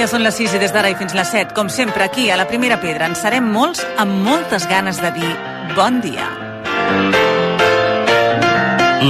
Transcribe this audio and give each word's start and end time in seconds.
dia, 0.00 0.08
són 0.08 0.22
les 0.24 0.36
6 0.38 0.54
i 0.56 0.58
des 0.62 0.72
d'ara 0.72 0.88
i 0.88 0.94
fins 0.96 1.12
les 1.12 1.28
7, 1.28 1.52
com 1.52 1.68
sempre, 1.68 2.00
aquí 2.06 2.30
a 2.32 2.36
la 2.40 2.46
Primera 2.48 2.78
Pedra, 2.80 3.04
en 3.10 3.16
serem 3.18 3.50
molts 3.52 3.82
amb 4.00 4.22
moltes 4.24 4.64
ganes 4.70 4.96
de 4.96 5.10
dir 5.12 5.28
bon 5.76 6.00
dia. 6.00 6.24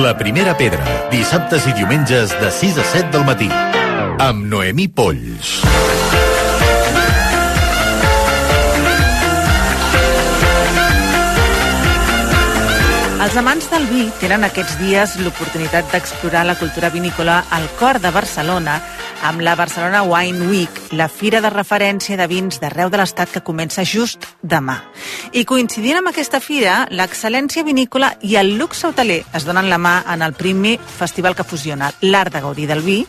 La 0.03 0.17
Primera 0.19 0.57
Pedra, 0.59 0.83
dissabtes 1.13 1.69
i 1.71 1.77
diumenges 1.79 2.35
de 2.43 2.51
6 2.51 2.83
a 2.83 2.89
7 2.91 3.15
del 3.15 3.23
matí, 3.29 3.47
amb 4.19 4.51
Noemí 4.51 4.89
Polls. 4.89 5.61
Els 13.21 13.37
amants 13.37 13.71
del 13.71 13.85
vi 13.87 14.09
tenen 14.19 14.43
aquests 14.49 14.75
dies 14.81 15.21
l'oportunitat 15.23 15.87
d'explorar 15.93 16.49
la 16.49 16.59
cultura 16.59 16.91
vinícola 16.91 17.45
al 17.55 17.69
cor 17.79 18.01
de 18.03 18.11
Barcelona 18.11 18.81
amb 19.23 19.41
la 19.41 19.55
Barcelona 19.57 20.03
Wine 20.03 20.49
Week, 20.49 20.81
la 20.93 21.09
fira 21.09 21.41
de 21.41 21.51
referència 21.51 22.17
de 22.17 22.27
vins 22.31 22.61
d'arreu 22.61 22.91
de 22.91 23.01
l'Estat 23.01 23.31
que 23.35 23.43
comença 23.45 23.85
just 23.85 24.25
demà. 24.43 24.79
I 25.33 25.45
coincidint 25.45 26.01
amb 26.01 26.11
aquesta 26.11 26.41
fira, 26.41 26.87
l'excel·lència 26.91 27.65
vinícola 27.67 28.15
i 28.23 28.37
el 28.41 28.57
luxe 28.59 28.89
hoteler 28.89 29.23
es 29.37 29.45
donen 29.49 29.69
la 29.71 29.79
mà 29.79 30.01
en 30.13 30.23
el 30.23 30.33
primer 30.33 30.79
festival 30.81 31.37
que 31.37 31.45
fusiona 31.45 31.93
l'art 32.01 32.33
de 32.33 32.43
gaudir 32.45 32.69
del 32.71 32.83
vi 32.87 33.05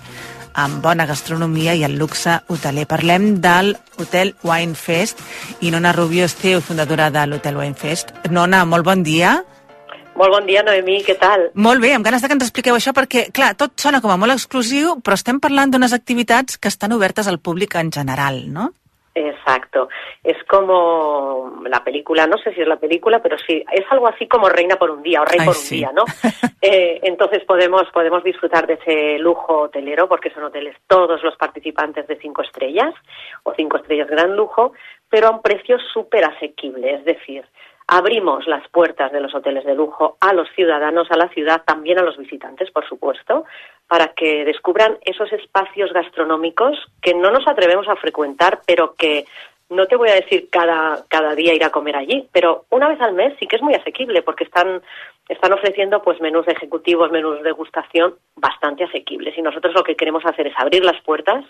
amb 0.53 0.81
bona 0.83 1.05
gastronomia 1.07 1.75
i 1.75 1.85
el 1.87 1.95
luxe 1.99 2.41
hoteler. 2.47 2.87
Parlem 2.87 3.39
del 3.41 3.77
Hotel 3.97 4.35
Wine 4.43 4.75
Fest 4.75 5.21
i 5.61 5.71
Nona 5.71 5.93
Rubio 5.95 6.25
Esteu, 6.27 6.61
fundadora 6.61 7.09
de 7.09 7.25
l'Hotel 7.27 7.57
Wine 7.57 7.77
Fest. 7.77 8.11
Nona, 8.29 8.65
molt 8.65 8.85
bon 8.85 9.03
dia. 9.03 9.39
Molt 10.15 10.33
bon 10.35 10.45
dia, 10.45 10.61
Noemí, 10.63 10.99
què 11.07 11.15
tal? 11.19 11.47
Molt 11.55 11.81
bé, 11.81 11.93
amb 11.95 12.05
ganes 12.05 12.21
de 12.21 12.27
que 12.27 12.35
ens 12.37 12.43
expliqueu 12.45 12.75
això, 12.75 12.91
perquè, 12.93 13.29
clar, 13.33 13.53
tot 13.59 13.73
sona 13.79 14.01
com 14.03 14.11
a 14.11 14.19
molt 14.19 14.35
exclusiu, 14.35 14.97
però 15.01 15.15
estem 15.17 15.39
parlant 15.43 15.71
d'unes 15.71 15.95
activitats 15.95 16.59
que 16.59 16.69
estan 16.71 16.93
obertes 16.93 17.29
al 17.31 17.39
públic 17.39 17.75
en 17.79 17.91
general, 17.95 18.43
¿no? 18.51 18.71
Exacto. 19.13 19.89
Es 20.23 20.37
como 20.47 21.61
la 21.67 21.83
película, 21.83 22.27
no 22.27 22.37
sé 22.37 22.53
si 22.53 22.61
es 22.61 22.67
la 22.67 22.79
película, 22.79 23.21
pero 23.21 23.37
sí, 23.37 23.63
es 23.71 23.85
algo 23.89 24.07
así 24.07 24.27
como 24.27 24.47
Reina 24.47 24.77
por 24.77 24.91
un 24.91 25.01
día 25.01 25.21
o 25.21 25.25
Rey 25.25 25.39
Ay, 25.41 25.45
por 25.45 25.55
sí. 25.55 25.75
un 25.75 25.79
día, 25.79 25.91
¿no? 25.93 26.03
Eh, 26.63 26.99
entonces 27.01 27.43
podemos, 27.45 27.89
podemos 27.91 28.23
disfrutar 28.23 28.67
de 28.67 28.75
ese 28.75 29.17
lujo 29.17 29.61
hotelero 29.61 30.07
porque 30.07 30.29
son 30.29 30.43
hoteles 30.43 30.75
todos 30.85 31.23
los 31.23 31.35
participantes 31.35 32.05
de 32.05 32.17
cinco 32.17 32.43
estrellas 32.43 32.93
o 33.41 33.53
cinco 33.55 33.77
estrellas 33.77 34.07
gran 34.07 34.35
lujo, 34.35 34.73
pero 35.09 35.27
a 35.27 35.31
un 35.31 35.41
precio 35.41 35.79
súper 35.91 36.23
asequible. 36.23 36.93
Es 36.93 37.03
decir, 37.03 37.43
abrimos 37.91 38.47
las 38.47 38.65
puertas 38.69 39.11
de 39.11 39.19
los 39.19 39.35
hoteles 39.35 39.65
de 39.65 39.75
lujo 39.75 40.15
a 40.21 40.31
los 40.31 40.47
ciudadanos, 40.55 41.11
a 41.11 41.17
la 41.17 41.27
ciudad, 41.27 41.63
también 41.65 41.99
a 41.99 42.03
los 42.03 42.17
visitantes, 42.17 42.71
por 42.71 42.87
supuesto, 42.87 43.43
para 43.85 44.13
que 44.13 44.45
descubran 44.45 44.97
esos 45.01 45.29
espacios 45.33 45.91
gastronómicos 45.91 46.77
que 47.01 47.13
no 47.13 47.31
nos 47.31 47.45
atrevemos 47.45 47.89
a 47.89 47.97
frecuentar, 47.97 48.61
pero 48.65 48.95
que 48.95 49.25
no 49.69 49.87
te 49.87 49.97
voy 49.97 50.07
a 50.07 50.15
decir 50.15 50.47
cada, 50.49 51.03
cada 51.09 51.35
día 51.35 51.53
ir 51.53 51.65
a 51.65 51.69
comer 51.69 51.97
allí, 51.97 52.29
pero 52.31 52.63
una 52.69 52.87
vez 52.87 53.01
al 53.01 53.11
mes 53.11 53.33
sí 53.37 53.45
que 53.45 53.57
es 53.57 53.61
muy 53.61 53.73
asequible 53.73 54.21
porque 54.21 54.45
están, 54.45 54.81
están 55.27 55.51
ofreciendo 55.51 56.01
pues 56.01 56.21
menús 56.21 56.47
ejecutivos, 56.47 57.11
menús 57.11 57.39
de 57.39 57.43
degustación 57.43 58.15
bastante 58.37 58.85
asequibles. 58.85 59.37
Y 59.37 59.41
nosotros 59.41 59.73
lo 59.73 59.83
que 59.83 59.97
queremos 59.97 60.25
hacer 60.25 60.47
es 60.47 60.53
abrir 60.55 60.85
las 60.85 61.01
puertas 61.01 61.43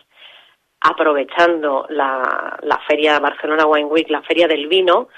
aprovechando 0.81 1.85
la, 1.89 2.57
la 2.63 2.79
feria 2.87 3.19
Barcelona 3.19 3.67
Wine 3.67 3.85
Week, 3.85 4.09
la 4.09 4.23
feria 4.23 4.47
del 4.47 4.67
vino, 4.67 5.09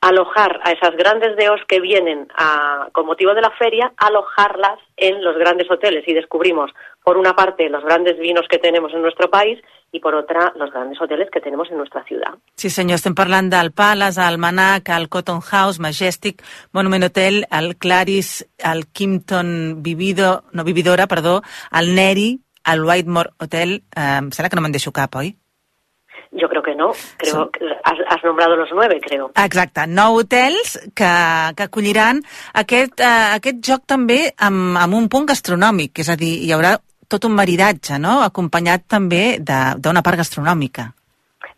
alojar 0.00 0.60
a 0.64 0.72
esas 0.72 0.96
grandes 0.96 1.36
deos 1.36 1.60
que 1.66 1.80
vienen 1.80 2.28
a, 2.36 2.88
con 2.92 3.06
motivo 3.06 3.34
de 3.34 3.42
la 3.42 3.50
feria, 3.50 3.92
alojarlas 3.96 4.78
en 4.96 5.22
los 5.24 5.36
grandes 5.36 5.70
hoteles 5.70 6.04
y 6.06 6.14
descubrimos, 6.14 6.70
por 7.02 7.16
una 7.16 7.34
parte, 7.34 7.68
los 7.68 7.84
grandes 7.84 8.18
vinos 8.18 8.46
que 8.48 8.58
tenemos 8.58 8.92
en 8.92 9.02
nuestro 9.02 9.28
país 9.30 9.58
y 9.90 10.00
por 10.00 10.14
otra, 10.14 10.52
los 10.56 10.70
grandes 10.70 11.00
hoteles 11.00 11.30
que 11.30 11.40
tenemos 11.40 11.70
en 11.70 11.78
nuestra 11.78 12.04
ciudad. 12.04 12.34
Sí, 12.54 12.70
senyor, 12.70 12.98
estem 13.00 13.14
parlant 13.16 13.50
del 13.50 13.72
Palace, 13.72 14.20
el 14.20 14.38
Manac, 14.38 14.90
el 14.90 15.08
Cotton 15.08 15.40
House, 15.40 15.80
Majestic, 15.80 16.44
Monument 16.72 17.04
Hotel, 17.04 17.46
el 17.50 17.76
Claris, 17.76 18.46
el 18.58 18.86
Kimpton 18.86 19.82
Vivido, 19.82 20.44
no, 20.52 20.64
Vividora, 20.64 21.06
perdó, 21.06 21.42
el 21.72 21.94
Neri, 21.94 22.40
el 22.66 22.84
Whitemore 22.84 23.30
Hotel, 23.38 23.82
eh, 23.96 24.18
em 24.18 24.30
sembla 24.30 24.50
que 24.50 24.58
no 24.58 24.62
me'n 24.62 24.74
deixo 24.76 24.92
cap, 24.92 25.16
oi? 25.16 25.32
Yo 26.40 26.48
creo 26.48 26.62
que 26.62 26.74
no, 26.74 26.92
creo 27.16 27.32
Son- 27.34 27.50
que 27.50 27.64
has, 27.84 27.98
has 28.08 28.22
nombrado 28.24 28.54
los 28.56 28.68
nueve, 28.72 29.00
creo. 29.00 29.30
Exacte, 29.34 29.86
nou 29.90 30.14
hotels 30.20 30.76
que, 30.94 31.08
que 31.56 31.62
acolliran 31.66 32.20
aquest, 32.54 33.00
eh, 33.00 33.34
aquest 33.38 33.58
joc 33.66 33.82
també 33.86 34.20
amb, 34.38 34.76
amb 34.78 34.94
un 34.94 35.08
punt 35.08 35.26
gastronòmic, 35.32 35.98
és 35.98 36.08
a 36.08 36.16
dir, 36.16 36.36
hi 36.46 36.52
haurà 36.54 36.76
tot 37.08 37.24
un 37.24 37.32
maridatge, 37.34 37.98
no?, 37.98 38.20
acompanyat 38.22 38.86
també 38.86 39.38
de- 39.40 39.74
d'una 39.82 40.02
part 40.02 40.18
gastronòmica. 40.22 40.92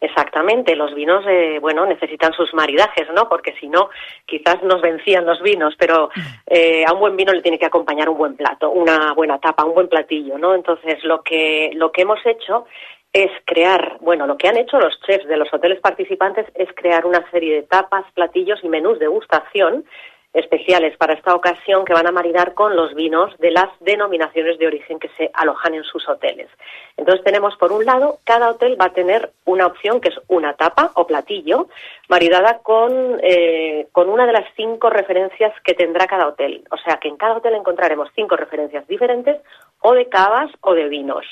Exactamente, 0.02 0.74
los 0.76 0.94
vinos, 0.94 1.24
eh, 1.28 1.58
bueno, 1.60 1.84
necesitan 1.84 2.32
sus 2.32 2.54
maridajes, 2.54 3.06
¿no? 3.14 3.28
Porque 3.28 3.52
si 3.60 3.68
no, 3.68 3.91
quizás 4.24 4.62
nos 4.62 4.80
vencían 4.80 5.26
los 5.26 5.42
vinos, 5.42 5.74
pero 5.78 6.08
eh, 6.47 6.84
a 6.86 6.92
un 6.94 7.00
buen 7.00 7.16
vino 7.16 7.32
le 7.34 7.42
tiene 7.42 7.58
que 7.58 7.66
acompañar 7.66 8.08
un 8.08 8.16
buen 8.16 8.34
plato, 8.34 8.70
una 8.70 9.12
buena 9.12 9.38
tapa, 9.38 9.64
un 9.64 9.74
buen 9.74 9.88
platillo, 9.88 10.38
¿no? 10.38 10.54
Entonces, 10.54 11.04
lo 11.04 11.20
que, 11.22 11.72
lo 11.74 11.92
que 11.92 12.02
hemos 12.02 12.20
hecho 12.24 12.64
es 13.12 13.31
crear, 13.44 13.98
bueno, 14.00 14.26
lo 14.26 14.37
que 14.37 14.48
han 14.48 14.56
hecho 14.56 14.78
los 14.78 15.00
chefs 15.00 15.26
de 15.26 15.37
los 15.37 15.53
hoteles 15.53 15.81
participantes 15.81 16.47
es 16.54 16.69
crear 16.75 17.06
una 17.06 17.28
serie 17.31 17.54
de 17.54 17.62
tapas, 17.62 18.04
platillos 18.15 18.60
y 18.62 18.69
menús 18.69 18.98
de 18.98 19.09
gustación 19.09 19.84
especiales 20.32 20.97
para 20.97 21.15
esta 21.15 21.34
ocasión 21.34 21.84
que 21.84 21.93
van 21.93 22.06
a 22.06 22.12
maridar 22.12 22.54
con 22.54 22.76
los 22.76 22.94
vinos 22.94 23.37
de 23.38 23.50
las 23.50 23.69
denominaciones 23.81 24.59
de 24.59 24.66
origen 24.69 25.00
que 25.00 25.09
se 25.16 25.31
alojan 25.34 25.75
en 25.75 25.82
sus 25.82 26.09
hoteles. 26.09 26.48
Entonces 26.97 27.25
tenemos 27.25 27.56
por 27.56 27.72
un 27.72 27.84
lado, 27.84 28.19
cada 28.22 28.50
hotel 28.50 28.81
va 28.81 28.87
a 28.87 28.93
tener 28.93 29.32
una 29.44 29.66
opción 29.66 30.00
que 30.00 30.10
es 30.10 30.21
una 30.28 30.54
tapa 30.54 30.92
o 30.94 31.06
platillo 31.06 31.69
maridada 32.09 32.59
con, 32.59 33.19
eh, 33.22 33.88
con 33.91 34.09
una 34.09 34.25
de 34.27 34.32
las 34.32 34.47
cinco 34.54 34.88
referencias 34.88 35.53
que 35.65 35.75
tendrá 35.75 36.06
cada 36.06 36.28
hotel. 36.28 36.62
O 36.71 36.77
sea 36.77 36.98
que 36.98 37.09
en 37.09 37.16
cada 37.16 37.38
hotel 37.38 37.54
encontraremos 37.54 38.09
cinco 38.15 38.37
referencias 38.37 38.87
diferentes 38.87 39.37
o 39.81 39.94
de 39.94 40.09
cavas 40.09 40.50
o 40.60 40.75
de 40.75 40.88
vinos. 40.88 41.27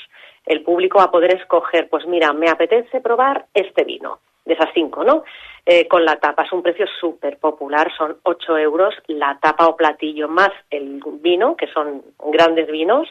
El 0.49 0.63
público 0.63 0.99
va 0.99 1.05
a 1.05 1.11
poder 1.11 1.35
escoger, 1.37 1.89
pues 1.89 2.07
mira, 2.07 2.33
me 2.33 2.49
apetece 2.49 3.01
probar 3.01 3.47
este 3.55 3.85
vino 3.85 4.19
de 4.45 4.55
esas 4.55 4.71
cinco, 4.73 5.05
¿no? 5.05 5.25
Eh, 5.67 5.87
con 5.87 6.05
la 6.07 6.17
tapa. 6.17 6.45
Es 6.45 6.53
un 6.53 6.63
precio 6.63 6.87
súper 7.01 7.37
popular, 7.39 7.93
son 7.97 8.17
8 8.23 8.57
euros 8.57 8.95
la 9.09 9.39
tapa 9.41 9.67
o 9.69 9.77
platillo 9.77 10.27
más 10.27 10.51
el 10.71 11.03
vino, 11.21 11.55
que 11.55 11.67
son 11.69 12.03
grandes 12.33 12.67
vinos. 12.71 13.07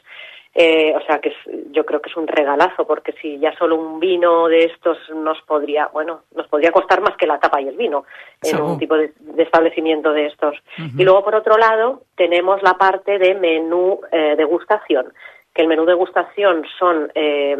Eh, 0.59 0.91
o 0.95 1.01
sea 1.05 1.19
que 1.19 1.29
es- 1.29 1.71
yo 1.71 1.85
creo 1.85 2.01
que 2.01 2.09
es 2.09 2.17
un 2.17 2.25
regalazo, 2.25 2.87
porque 2.87 3.11
si 3.21 3.37
ya 3.37 3.55
solo 3.59 3.75
un 3.75 3.99
vino 3.99 4.47
de 4.47 4.63
estos 4.63 4.97
nos 5.13 5.39
podría, 5.43 5.85
bueno, 5.93 6.21
nos 6.35 6.47
podría 6.47 6.71
costar 6.71 6.99
más 7.01 7.15
que 7.15 7.27
la 7.27 7.37
tapa 7.39 7.61
y 7.61 7.67
el 7.67 7.77
vino 7.77 8.05
en 8.41 8.55
un 8.63 8.79
tipo 8.79 8.97
de, 8.97 9.13
de 9.19 9.43
establecimiento 9.43 10.11
de 10.13 10.25
estos. 10.25 10.55
Y 10.97 11.03
luego, 11.03 11.23
por 11.23 11.35
otro 11.35 11.57
lado, 11.57 12.01
tenemos 12.15 12.63
la 12.63 12.73
parte 12.73 13.19
de 13.19 13.35
menú 13.35 14.01
eh, 14.11 14.33
degustación 14.35 15.13
que 15.57 15.63
el 15.63 15.67
menú 15.67 15.85
degustación 15.85 16.63
son 16.77 17.11
eh, 17.15 17.57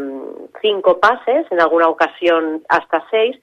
cinco 0.62 1.00
pases, 1.00 1.52
en 1.52 1.60
alguna 1.60 1.90
ocasión 1.90 2.64
hasta 2.70 3.04
seis, 3.10 3.36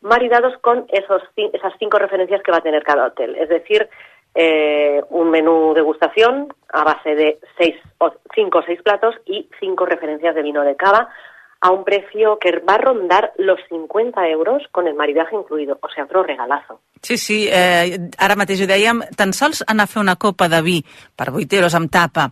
maridados 0.00 0.58
con 0.62 0.84
esos, 0.88 1.22
esas 1.36 1.72
cinco 1.78 1.96
referencias 1.96 2.42
que 2.42 2.50
va 2.50 2.58
a 2.58 2.62
tener 2.62 2.82
cada 2.82 3.06
hotel. 3.06 3.36
Es 3.36 3.48
decir, 3.48 3.88
eh, 4.34 5.00
un 5.10 5.30
menú 5.30 5.74
degustación 5.74 6.52
a 6.72 6.82
base 6.82 7.14
de 7.14 7.38
seis 7.56 7.76
o 7.98 8.12
cinco 8.34 8.58
o 8.58 8.62
seis 8.62 8.82
platos 8.82 9.14
y 9.26 9.48
cinco 9.60 9.86
referencias 9.86 10.34
de 10.34 10.42
vino 10.42 10.62
de 10.62 10.74
cava 10.74 11.08
a 11.60 11.70
un 11.70 11.84
precio 11.84 12.38
que 12.40 12.58
va 12.60 12.74
a 12.74 12.78
rondar 12.78 13.32
los 13.36 13.60
50 13.68 14.28
euros 14.28 14.62
con 14.72 14.86
el 14.86 14.94
maridaje 14.94 15.36
incluido, 15.36 15.78
o 15.82 15.88
sea, 15.94 16.04
otro 16.04 16.22
regalazo. 16.22 16.80
Sí, 17.02 17.18
sí, 17.18 17.48
eh, 17.50 17.98
ara 18.18 18.36
mateix 18.36 18.60
ho 18.60 18.66
dèiem, 18.68 19.00
tan 19.16 19.32
sols 19.36 19.62
anar 19.66 19.86
a 19.88 19.90
fer 19.90 20.00
una 20.02 20.16
copa 20.20 20.48
de 20.52 20.60
vi 20.64 20.78
per 21.16 21.30
8 21.32 21.56
euros 21.56 21.76
amb 21.76 21.88
tapa 21.92 22.26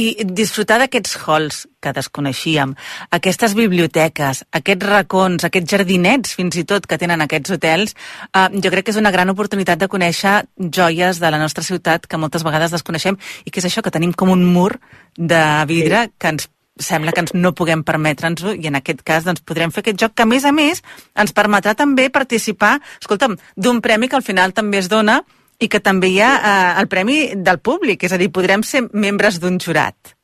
i 0.00 0.24
disfrutar 0.24 0.78
d'aquests 0.80 1.18
halls 1.24 1.58
que 1.80 1.92
desconeixíem, 1.96 2.72
aquestes 3.12 3.54
biblioteques, 3.56 4.44
aquests 4.52 4.88
racons, 4.88 5.44
aquests 5.44 5.76
jardinets 5.76 6.32
fins 6.36 6.56
i 6.56 6.64
tot 6.64 6.88
que 6.88 6.98
tenen 7.00 7.20
aquests 7.24 7.56
hotels, 7.56 7.96
eh, 8.32 8.48
jo 8.60 8.72
crec 8.72 8.88
que 8.88 8.96
és 8.96 9.00
una 9.00 9.12
gran 9.12 9.32
oportunitat 9.32 9.80
de 9.80 9.88
conèixer 9.92 10.42
joies 10.56 11.20
de 11.20 11.30
la 11.30 11.40
nostra 11.40 11.64
ciutat 11.64 12.08
que 12.08 12.20
moltes 12.20 12.44
vegades 12.44 12.72
desconeixem 12.72 13.20
i 13.44 13.50
que 13.50 13.60
és 13.60 13.68
això, 13.68 13.84
que 13.84 13.92
tenim 13.92 14.12
com 14.12 14.32
un 14.32 14.44
mur 14.44 14.72
de 15.16 15.44
vidre 15.68 16.08
que 16.18 16.32
ens 16.32 16.48
sembla 16.80 17.12
que 17.12 17.22
ens 17.22 17.34
no 17.34 17.54
puguem 17.54 17.84
permetre'ns-ho 17.86 18.54
i 18.58 18.66
en 18.70 18.80
aquest 18.80 19.04
cas 19.06 19.24
doncs, 19.26 19.44
podrem 19.46 19.70
fer 19.70 19.84
aquest 19.84 20.00
joc 20.00 20.14
que 20.14 20.24
a 20.24 20.30
més 20.30 20.44
a 20.44 20.52
més 20.52 20.82
ens 21.14 21.34
permetrà 21.36 21.74
també 21.78 22.08
participar 22.10 22.78
escolta'm, 23.00 23.36
d'un 23.56 23.80
premi 23.80 24.08
que 24.08 24.18
al 24.18 24.26
final 24.26 24.52
també 24.52 24.82
es 24.82 24.90
dona 24.90 25.20
i 25.62 25.68
que 25.70 25.80
també 25.80 26.10
hi 26.10 26.20
ha 26.20 26.32
eh, 26.34 26.80
el 26.82 26.90
premi 26.90 27.18
del 27.36 27.60
públic, 27.62 28.02
és 28.02 28.12
a 28.12 28.18
dir, 28.18 28.32
podrem 28.34 28.64
ser 28.66 28.88
membres 28.92 29.38
d'un 29.40 29.60
jurat. 29.62 30.14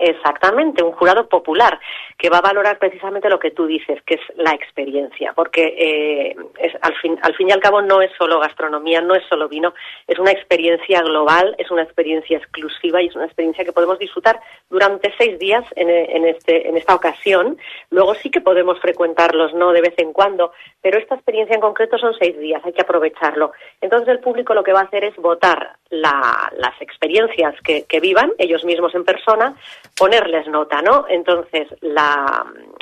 Exactamente, 0.00 0.82
un 0.82 0.94
jurado 0.96 1.28
popular 1.28 1.74
que 2.20 2.28
va 2.28 2.36
a 2.36 2.42
valorar 2.42 2.78
precisamente 2.78 3.30
lo 3.30 3.38
que 3.38 3.50
tú 3.50 3.66
dices, 3.66 3.98
que 4.02 4.16
es 4.16 4.20
la 4.36 4.50
experiencia, 4.50 5.32
porque 5.34 5.74
eh, 5.78 6.36
es, 6.58 6.74
al, 6.82 6.94
fin, 6.96 7.18
al 7.22 7.34
fin 7.34 7.48
y 7.48 7.52
al 7.52 7.60
cabo 7.60 7.80
no 7.80 8.02
es 8.02 8.10
solo 8.18 8.38
gastronomía, 8.38 9.00
no 9.00 9.14
es 9.14 9.24
solo 9.26 9.48
vino, 9.48 9.72
es 10.06 10.18
una 10.18 10.30
experiencia 10.30 11.00
global, 11.00 11.54
es 11.56 11.70
una 11.70 11.82
experiencia 11.82 12.36
exclusiva 12.36 13.00
y 13.00 13.06
es 13.06 13.16
una 13.16 13.24
experiencia 13.24 13.64
que 13.64 13.72
podemos 13.72 13.98
disfrutar 13.98 14.38
durante 14.68 15.14
seis 15.16 15.38
días 15.38 15.64
en, 15.76 16.26
este, 16.26 16.68
en 16.68 16.76
esta 16.76 16.94
ocasión. 16.94 17.56
Luego 17.88 18.14
sí 18.16 18.30
que 18.30 18.42
podemos 18.42 18.78
frecuentarlos, 18.80 19.54
¿no? 19.54 19.72
De 19.72 19.80
vez 19.80 19.94
en 19.96 20.12
cuando, 20.12 20.52
pero 20.82 20.98
esta 20.98 21.14
experiencia 21.14 21.54
en 21.54 21.62
concreto 21.62 21.96
son 21.96 22.12
seis 22.18 22.38
días, 22.38 22.60
hay 22.66 22.74
que 22.74 22.82
aprovecharlo. 22.82 23.52
Entonces 23.80 24.08
el 24.08 24.18
público 24.18 24.52
lo 24.52 24.62
que 24.62 24.74
va 24.74 24.80
a 24.80 24.84
hacer 24.84 25.04
es 25.04 25.16
votar 25.16 25.76
la, 25.88 26.52
las 26.58 26.78
experiencias 26.82 27.54
que, 27.64 27.84
que 27.84 27.98
vivan 27.98 28.30
ellos 28.36 28.62
mismos 28.62 28.94
en 28.94 29.06
persona, 29.06 29.56
ponerles 29.96 30.46
nota, 30.48 30.82
¿no? 30.82 31.06
Entonces 31.08 31.66
la 31.80 32.09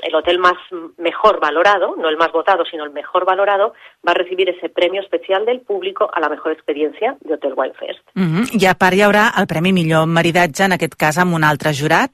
el 0.03 0.15
hotel 0.15 0.39
más 0.39 0.57
mejor 0.97 1.41
valorado, 1.41 1.95
no 1.97 2.09
el 2.09 2.17
más 2.17 2.33
votado, 2.33 2.65
sino 2.65 2.85
el 2.85 2.91
mejor 2.91 3.25
valorado, 3.25 3.75
va 4.07 4.13
a 4.13 4.15
recibir 4.15 4.49
ese 4.49 4.69
premio 4.69 5.01
especial 5.01 5.45
del 5.45 5.61
público 5.61 6.09
a 6.13 6.21
la 6.21 6.29
mejor 6.29 6.53
experiencia 6.53 7.17
de 7.21 7.35
Hotel 7.35 7.55
Wild 7.57 7.75
Fest. 7.75 8.01
Uh 8.15 8.23
-huh. 8.23 8.63
I 8.63 8.67
a 8.67 8.75
part 8.75 8.95
hi 8.95 9.03
haurà 9.03 9.33
el 9.41 9.47
Premi 9.47 9.73
Millor 9.73 10.07
Maridatge, 10.07 10.65
en 10.65 10.73
aquest 10.73 10.95
cas 10.95 11.19
amb 11.19 11.35
un 11.35 11.45
altre 11.45 11.73
jurat? 11.73 12.11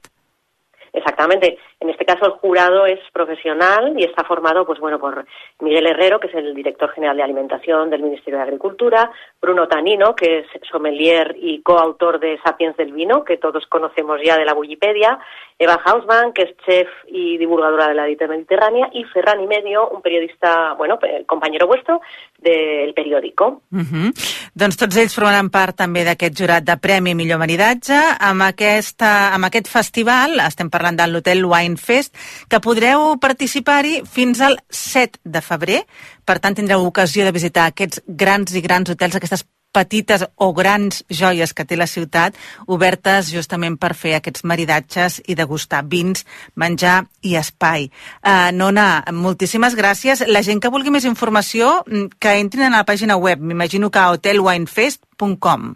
Exactamente. 0.93 1.57
En 1.85 1.91
este 1.91 2.03
caso 2.03 2.25
el 2.25 2.31
jurado 2.31 2.87
es 2.87 2.99
profesional 3.13 3.93
y 3.95 4.05
está 4.05 4.23
formado, 4.23 4.65
pues 4.65 4.79
bueno, 4.79 4.97
por 4.97 5.23
Miguel 5.59 5.85
Herrero, 5.85 6.19
que 6.19 6.25
es 6.25 6.33
el 6.33 6.55
director 6.55 6.89
general 6.89 7.15
de 7.15 7.21
alimentación 7.21 7.91
del 7.91 8.01
Ministerio 8.01 8.39
de 8.39 8.45
Agricultura, 8.45 9.11
Bruno 9.39 9.67
Tanino, 9.67 10.15
que 10.15 10.39
es 10.39 10.47
sommelier 10.71 11.35
y 11.39 11.61
coautor 11.61 12.19
de 12.19 12.39
Sapiens 12.43 12.75
del 12.75 12.91
vino, 12.91 13.23
que 13.23 13.37
todos 13.37 13.67
conocemos 13.67 14.19
ya 14.25 14.35
de 14.35 14.45
la 14.45 14.55
Wikipedia, 14.55 15.19
Eva 15.59 15.79
Hausmann, 15.85 16.33
que 16.33 16.41
es 16.41 16.57
chef 16.65 16.87
y 17.07 17.37
divulgadora 17.37 17.87
de 17.87 17.93
la 17.93 18.05
dieta 18.05 18.27
mediterránea, 18.27 18.89
y 18.91 19.03
Ferran 19.05 19.41
y 19.41 19.47
Medio, 19.47 19.87
un 19.89 20.01
periodista, 20.01 20.73
bueno, 20.73 20.97
compañero 21.27 21.67
vuestro 21.67 22.01
del 22.39 22.93
periódico. 22.95 23.61
Uh 23.71 23.77
-huh. 23.77 24.49
Doncs 24.53 24.77
tots 24.77 24.97
ells 24.97 25.15
formaran 25.15 25.49
part 25.49 25.75
també 25.75 26.03
d'aquest 26.03 26.37
jurat 26.37 26.63
de 26.63 26.77
Premi 26.77 27.15
Millor 27.15 27.39
Maridatge. 27.39 27.97
Amb, 28.19 28.41
aquesta, 28.41 29.33
amb 29.33 29.45
aquest 29.45 29.67
festival, 29.67 30.39
estem 30.39 30.69
parlant 30.69 30.95
de 30.95 31.07
l'Hotel 31.07 31.45
Wine 31.45 31.74
Fest, 31.81 32.15
que 32.49 32.61
podreu 32.63 33.15
participar-hi 33.21 34.01
fins 34.09 34.41
al 34.41 34.59
7 34.69 35.19
de 35.23 35.41
febrer. 35.41 35.81
Per 36.25 36.39
tant, 36.39 36.55
tindreu 36.55 36.85
ocasió 36.85 37.25
de 37.25 37.35
visitar 37.35 37.69
aquests 37.69 38.01
grans 38.07 38.55
i 38.55 38.63
grans 38.65 38.89
hotels, 38.89 39.15
aquestes 39.15 39.45
petites 39.75 40.23
o 40.39 40.53
grans 40.55 41.03
joies 41.11 41.51
que 41.53 41.65
té 41.67 41.75
la 41.75 41.89
ciutat, 41.91 42.37
obertes 42.71 43.31
justament 43.33 43.75
per 43.81 43.91
fer 43.97 44.15
aquests 44.15 44.45
maridatges 44.47 45.19
i 45.27 45.35
degustar 45.35 45.83
vins, 45.91 46.23
menjar 46.55 47.01
i 47.27 47.35
espai. 47.39 47.89
Uh, 48.23 48.51
Nona, 48.55 49.03
moltíssimes 49.11 49.75
gràcies. 49.75 50.23
La 50.31 50.43
gent 50.47 50.63
que 50.63 50.71
vulgui 50.71 50.93
més 50.95 51.07
informació, 51.09 51.81
que 52.19 52.37
entrin 52.39 52.69
a 52.69 52.77
la 52.77 52.85
pàgina 52.87 53.19
web, 53.19 53.41
m'imagino 53.43 53.91
que 53.91 54.11
hotelwinefest.com. 54.15 55.73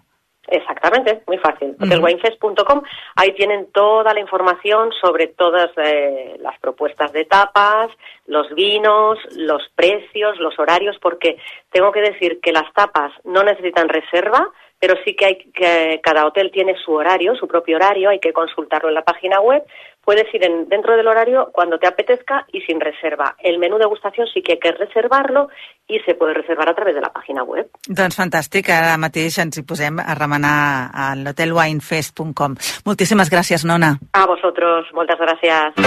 Exactamente, 0.51 1.21
muy 1.27 1.37
fácil. 1.37 1.75
-huh. 1.77 1.85
Hotelwinefest.com, 1.85 2.81
ahí 3.15 3.33
tienen 3.33 3.71
toda 3.71 4.13
la 4.13 4.19
información 4.19 4.91
sobre 4.99 5.27
todas 5.27 5.69
eh, 5.77 6.37
las 6.39 6.57
propuestas 6.59 7.11
de 7.11 7.25
tapas, 7.25 7.89
los 8.25 8.49
vinos, 8.55 9.19
los 9.35 9.61
precios, 9.75 10.39
los 10.39 10.57
horarios, 10.59 10.97
porque 10.99 11.37
tengo 11.71 11.91
que 11.91 12.01
decir 12.01 12.39
que 12.41 12.51
las 12.51 12.71
tapas 12.73 13.11
no 13.23 13.43
necesitan 13.43 13.89
reserva, 13.89 14.49
pero 14.79 14.95
sí 15.03 15.15
que 15.15 15.25
hay 15.25 15.35
que 15.35 15.99
cada 16.01 16.25
hotel 16.25 16.51
tiene 16.51 16.75
su 16.83 16.93
horario, 16.93 17.35
su 17.35 17.47
propio 17.47 17.75
horario, 17.75 18.09
hay 18.09 18.19
que 18.19 18.33
consultarlo 18.33 18.87
en 18.89 18.95
la 18.95 19.03
página 19.03 19.41
web. 19.41 19.61
Puedes 20.03 20.33
ir 20.33 20.43
en, 20.43 20.67
dentro 20.69 20.95
del 20.97 21.07
horario 21.07 21.49
cuando 21.53 21.77
te 21.77 21.87
apetezca 21.87 22.45
y 22.51 22.61
sin 22.61 22.79
reserva. 22.79 23.35
El 23.39 23.59
menú 23.59 23.77
de 23.77 23.85
degustación 23.85 24.27
sí 24.33 24.41
que 24.41 24.53
hay 24.53 24.59
que 24.59 24.71
reservarlo 24.71 25.49
i 25.87 25.99
se 26.05 26.15
puede 26.15 26.33
reservar 26.33 26.69
a 26.69 26.75
través 26.75 26.95
de 26.95 27.01
la 27.01 27.09
pàgina 27.13 27.43
web. 27.43 27.67
Doncs 27.87 28.17
fantàstic, 28.17 28.69
ara 28.69 28.97
mateix 29.01 29.39
ens 29.41 29.57
hi 29.57 29.63
posem 29.65 29.97
a 29.99 30.15
remenar 30.17 30.91
a 30.93 31.09
l'hotelwinefest.com. 31.17 32.57
Moltíssimes 32.85 33.31
gràcies, 33.33 33.65
Nona. 33.65 33.95
A 34.13 34.25
vosotros, 34.29 34.89
moltes 34.93 35.17
gràcies. 35.19 35.81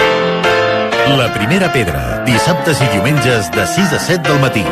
La 1.17 1.31
primera 1.35 1.71
pedra, 1.71 2.23
dissabtes 2.27 2.83
i 2.83 2.91
diumenges 2.97 3.51
de 3.55 3.65
6 3.77 3.95
a 3.95 4.03
7 4.11 4.27
del 4.27 4.39
matí. 4.43 4.67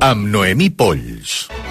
Amb 0.00 0.28
Noemí 0.32 0.70
Polls. 0.70 1.69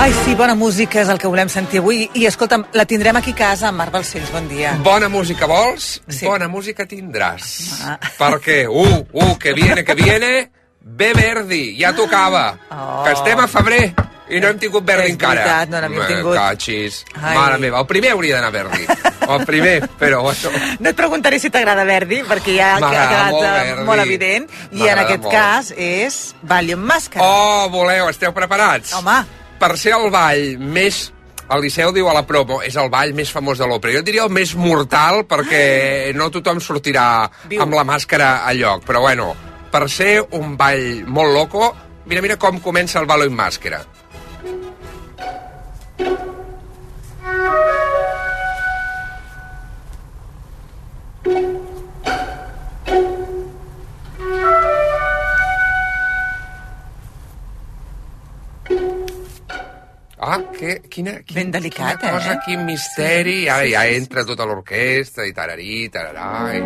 Ai, 0.00 0.14
sí, 0.24 0.32
bona 0.32 0.54
música 0.56 1.02
és 1.02 1.10
el 1.12 1.18
que 1.20 1.28
volem 1.28 1.50
sentir 1.52 1.82
avui. 1.82 2.06
I 2.16 2.22
escolta'm, 2.24 2.62
la 2.72 2.86
tindrem 2.88 3.18
aquí 3.20 3.34
a 3.34 3.36
casa, 3.36 3.66
amb 3.68 3.82
Marc 3.82 3.92
Balcells, 3.92 4.30
bon 4.32 4.46
dia. 4.48 4.70
Bona 4.80 5.10
música 5.12 5.44
vols? 5.44 5.90
Sí. 6.08 6.24
Bona 6.24 6.46
música 6.48 6.86
tindràs. 6.88 7.50
Ah. 7.84 7.98
Perquè, 8.16 8.62
uh, 8.64 9.02
uh, 9.12 9.34
que 9.36 9.52
viene, 9.52 9.84
que 9.84 9.94
viene, 9.98 10.30
ve 10.80 11.10
Verdi, 11.12 11.76
ja 11.76 11.92
tocava. 11.92 12.46
Oh. 12.70 13.02
Que 13.04 13.12
estem 13.12 13.42
a 13.44 13.46
febrer 13.52 13.82
i 14.30 14.40
no 14.40 14.48
hem 14.48 14.62
tingut 14.62 14.86
Verdi 14.88 15.10
és 15.10 15.18
encara. 15.18 15.42
veritat, 15.42 15.68
no 15.74 15.82
n'havíem 15.84 16.06
tingut. 16.14 16.36
Cachis. 16.38 17.02
Ai. 17.20 17.34
Mare 17.36 17.58
meva, 17.66 17.82
el 17.84 17.88
primer 17.90 18.14
hauria 18.14 18.38
d'anar 18.38 18.52
Verdi. 18.54 18.86
El 19.30 19.44
primer, 19.46 19.74
però. 20.00 20.24
No 20.80 20.90
et 20.90 20.96
preguntaré 20.98 21.38
si 21.38 21.52
t'agrada 21.54 21.84
Verdi, 21.86 22.22
perquè 22.26 22.56
ja 22.56 22.70
ha 22.74 22.80
quedat 22.80 23.34
molt, 23.36 23.44
eh, 23.46 23.84
molt 23.86 24.02
evident. 24.02 24.48
I 24.72 24.88
en 24.88 25.02
aquest 25.04 25.22
molt. 25.22 25.34
cas 25.36 25.68
és 25.76 26.16
Valium 26.40 26.82
Màscara. 26.88 27.22
Oh, 27.22 27.68
voleu, 27.70 28.08
esteu 28.10 28.34
preparats? 28.34 28.96
Home, 28.98 29.20
per 29.60 29.76
ser 29.78 29.92
el 29.96 30.08
ball 30.12 30.58
més 30.58 31.10
el 31.50 31.64
Liceu 31.64 31.90
diu 31.90 32.06
a 32.06 32.14
la 32.14 32.22
promo, 32.26 32.60
és 32.62 32.76
el 32.78 32.90
ball 32.92 33.12
més 33.16 33.32
famós 33.34 33.58
de 33.58 33.66
l'òpera. 33.66 33.96
Jo 33.98 34.04
diria 34.06 34.22
el 34.22 34.30
més 34.32 34.54
mortal 34.54 35.24
perquè 35.26 36.12
no 36.14 36.30
tothom 36.30 36.60
sortirà 36.62 37.26
Viu. 37.50 37.62
amb 37.64 37.74
la 37.74 37.82
màscara 37.84 38.44
a 38.46 38.54
lloc. 38.54 38.84
Però 38.86 39.02
bueno, 39.02 39.32
per 39.72 39.88
ser 39.90 40.20
un 40.38 40.54
ball 40.56 41.02
molt 41.06 41.34
loco, 41.34 41.72
mira, 42.06 42.22
mira 42.22 42.38
com 42.38 42.62
comença 42.62 43.02
el 43.02 43.10
ballo 43.10 43.26
en 43.26 43.34
màscara. 43.34 43.82
Ah, 60.22 60.36
que, 60.52 60.82
quina, 60.92 61.22
quina, 61.24 61.40
Ben 61.40 61.50
delicat, 61.50 61.96
quina 61.96 62.12
cosa, 62.12 62.34
eh? 62.34 62.40
quin 62.44 62.66
misteri. 62.66 63.38
Sí, 63.46 63.48
Ara 63.48 63.64
sí, 63.64 63.70
ja 63.72 63.84
sí, 63.88 63.94
entra 64.02 64.24
tota 64.28 64.44
l'orquestra 64.44 65.24
i 65.24 65.32
tararí, 65.32 65.76
tararà. 65.94 66.26
I... 66.52 66.60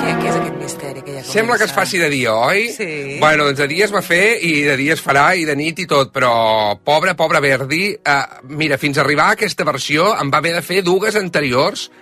què, 0.00 0.10
què 0.10 0.26
és 0.32 0.38
aquest 0.40 0.58
misteri 0.58 1.04
que 1.04 1.14
ja 1.14 1.20
comença? 1.20 1.30
Sembla 1.36 1.60
que 1.62 1.68
es 1.70 1.76
faci 1.76 2.02
de 2.02 2.10
dia, 2.10 2.34
oi? 2.34 2.66
Sí. 2.74 2.90
Bueno, 3.22 3.46
doncs 3.46 3.62
de 3.62 3.70
dia 3.70 3.86
es 3.86 3.94
va 3.94 4.02
fer 4.02 4.40
i 4.42 4.52
de 4.66 4.74
dia 4.82 4.98
es 4.98 5.06
farà 5.06 5.28
i 5.38 5.46
de 5.46 5.54
nit 5.62 5.86
i 5.86 5.86
tot, 5.86 6.10
però 6.10 6.34
pobre, 6.82 7.14
pobre 7.14 7.38
Verdi, 7.44 7.92
eh, 7.94 8.20
mira, 8.50 8.82
fins 8.82 8.98
a 8.98 9.06
arribar 9.06 9.30
a 9.30 9.38
aquesta 9.38 9.70
versió 9.70 10.16
em 10.18 10.34
va 10.34 10.42
haver 10.42 10.58
de 10.58 10.66
fer 10.66 10.82
dues 10.82 11.14
anteriors 11.22 11.92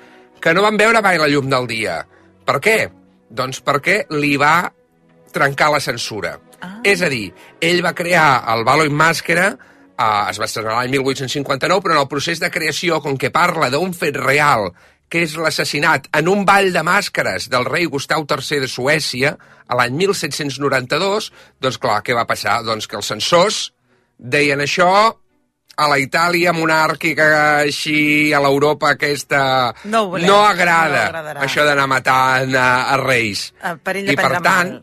que 0.41 0.57
no 0.57 0.65
van 0.65 0.81
veure 0.81 1.05
mai 1.05 1.21
la 1.21 1.29
llum 1.29 1.53
del 1.53 1.69
dia. 1.69 2.00
Per 2.49 2.62
què? 2.65 2.79
Doncs 3.29 3.61
perquè 3.61 4.07
li 4.17 4.38
va 4.41 4.73
trencar 5.33 5.71
la 5.73 5.81
censura. 5.81 6.37
Ah. 6.61 6.79
És 6.87 7.03
a 7.03 7.11
dir, 7.12 7.33
ell 7.61 7.83
va 7.85 7.95
crear 7.99 8.45
el 8.55 8.65
Valo 8.69 8.87
en 8.89 8.97
Màscara, 8.97 9.51
eh, 9.53 10.31
es 10.31 10.41
va 10.41 10.49
estrenar 10.49 10.79
l'any 10.79 10.95
1859, 10.95 11.83
però 11.83 11.97
en 11.97 12.03
el 12.05 12.11
procés 12.11 12.41
de 12.43 12.51
creació, 12.51 13.01
com 13.03 13.19
que 13.19 13.33
parla 13.35 13.71
d'un 13.73 13.95
fet 13.97 14.17
real, 14.21 14.71
que 15.12 15.27
és 15.27 15.35
l'assassinat 15.37 16.07
en 16.17 16.29
un 16.33 16.47
ball 16.49 16.71
de 16.73 16.83
màscares 16.87 17.51
del 17.53 17.67
rei 17.69 17.85
Gustau 17.85 18.25
III 18.25 18.62
de 18.62 18.69
Suècia 18.71 19.35
a 19.69 19.77
l'any 19.77 19.99
1792, 19.99 21.29
doncs 21.61 21.81
clar, 21.83 22.01
què 22.07 22.17
va 22.17 22.25
passar? 22.29 22.62
Doncs 22.65 22.89
que 22.89 22.97
els 22.97 23.11
censors 23.12 23.67
deien 24.17 24.62
això 24.65 24.89
a 25.83 25.89
la 25.89 25.99
Itàlia 26.01 26.53
monàrquica 26.57 27.29
així, 27.65 28.33
a 28.33 28.41
l'Europa 28.45 28.93
aquesta... 28.95 29.43
No 29.85 30.07
volem, 30.12 30.29
no 30.29 30.41
agrada 30.45 31.05
no 31.05 31.09
agradarà. 31.09 31.45
això 31.45 31.65
d'anar 31.69 31.87
matant 31.89 32.57
a, 32.57 32.69
a 32.93 32.99
reis. 33.01 33.51
Per 33.85 33.97
I 33.97 34.17
per 34.17 34.41
tant, 34.45 34.75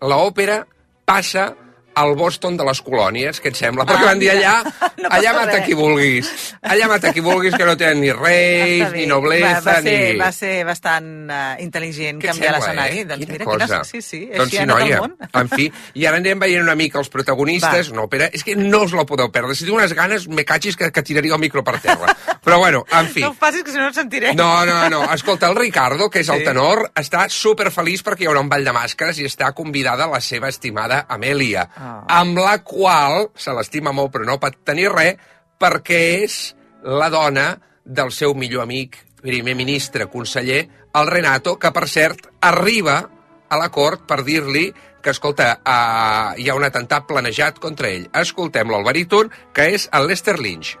molt. 0.00 0.10
l'òpera 0.12 0.66
passa 1.04 1.54
al 1.98 2.14
Boston 2.16 2.56
de 2.56 2.64
les 2.68 2.80
colònies, 2.82 3.40
què 3.42 3.50
et 3.52 3.56
sembla? 3.58 3.84
Perquè 3.88 4.04
Ah, 4.04 4.10
van 4.12 4.18
dir 4.22 4.30
allà, 4.32 4.54
no 5.02 5.08
allà 5.10 5.32
mata 5.34 5.56
res. 5.58 5.64
qui 5.66 5.74
vulguis. 5.74 6.28
Allà 6.62 6.88
mata 6.88 7.12
qui 7.12 7.20
vulguis, 7.24 7.54
que 7.58 7.64
no 7.66 7.76
tenen 7.76 8.00
ni 8.00 8.12
reis, 8.12 8.92
ni 8.94 9.06
nobleza, 9.06 9.60
va, 9.60 9.72
va 9.72 9.82
ser, 9.82 9.96
ni... 10.12 10.18
Va 10.20 10.30
ser 10.32 10.52
bastant 10.68 11.08
uh, 11.30 11.54
intel·ligent 11.64 12.20
Què 12.22 12.30
canviar 12.32 12.52
l'escenari. 12.56 13.00
eh? 13.00 13.04
Doncs 13.08 13.24
Quina 13.24 13.32
mira, 13.38 13.44
cosa. 13.48 13.66
quina... 13.66 13.80
Sí, 13.84 14.02
sí, 14.02 14.20
doncs 14.30 14.46
així 14.46 14.56
sí, 14.56 14.58
ha 14.58 14.66
anat 14.66 14.78
noia, 14.82 14.96
el 14.96 15.02
món. 15.02 15.16
en 15.42 15.48
fi. 15.54 15.68
I 15.98 16.06
ara 16.10 16.20
anem 16.22 16.38
veient 16.44 16.62
una 16.62 16.74
mica 16.78 16.98
els 17.02 17.08
protagonistes, 17.12 17.90
Va. 17.90 17.96
una 17.98 18.06
òpera... 18.08 18.30
És 18.32 18.44
que 18.44 18.54
no 18.56 18.82
us 18.86 18.92
la 18.96 19.04
podeu 19.08 19.30
perdre. 19.34 19.54
Si 19.58 19.64
tinc 19.66 19.76
unes 19.78 19.94
ganes, 19.98 20.28
me 20.28 20.44
catxis 20.48 20.76
que, 20.78 20.90
que 20.94 21.02
tiraria 21.02 21.34
el 21.34 21.40
micro 21.42 21.64
per 21.64 21.78
terra. 21.82 22.14
Però 22.44 22.58
bueno, 22.62 22.84
en 22.92 23.08
fi. 23.12 23.20
No 23.24 23.30
ho 23.32 23.36
facis, 23.36 23.64
que 23.66 23.72
si 23.74 23.78
no 23.80 23.88
et 23.88 23.94
sentiré. 23.98 24.34
No, 24.38 24.64
no, 24.68 24.88
no. 24.92 25.02
Escolta, 25.12 25.48
el 25.50 25.56
Ricardo, 25.56 26.08
que 26.10 26.20
és 26.20 26.28
el 26.28 26.38
Sí. 26.38 26.44
tenor, 26.46 26.84
està 26.94 27.26
super 27.28 27.70
feliç 27.74 28.04
perquè 28.06 28.22
hi 28.24 28.28
haurà 28.30 28.40
un 28.44 28.48
ball 28.48 28.64
de 28.64 28.72
màscares 28.72 29.18
i 29.18 29.26
està 29.26 29.50
convidada 29.56 30.06
la 30.06 30.20
seva 30.22 30.48
estimada 30.48 31.00
Amèlia. 31.08 31.66
Ah. 31.76 31.87
Ah. 31.88 32.20
amb 32.20 32.38
la 32.38 32.58
qual 32.66 33.30
se 33.38 33.54
l'estima 33.56 33.94
molt 33.96 34.12
però 34.14 34.26
no 34.28 34.38
pot 34.42 34.60
tenir 34.68 34.90
res 34.92 35.16
perquè 35.58 36.00
és 36.22 36.38
la 36.84 37.08
dona 37.10 37.50
del 37.84 38.12
seu 38.12 38.34
millor 38.36 38.62
amic, 38.62 38.98
primer 39.22 39.54
ministre, 39.58 40.06
conseller, 40.12 40.68
el 40.94 41.08
Renato, 41.08 41.56
que 41.58 41.72
per 41.74 41.88
cert 41.88 42.28
arriba 42.44 43.00
a 43.48 43.58
la 43.58 43.70
cort 43.74 44.04
per 44.06 44.20
dir-li 44.26 44.68
que, 45.02 45.10
escolta, 45.10 45.54
uh, 45.62 46.36
hi 46.38 46.48
ha 46.50 46.58
un 46.58 46.66
atemptat 46.66 47.06
planejat 47.08 47.58
contra 47.62 47.88
ell. 47.88 48.08
Escoltem-lo, 48.12 48.78
el 48.78 48.86
baríton, 48.86 49.32
que 49.54 49.70
és 49.74 49.88
el 49.94 50.06
Lester 50.10 50.38
Lynch. 50.38 50.76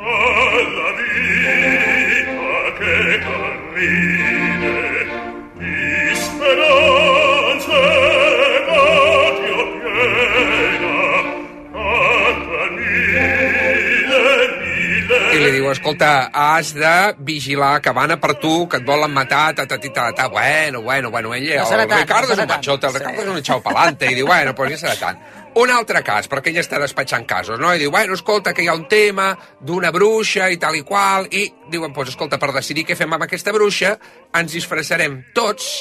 alla 0.00 0.92
vita 0.92 2.72
che 2.78 3.18
cammine 3.18 4.29
escolta, 15.80 16.30
has 16.32 16.74
de 16.74 17.14
vigilar 17.18 17.80
que 17.80 17.90
van 17.90 18.10
a 18.10 18.20
per 18.20 18.34
tu, 18.38 18.68
que 18.68 18.78
et 18.78 18.86
volen 18.86 19.10
matar, 19.12 19.54
ta, 19.54 19.66
ta, 19.66 19.78
ta, 19.78 19.90
ta, 19.92 20.12
ta. 20.12 20.28
Bueno, 20.28 20.82
bueno, 20.82 21.10
bueno, 21.10 21.34
ell, 21.34 21.48
No 21.56 21.64
el 21.64 21.88
tant, 21.88 22.00
Ricardo 22.00 22.28
no 22.28 22.34
és 22.34 22.40
un 22.40 22.48
machote, 22.48 22.86
el 22.86 22.92
sí. 22.92 22.98
Ricardo 22.98 23.22
és 23.22 23.28
un 23.28 23.38
echau 23.38 23.62
pelante, 23.62 24.10
i 24.10 24.14
diu, 24.14 24.26
bueno, 24.26 24.54
pues 24.54 24.72
ja 24.74 24.78
serà 24.78 24.96
tant. 24.98 25.22
Un 25.60 25.70
altre 25.70 26.02
cas, 26.06 26.28
perquè 26.30 26.52
ell 26.52 26.60
està 26.62 26.78
despatxant 26.78 27.26
casos, 27.26 27.58
no? 27.58 27.72
I 27.74 27.78
diu, 27.82 27.90
bueno, 27.90 28.14
escolta, 28.14 28.54
que 28.54 28.62
hi 28.62 28.68
ha 28.68 28.74
un 28.74 28.86
tema 28.88 29.32
d'una 29.60 29.90
bruixa 29.90 30.50
i 30.50 30.58
tal 30.62 30.76
i 30.78 30.82
qual, 30.86 31.26
i 31.30 31.48
diuen, 31.70 31.92
pues, 31.92 32.14
escolta, 32.14 32.38
per 32.38 32.52
decidir 32.54 32.86
què 32.86 32.96
fem 32.96 33.12
amb 33.12 33.26
aquesta 33.26 33.52
bruixa, 33.52 33.96
ens 34.34 34.52
disfressarem 34.54 35.20
tots 35.34 35.72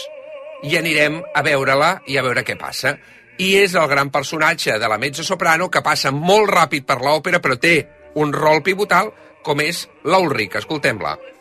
i 0.63 0.75
anirem 0.77 1.21
a 1.33 1.43
veure-la 1.45 1.95
i 2.07 2.19
a 2.19 2.25
veure 2.25 2.43
què 2.47 2.57
passa. 2.59 2.97
I 3.39 3.53
és 3.61 3.75
el 3.79 3.87
gran 3.87 4.11
personatge 4.11 4.77
de 4.79 4.91
la 4.91 4.99
mezzo 4.99 5.23
soprano 5.23 5.69
que 5.71 5.85
passa 5.85 6.11
molt 6.11 6.51
ràpid 6.51 6.85
per 6.85 6.99
l'òpera, 6.99 7.39
però 7.39 7.55
té 7.55 7.75
un 8.19 8.35
rol 8.35 8.63
pivotal 8.63 9.13
com 9.43 9.63
és 9.63 9.87
l'Ulric. 10.03 10.59
Escoltem-la. 10.59 11.17
nella 11.17 11.38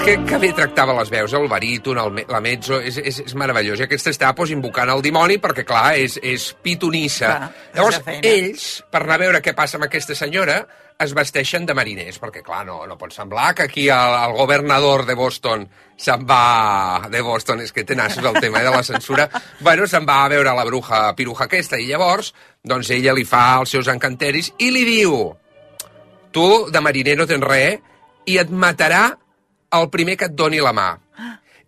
És 0.00 0.06
que, 0.06 0.12
que 0.24 0.38
bé 0.40 0.48
tractava 0.56 0.94
les 0.96 1.10
veus, 1.12 1.32
el 1.36 1.44
baríton, 1.44 1.98
el, 2.00 2.22
la 2.24 2.38
mezzo, 2.40 2.78
és, 2.80 2.96
és, 2.96 3.18
és 3.20 3.34
meravellós. 3.36 3.82
I 3.82 3.84
aquest 3.84 4.08
està 4.08 4.30
pues, 4.32 4.48
invocant 4.54 4.88
el 4.88 5.02
dimoni 5.04 5.36
perquè, 5.36 5.60
clar, 5.68 5.90
és, 6.00 6.14
és 6.24 6.46
pitonissa. 6.64 7.34
Clar, 7.34 7.66
Llavors, 7.74 7.98
ells, 8.30 8.64
per 8.88 9.02
anar 9.02 9.18
a 9.18 9.22
veure 9.26 9.42
què 9.44 9.52
passa 9.58 9.76
amb 9.76 9.84
aquesta 9.90 10.16
senyora, 10.16 10.56
es 11.04 11.12
vesteixen 11.12 11.68
de 11.68 11.76
mariners, 11.76 12.16
perquè, 12.22 12.40
clar, 12.40 12.62
no, 12.64 12.80
no 12.88 12.96
pot 12.96 13.12
semblar 13.12 13.52
que 13.58 13.68
aquí 13.68 13.86
el, 13.92 14.16
el 14.22 14.38
governador 14.40 15.04
de 15.04 15.20
Boston 15.20 15.68
se'n 16.00 16.24
va... 16.24 17.04
de 17.12 17.20
Boston, 17.20 17.60
és 17.68 17.76
que 17.76 17.84
té 17.84 17.92
nassos 17.92 18.24
el 18.24 18.40
tema 18.40 18.64
eh, 18.64 18.70
de 18.70 18.72
la 18.72 18.82
censura. 18.86 19.28
bueno, 19.60 19.84
se'n 19.84 20.08
va 20.08 20.22
a 20.24 20.32
veure 20.32 20.56
la 20.56 20.64
bruja 20.64 21.10
piruja 21.12 21.44
aquesta, 21.44 21.76
i 21.76 21.92
llavors, 21.92 22.32
doncs 22.64 22.96
ella 22.96 23.12
li 23.12 23.28
fa 23.28 23.50
els 23.60 23.76
seus 23.76 23.92
encanteris 23.92 24.54
i 24.64 24.72
li 24.72 24.88
diu 24.94 25.26
tu 26.32 26.52
de 26.72 26.88
mariner 26.88 27.20
no 27.20 27.28
tens 27.28 27.52
res 27.52 27.82
i 28.24 28.40
et 28.40 28.48
matarà 28.48 29.10
el 29.78 29.90
primer 29.90 30.16
que 30.16 30.30
et 30.30 30.36
doni 30.36 30.60
la 30.62 30.74
mà. 30.76 30.90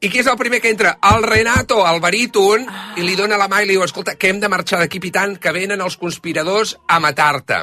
I 0.02 0.08
qui 0.10 0.18
és 0.18 0.26
el 0.26 0.38
primer 0.38 0.58
que 0.62 0.70
entra? 0.72 0.96
El 1.12 1.22
Renato, 1.22 1.84
el 1.86 2.00
baríton, 2.02 2.64
i 2.98 3.04
li 3.06 3.14
dona 3.18 3.38
la 3.38 3.46
mà 3.50 3.60
i 3.62 3.68
li 3.68 3.76
diu, 3.76 3.84
escolta, 3.86 4.16
que 4.18 4.32
hem 4.32 4.40
de 4.42 4.50
marxar 4.50 4.80
d'aquí 4.82 4.98
pitant, 4.98 5.36
que 5.38 5.54
venen 5.54 5.84
els 5.84 5.96
conspiradors 6.00 6.74
a 6.88 6.98
matar-te. 6.98 7.60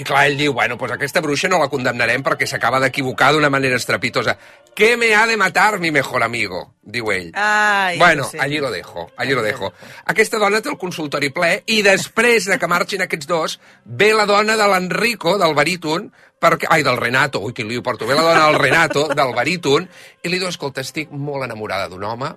I 0.00 0.04
clar, 0.06 0.24
ell 0.30 0.38
diu, 0.38 0.54
bueno, 0.56 0.78
pues 0.80 0.92
aquesta 0.94 1.20
bruixa 1.20 1.48
no 1.52 1.58
la 1.60 1.68
condemnarem 1.68 2.22
perquè 2.24 2.46
s'acaba 2.48 2.78
d'equivocar 2.80 3.34
d'una 3.34 3.50
manera 3.52 3.76
estrepitosa. 3.76 4.36
¿Qué 4.74 4.96
me 4.96 5.14
ha 5.14 5.26
de 5.26 5.36
matar 5.36 5.78
mi 5.78 5.90
mejor 5.90 6.22
amigo? 6.24 6.62
Diu 6.80 7.10
ell. 7.12 7.28
Ai, 7.34 7.98
bueno, 7.98 8.24
sí. 8.24 8.38
allí 8.40 8.58
lo 8.58 8.70
dejo, 8.70 9.10
allí 9.18 9.34
lo 9.34 9.42
dejo. 9.42 9.74
Aquesta 10.06 10.40
dona 10.40 10.62
té 10.64 10.72
el 10.72 10.78
consultori 10.80 11.28
ple 11.36 11.52
i 11.68 11.82
després 11.84 12.48
de 12.48 12.56
que 12.56 12.70
marxin 12.70 13.04
aquests 13.04 13.28
dos, 13.28 13.58
ve 13.84 14.14
la 14.16 14.24
dona 14.24 14.56
de 14.56 14.68
l'Enrico, 14.72 15.36
del 15.36 15.52
baríton, 15.58 16.08
perquè, 16.40 16.70
ai, 16.72 16.80
del 16.86 16.96
Renato, 16.96 17.44
ui, 17.44 17.52
quin 17.52 17.68
lío 17.68 17.82
porto, 17.84 18.08
ve 18.08 18.16
la 18.16 18.24
dona 18.24 18.46
del 18.46 18.60
Renato, 18.62 19.04
del 19.12 19.34
baríton, 19.36 19.84
i 20.24 20.32
li 20.32 20.40
diu, 20.40 20.48
escolta, 20.48 20.80
estic 20.80 21.12
molt 21.12 21.44
enamorada 21.44 21.92
d'un 21.92 22.08
home, 22.08 22.32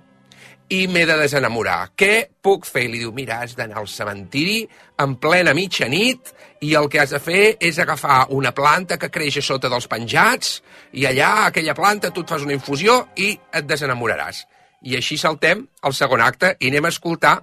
i 0.73 0.87
m'he 0.89 1.03
de 1.05 1.15
desenamorar. 1.19 1.91
Què 1.93 2.13
puc 2.41 2.65
fer? 2.65 2.87
I 2.87 2.91
li 2.93 3.01
diu, 3.03 3.11
mira, 3.13 3.41
has 3.43 3.53
d'anar 3.57 3.77
al 3.81 3.89
cementiri 3.91 4.63
en 5.03 5.15
plena 5.21 5.53
mitjanit 5.53 6.31
i 6.65 6.73
el 6.79 6.87
que 6.89 7.01
has 7.03 7.13
de 7.13 7.19
fer 7.21 7.43
és 7.61 7.77
agafar 7.79 8.23
una 8.33 8.53
planta 8.57 8.97
que 8.97 9.11
creix 9.13 9.37
a 9.37 9.43
sota 9.45 9.69
dels 9.69 9.85
penjats 9.91 10.55
i 10.97 11.05
allà, 11.05 11.49
aquella 11.49 11.75
planta, 11.77 12.09
tu 12.09 12.23
et 12.23 12.33
fas 12.33 12.45
una 12.47 12.55
infusió 12.57 13.03
i 13.21 13.35
et 13.53 13.67
desenamoraràs. 13.69 14.45
I 14.89 14.97
així 14.97 15.17
saltem 15.19 15.67
al 15.85 15.93
segon 15.93 16.23
acte 16.25 16.55
i 16.59 16.71
anem 16.71 16.89
a 16.89 16.93
escoltar 16.95 17.35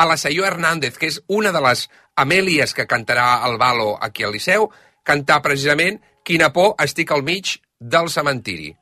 a 0.00 0.06
la 0.06 0.16
Sayó 0.16 0.46
Hernández, 0.46 0.96
que 0.96 1.10
és 1.10 1.18
una 1.28 1.50
de 1.52 1.60
les 1.66 1.88
Amèlies 2.20 2.74
que 2.76 2.86
cantarà 2.86 3.40
el 3.48 3.58
Balo 3.58 3.96
aquí 4.00 4.24
al 4.24 4.36
Liceu, 4.36 4.68
cantar 5.02 5.42
precisament 5.42 5.98
Quina 6.22 6.52
por 6.52 6.76
estic 6.84 7.10
al 7.10 7.24
mig 7.26 7.56
del 7.80 8.10
cementiri. 8.12 8.74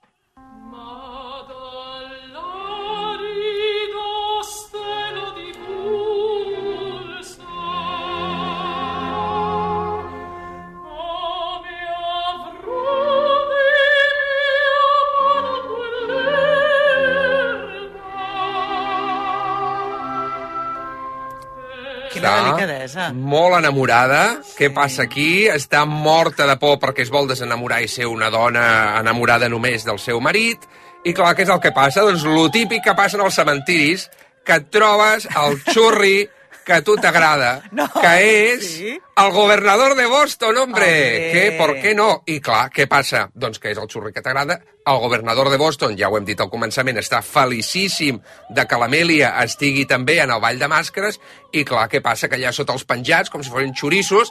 Quina 22.21 22.35
delicadesa. 22.43 23.09
molt 23.15 23.59
enamorada. 23.59 24.23
Què 24.59 24.71
passa 24.75 25.05
aquí? 25.07 25.47
Està 25.49 25.85
morta 25.89 26.47
de 26.47 26.57
por 26.61 26.79
perquè 26.83 27.07
es 27.07 27.13
vol 27.15 27.29
desenamorar 27.31 27.83
i 27.83 27.89
ser 27.89 28.07
una 28.07 28.31
dona 28.31 28.99
enamorada 29.01 29.49
només 29.49 29.85
del 29.89 29.99
seu 29.99 30.21
marit. 30.21 30.67
I 31.05 31.15
clar, 31.15 31.35
què 31.37 31.47
és 31.47 31.53
el 31.53 31.61
que 31.63 31.73
passa? 31.73 32.03
Doncs 32.03 32.25
lo 32.27 32.49
típic 32.51 32.85
que 32.85 32.97
passa 32.99 33.17
en 33.17 33.25
els 33.25 33.39
cementiris, 33.39 34.09
que 34.45 34.59
et 34.59 34.71
trobes 34.73 35.29
el 35.37 35.59
xurri 35.71 36.29
que 36.69 36.77
a 36.77 36.83
tu 36.85 36.95
t'agrada, 37.01 37.55
No, 37.79 37.87
que 37.97 38.13
és 38.53 38.67
sí? 38.77 38.93
el 39.19 39.31
governador 39.33 39.95
de 39.97 40.05
Boston, 40.13 40.57
hombre. 40.61 40.85
Hombre. 40.93 41.33
Què? 41.33 41.45
Per 41.59 41.71
què 41.81 41.95
no? 41.97 42.11
I 42.29 42.37
clar, 42.45 42.67
què 42.75 42.85
passa? 42.91 43.25
Doncs 43.35 43.59
que 43.59 43.73
és 43.73 43.81
el 43.81 43.89
xurri 43.89 44.13
que 44.13 44.21
t'agrada. 44.23 44.61
El 44.89 45.01
governador 45.03 45.49
de 45.53 45.57
Boston, 45.61 45.97
ja 45.99 46.09
ho 46.13 46.17
hem 46.21 46.25
dit 46.29 46.39
al 46.41 46.49
començament, 46.53 46.97
està 47.01 47.19
felicíssim 47.25 48.21
de 48.55 48.65
que 48.69 48.79
l'Amèlia 48.81 49.33
estigui 49.43 49.85
també 49.89 50.21
en 50.23 50.31
el 50.37 50.41
Ball 50.45 50.61
de 50.61 50.69
Màscares 50.71 51.19
i 51.53 51.65
clar, 51.65 51.89
què 51.93 52.01
passa? 52.05 52.29
Que 52.29 52.39
allà 52.39 52.53
sota 52.57 52.77
els 52.77 52.85
penjats, 52.89 53.29
com 53.33 53.43
si 53.45 53.51
fossin 53.53 53.75
xorissos, 53.77 54.31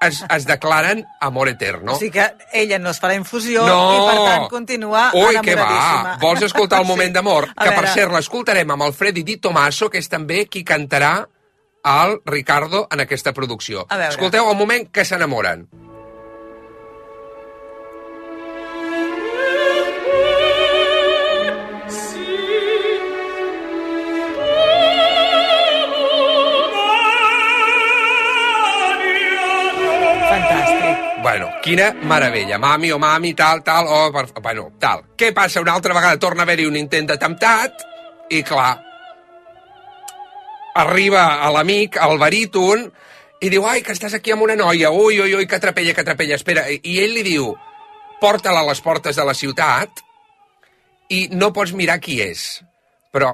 es, 0.00 0.22
es 0.32 0.46
declaren 0.48 1.02
amor 1.20 1.50
eterno. 1.50 1.92
O 1.92 1.98
sigui 2.00 2.14
que 2.14 2.28
ella 2.56 2.78
no 2.80 2.88
es 2.94 3.00
farà 3.02 3.18
infusió 3.18 3.66
No! 3.68 3.80
i 3.92 3.98
per 4.06 4.14
tant 4.24 4.46
continua 4.48 5.10
Ui, 5.12 5.36
que 5.44 5.56
va! 5.58 6.16
Vols 6.22 6.46
escoltar 6.46 6.80
el 6.80 6.88
moment 6.88 7.10
Sí. 7.12 7.18
d'amor? 7.18 7.50
Que 7.52 7.68
per 7.68 7.82
veure, 7.82 7.92
cert 7.98 8.14
l'escoltarem 8.16 8.72
amb 8.72 8.86
el 8.88 8.94
Freddy 8.96 9.26
Di 9.28 9.36
Tomaso, 9.44 9.90
que 9.92 10.00
és 10.00 10.08
també 10.08 10.46
qui 10.48 10.64
cantarà 10.64 11.18
el 11.84 12.20
Ricardo 12.24 12.86
en 12.90 13.00
aquesta 13.00 13.32
producció. 13.32 13.86
A 13.88 13.96
veure. 13.96 14.14
Escolteu 14.14 14.50
el 14.50 14.56
moment 14.56 14.90
que 14.92 15.04
s'enamoren. 15.04 15.68
Fantàstic. 30.30 31.22
Bueno, 31.22 31.48
quina 31.62 31.92
meravella. 31.92 32.58
Mami 32.58 32.92
o 32.92 32.98
mami, 32.98 33.34
tal, 33.34 33.64
tal, 33.64 33.86
o... 33.88 34.12
Per... 34.12 34.28
Bueno, 34.40 34.70
tal. 34.78 35.02
Què 35.16 35.32
passa? 35.36 35.60
Una 35.60 35.74
altra 35.74 35.94
vegada 35.94 36.18
torna 36.18 36.44
a 36.44 36.48
haver-hi 36.48 36.68
un 36.68 36.78
intent 36.78 37.10
d'atemptat 37.10 37.82
i, 38.30 38.44
clar, 38.46 38.78
arriba 40.74 41.40
a 41.42 41.50
l'amic, 41.52 41.96
al 41.96 42.18
baríton, 42.18 42.86
i 43.40 43.48
diu, 43.48 43.64
ai, 43.66 43.80
que 43.82 43.92
estàs 43.96 44.14
aquí 44.14 44.32
amb 44.34 44.42
una 44.44 44.56
noia, 44.56 44.90
ui, 44.92 45.18
ui, 45.20 45.34
ui, 45.34 45.46
que 45.48 45.58
trapella, 45.58 45.94
que 45.96 46.04
trapella, 46.04 46.36
espera. 46.36 46.66
I 46.70 46.98
ell 47.02 47.14
li 47.16 47.22
diu, 47.24 47.54
porta-la 48.20 48.60
a 48.60 48.68
les 48.68 48.80
portes 48.84 49.16
de 49.16 49.24
la 49.24 49.34
ciutat 49.34 50.02
i 51.10 51.28
no 51.32 51.52
pots 51.52 51.72
mirar 51.72 51.98
qui 52.00 52.20
és. 52.22 52.60
Però 53.10 53.32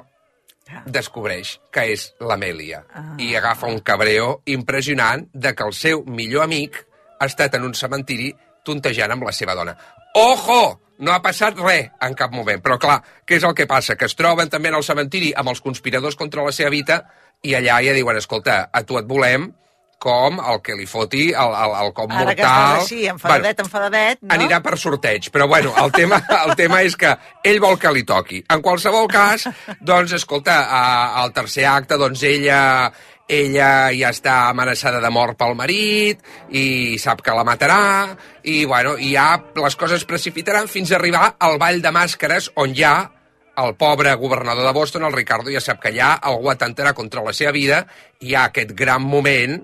descobreix 0.87 1.57
que 1.71 1.85
és 1.93 2.09
l'Amèlia 2.19 2.81
Ah. 2.93 3.15
i 3.19 3.35
agafa 3.35 3.67
un 3.67 3.79
cabreo 3.79 4.41
impressionant 4.45 5.27
de 5.33 5.53
que 5.55 5.63
el 5.63 5.73
seu 5.73 6.03
millor 6.05 6.43
amic 6.43 6.85
ha 7.19 7.25
estat 7.25 7.55
en 7.55 7.63
un 7.63 7.73
cementiri 7.73 8.33
tontejant 8.65 9.11
amb 9.11 9.23
la 9.23 9.31
seva 9.31 9.55
dona. 9.55 9.77
Ojo! 10.15 10.79
No 10.99 11.11
ha 11.13 11.21
passat 11.21 11.57
res 11.59 11.89
en 12.01 12.15
cap 12.17 12.31
moment. 12.33 12.61
Però 12.63 12.77
clar, 12.81 13.01
què 13.27 13.37
és 13.37 13.43
el 13.45 13.53
que 13.57 13.67
passa? 13.69 13.95
Que 13.95 14.05
es 14.09 14.15
troben 14.17 14.49
també 14.49 14.69
en 14.69 14.75
el 14.79 14.83
cementiri 14.83 15.33
amb 15.37 15.49
els 15.53 15.61
conspiradors 15.61 16.15
contra 16.15 16.43
la 16.43 16.51
seva 16.55 16.69
vida 16.73 17.03
i 17.43 17.53
allà 17.53 17.79
ja 17.85 17.93
diuen, 17.93 18.17
escolta, 18.17 18.69
a 18.73 18.81
tu 18.83 18.97
et 18.97 19.05
volem 19.05 19.51
com 19.97 20.37
el 20.37 20.59
que 20.61 20.75
li 20.77 20.85
foti 20.85 21.31
el, 21.33 21.53
el, 21.57 21.71
el 21.81 21.87
cop 21.97 22.11
Ara 22.13 22.33
que 22.37 22.43
mortal. 22.45 22.75
estàs 22.77 22.83
així, 22.83 23.07
enfadadet, 23.09 23.61
enfadadet, 23.63 24.19
no? 24.21 24.29
Anirà 24.35 24.59
per 24.61 24.75
sorteig, 24.77 25.31
però 25.33 25.47
bueno, 25.49 25.71
el 25.81 25.89
tema, 25.95 26.19
el 26.45 26.53
tema 26.59 26.83
és 26.85 26.93
que 26.95 27.15
ell 27.49 27.57
vol 27.63 27.79
que 27.81 27.89
li 27.95 28.03
toqui. 28.05 28.43
En 28.53 28.61
qualsevol 28.61 29.07
cas, 29.09 29.47
doncs, 29.81 30.13
escolta, 30.19 30.59
a- 30.69 31.23
al 31.23 31.33
tercer 31.33 31.65
acte, 31.65 31.97
doncs 31.97 32.21
ella, 32.29 32.59
ella 33.27 33.91
ja 33.91 34.11
està 34.15 34.37
amenaçada 34.47 35.01
de 35.03 35.11
mort 35.11 35.37
pel 35.37 35.55
marit 35.59 36.23
i 36.55 36.97
sap 37.01 37.21
que 37.21 37.35
la 37.35 37.43
matarà 37.47 38.15
i, 38.43 38.63
bueno, 38.65 38.95
i 38.97 39.11
ja 39.13 39.35
les 39.59 39.75
coses 39.75 40.01
es 40.01 40.07
precipitaran 40.07 40.71
fins 40.71 40.91
a 40.91 40.97
arribar 40.99 41.35
al 41.39 41.59
ball 41.59 41.81
de 41.83 41.91
màscares 41.91 42.51
on 42.55 42.75
ja 42.75 42.95
el 43.57 43.73
pobre 43.73 44.13
governador 44.13 44.67
de 44.67 44.73
Boston, 44.73 45.03
el 45.03 45.15
Ricardo, 45.15 45.49
ja 45.49 45.61
sap 45.61 45.81
que 45.81 45.91
ja 45.95 46.13
algú 46.13 46.51
atentarà 46.51 46.93
contra 46.93 47.23
la 47.25 47.33
seva 47.33 47.51
vida 47.51 47.81
i 48.21 48.29
hi 48.29 48.35
ha 48.35 48.45
aquest 48.51 48.75
gran 48.77 49.01
moment 49.01 49.57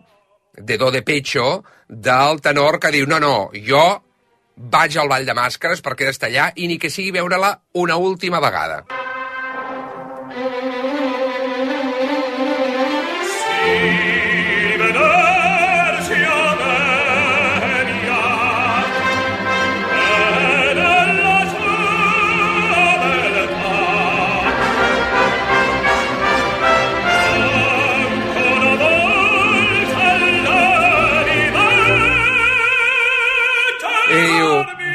de 0.57 0.77
do 0.77 0.89
de 0.91 1.01
pecho 1.01 1.63
del 1.87 2.41
tenor 2.41 2.79
que 2.79 2.91
diu 2.91 3.07
no, 3.07 3.19
no, 3.19 3.51
jo 3.53 3.85
vaig 4.55 4.97
al 4.97 5.09
ball 5.09 5.25
de 5.25 5.37
màscares 5.37 5.81
perquè 5.81 6.05
he 6.05 6.11
d'estar 6.11 6.29
allà 6.29 6.51
i 6.55 6.67
ni 6.67 6.77
que 6.77 6.93
sigui 6.93 7.13
veure-la 7.13 7.55
una 7.73 7.97
última 7.97 8.41
vegada. 8.41 9.02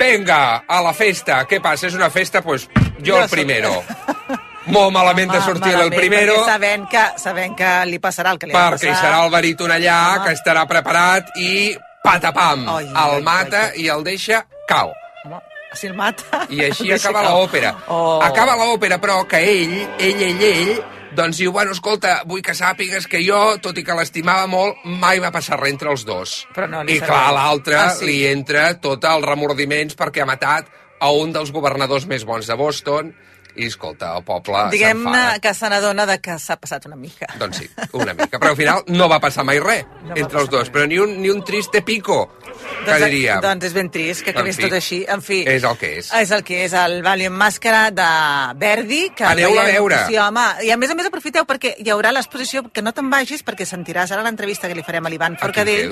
Venga, 0.09 0.65
a 0.67 0.81
la 0.85 0.93
festa. 0.97 1.43
Què 1.49 1.61
passa? 1.65 1.87
És 1.89 1.95
una 1.99 2.09
festa? 2.11 2.43
Pues 2.43 2.69
jo 2.75 3.05
Jo 3.05 3.17
el 3.23 3.29
soc- 3.29 3.37
primero. 3.37 3.73
Molt 4.69 4.93
malament 4.93 5.31
de 5.33 5.41
sortir 5.41 5.71
el 5.73 5.79
malament, 5.79 5.97
primero. 6.01 6.35
perquè 6.37 6.45
Sabent 6.53 6.89
que, 6.93 7.05
sabent 7.17 7.55
que 7.57 7.69
li 7.89 7.99
passarà 7.99 8.33
el 8.35 8.39
que 8.39 8.47
li 8.51 8.53
ha 8.53 8.65
de 8.71 8.77
perquè 8.77 8.91
hi 8.91 8.97
serà 9.01 9.23
el 9.25 9.31
baríton 9.33 9.71
allà, 9.73 9.99
Home. 10.17 10.25
que 10.27 10.35
estarà 10.37 10.67
preparat 10.69 11.31
i 11.41 11.77
patapam, 12.05 12.67
Ai, 12.69 12.91
el 13.05 13.23
mata 13.25 13.63
i 13.81 13.89
el 13.89 14.05
deixa 14.05 14.43
cau. 14.69 14.93
Home, 15.25 15.41
si 15.73 15.87
el 15.89 15.95
mata... 15.97 16.43
I 16.53 16.61
així 16.67 16.91
el 16.91 16.99
acaba 16.99 17.23
l'òpera. 17.25 17.73
Oh. 17.89 18.21
Acaba 18.23 18.57
l'òpera, 18.61 18.99
però 19.01 19.23
que 19.29 19.41
ell, 19.41 19.75
ell, 19.99 20.23
ell, 20.29 20.43
ell, 20.53 20.85
doncs 21.17 21.39
diu, 21.41 21.53
bueno, 21.53 21.73
escolta, 21.73 22.23
vull 22.29 22.43
que 22.45 22.55
sàpigues 22.55 23.07
que 23.09 23.21
jo, 23.25 23.59
tot 23.63 23.79
i 23.79 23.85
que 23.85 23.97
l'estimava 23.97 24.47
molt, 24.51 24.83
mai 24.85 25.21
va 25.23 25.31
passar 25.35 25.59
res 25.61 25.73
entre 25.73 25.91
els 25.95 26.05
dos. 26.09 26.35
Però 26.55 26.69
no 26.69 26.83
I 26.85 26.99
clar, 27.01 27.07
serveix. 27.07 27.35
l'altre 27.39 27.79
Ah, 27.79 27.91
sí? 27.97 28.07
li 28.09 28.19
entra 28.29 28.73
tot 28.81 29.05
els 29.09 29.25
remordiments 29.25 29.97
perquè 29.99 30.23
ha 30.23 30.29
matat 30.29 30.69
a 31.01 31.11
un 31.15 31.33
dels 31.33 31.53
governadors 31.55 32.07
més 32.11 32.25
bons 32.27 32.47
de 32.47 32.57
Boston 32.59 33.13
i, 33.59 33.67
escolta, 33.67 34.15
el 34.17 34.23
poble 34.25 34.69
Diguem-ne 34.71 35.41
que 35.43 35.53
se 35.55 35.69
n'adona 35.69 36.07
de 36.07 36.19
que 36.21 36.39
s'ha 36.39 36.57
passat 36.57 36.87
una 36.87 36.97
mica. 36.97 37.27
Doncs 37.39 37.59
sí, 37.59 37.69
una 37.93 38.15
mica. 38.15 38.39
Però 38.39 38.51
al 38.55 38.57
final 38.57 38.83
no 38.89 39.09
va 39.11 39.19
passar 39.21 39.45
mai 39.45 39.59
res 39.61 39.85
No 40.05 40.15
entre 40.17 40.41
els 40.41 40.49
dos. 40.51 40.69
mai 40.71 40.75
Però 40.79 40.87
ni 40.89 40.99
un, 40.99 41.17
ni 41.21 41.29
un 41.31 41.43
triste 41.45 41.83
pico, 41.83 42.21
que 42.39 42.91
doncs, 42.91 43.05
diríem. 43.05 43.41
Doncs 43.43 43.65
és 43.69 43.73
ben 43.75 43.91
trist 43.91 44.23
que 44.25 44.31
acabés 44.31 44.57
En 44.57 44.63
fi, 44.63 44.69
tot 44.69 44.77
així. 44.79 45.01
En 45.09 45.23
fi, 45.23 45.43
és 45.47 45.65
el 45.65 45.77
que 45.79 45.93
és. 45.99 46.13
És 46.13 46.31
el 46.31 46.43
que 46.45 46.65
és, 46.65 46.73
el 46.73 47.03
Valiant 47.03 47.35
Màscara 47.35 47.91
de 47.91 48.09
Verdi. 48.59 49.11
Que 49.17 49.25
Aneu-la 49.25 49.63
a 49.63 49.65
veiem- 49.65 49.75
veure. 49.83 49.99
Sí, 50.09 50.17
home, 50.19 50.47
i 50.65 50.71
a 50.71 50.77
més 50.77 50.91
a 50.91 50.95
més 50.95 51.07
aprofiteu 51.07 51.45
perquè 51.45 51.75
hi 51.79 51.91
haurà 51.91 52.13
l'exposició, 52.13 52.65
que 52.73 52.83
no 52.83 52.93
te'n 52.93 53.11
vagis, 53.11 53.45
perquè 53.45 53.67
sentiràs 53.67 54.11
ara 54.13 54.23
l'entrevista 54.23 54.69
que 54.69 54.75
li 54.75 54.83
farem 54.87 55.07
a 55.07 55.11
l'Ivan 55.11 55.37
Forcadell, 55.39 55.91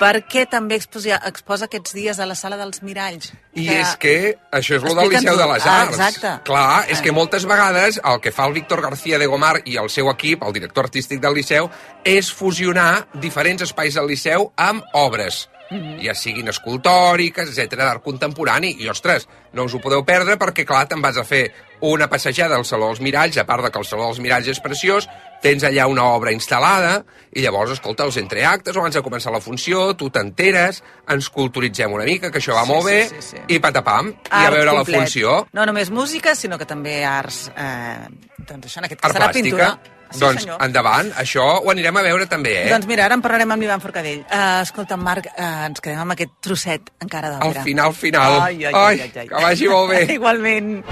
perquè 0.00 0.46
també 0.50 0.76
exposa, 0.76 1.20
exposa 1.26 1.66
aquests 1.66 1.94
dies 1.96 2.18
a 2.20 2.26
la 2.26 2.34
Sala 2.34 2.56
dels 2.60 2.82
Miralls. 2.82 3.32
I 3.56 3.68
és 3.72 3.94
que 3.96 4.36
això 4.52 4.76
és 4.76 4.82
lo 4.84 4.94
del. 4.94 5.08
Liceu 5.16 5.36
de 5.38 5.46
les 5.46 5.64
Ah, 5.66 5.80
Arts. 5.82 5.94
exacte. 5.96 6.32
Clar, 6.44 6.84
és 6.90 6.98
Ah. 6.98 7.02
Que 7.06 7.12
moltes 7.14 7.44
vegades 7.46 8.00
el 8.02 8.16
que 8.18 8.32
fa 8.34 8.48
el 8.48 8.54
Víctor 8.56 8.80
García 8.82 9.18
de 9.22 9.28
Gomar 9.30 9.60
i 9.62 9.76
el 9.78 9.86
seu 9.94 10.08
equip, 10.10 10.40
el 10.42 10.56
director 10.56 10.88
artístic 10.88 11.20
del 11.22 11.36
Liceu, 11.38 11.68
és 12.02 12.32
fusionar 12.34 13.06
diferents 13.22 13.62
espais 13.62 13.94
del 13.94 14.10
Liceu 14.10 14.48
amb 14.58 14.82
obres. 15.06 15.44
Mhm. 15.70 15.98
ja 15.98 16.14
siguin 16.14 16.46
escultòriques, 16.48 17.48
etc 17.50 17.74
d'art 17.74 18.02
contemporani. 18.02 18.76
I, 18.78 18.88
ostres, 18.88 19.28
no 19.52 19.64
us 19.64 19.74
ho 19.74 19.80
podeu 19.80 20.04
perdre 20.04 20.36
perquè, 20.38 20.64
clar, 20.64 20.86
te'n 20.86 21.02
vas 21.02 21.16
a 21.16 21.24
fer 21.24 21.52
una 21.80 22.08
passejada 22.08 22.54
al 22.56 22.64
Saló 22.64 22.86
dels 22.86 23.00
Miralls, 23.00 23.36
a 23.38 23.46
part 23.46 23.64
de 23.64 23.70
que 23.70 23.78
el 23.78 23.84
Saló 23.84 24.06
dels 24.06 24.20
Miralls 24.20 24.46
és 24.48 24.60
preciós, 24.60 25.08
tens 25.42 25.62
allà 25.64 25.86
una 25.86 26.04
obra 26.16 26.32
instal·lada, 26.32 27.02
i 27.36 27.42
llavors, 27.44 27.70
escolta, 27.76 28.04
els 28.08 28.16
entreactes, 28.16 28.76
abans 28.76 28.94
de 28.96 29.02
començar 29.04 29.30
la 29.32 29.40
funció, 29.44 29.94
tu 29.94 30.08
t'enteres, 30.10 30.82
ens 31.12 31.28
culturitzem 31.30 31.92
una 31.92 32.04
mica, 32.08 32.30
que 32.32 32.38
això 32.40 32.54
va 32.56 32.64
Sí, 32.64 32.70
molt 32.72 32.86
sí, 32.88 32.92
bé, 32.94 33.08
sí, 33.08 33.20
sí. 33.20 33.42
i 33.54 33.58
patapam, 33.60 34.08
i 34.08 34.30
a 34.30 34.44
Art 34.46 34.54
veure 34.56 34.70
la 34.72 34.78
complet. 34.80 35.00
funció. 35.04 35.46
No 35.52 35.66
només 35.66 35.90
música, 35.90 36.34
sinó 36.34 36.58
que 36.58 36.64
també 36.66 37.04
arts... 37.04 37.50
Eh, 37.56 38.08
doncs 38.46 38.66
això, 38.70 38.78
en 38.80 38.84
aquest 38.88 39.00
cas 39.00 39.10
Art 39.10 39.16
serà 39.18 39.28
plàstica. 39.28 39.42
pintura. 39.42 39.92
Sí, 40.06 40.20
doncs 40.22 40.42
senyor. 40.44 40.60
endavant, 40.62 41.08
això 41.18 41.42
ho 41.64 41.70
anirem 41.72 41.96
a 41.98 42.02
veure 42.06 42.26
també, 42.30 42.52
eh? 42.62 42.68
Doncs 42.70 42.86
mira, 42.86 43.04
ara 43.08 43.16
en 43.18 43.22
parlarem 43.24 43.50
amb 43.52 43.60
l'Ivan 43.60 43.80
Forcadell. 43.82 44.20
Uh, 44.30 44.62
escolta, 44.62 44.96
Marc, 44.96 45.26
uh, 45.34 45.66
ens 45.66 45.82
quedem 45.82 45.98
amb 45.98 46.14
aquest 46.14 46.30
trosset 46.40 46.92
encara 47.02 47.34
Al 47.34 47.40
d'òpera. 47.42 47.64
final, 47.66 47.92
final. 47.92 48.40
Ai, 48.40 48.64
ai, 48.64 48.72
ai, 48.72 49.00
ai, 49.00 49.10
ai. 49.16 49.26
que 49.26 49.34
vagi 49.48 49.68
molt 49.68 49.90
bé. 49.90 50.04
Igualment. 50.20 50.84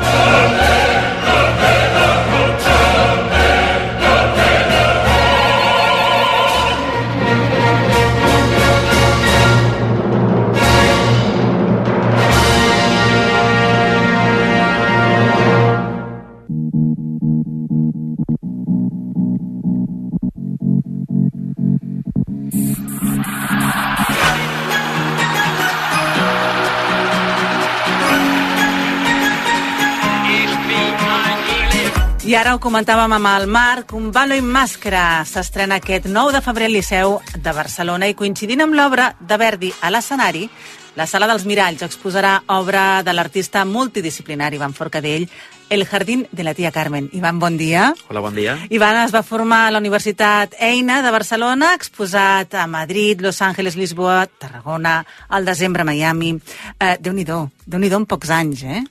I 32.34 32.36
ara 32.36 32.56
ho 32.56 32.58
comentàvem 32.58 33.12
amb 33.14 33.28
el 33.30 33.44
Marc, 33.46 33.92
un 33.94 34.08
balo 34.10 34.34
i 34.34 34.42
màscara 34.42 35.22
s'estrena 35.22 35.76
aquest 35.78 36.08
9 36.10 36.32
de 36.34 36.40
febrer 36.42 36.66
al 36.66 36.72
Liceu 36.74 37.12
de 37.30 37.52
Barcelona 37.54 38.08
i 38.10 38.16
coincidint 38.18 38.64
amb 38.64 38.74
l'obra 38.74 39.12
de 39.20 39.36
Verdi 39.38 39.70
a 39.78 39.92
l'escenari, 39.94 40.48
la 40.98 41.06
Sala 41.06 41.28
dels 41.30 41.44
Miralls 41.46 41.84
exposarà 41.86 42.40
obra 42.56 43.04
de 43.06 43.14
l'artista 43.14 43.62
multidisciplinari 43.64 44.58
Ivan 44.58 44.74
Forcadell, 44.74 45.28
El 45.70 45.86
jardín 45.86 46.26
de 46.32 46.42
la 46.42 46.54
tia 46.54 46.72
Carmen. 46.72 47.08
Ivan, 47.12 47.38
bon 47.38 47.56
dia. 47.56 47.92
Hola, 48.08 48.20
bon 48.20 48.34
dia. 48.34 48.58
Ivan 48.68 48.98
es 49.04 49.14
va 49.14 49.22
formar 49.22 49.68
a 49.68 49.70
la 49.70 49.78
Universitat 49.78 50.58
Eina 50.58 51.02
de 51.06 51.10
Barcelona, 51.14 51.72
exposat 51.78 52.54
a 52.54 52.66
Madrid, 52.66 53.22
Los 53.22 53.42
Angeles, 53.42 53.76
Lisboa, 53.76 54.26
Tarragona, 54.26 55.04
al 55.28 55.44
desembre 55.44 55.82
a 55.82 55.88
Miami. 55.88 56.34
Eh, 56.80 56.96
Déu-n'hi-do, 56.98 57.44
déu 57.64 57.78
nhi 57.78 57.94
déu 57.94 58.02
en 58.02 58.10
pocs 58.10 58.34
anys, 58.34 58.66
eh? 58.66 58.82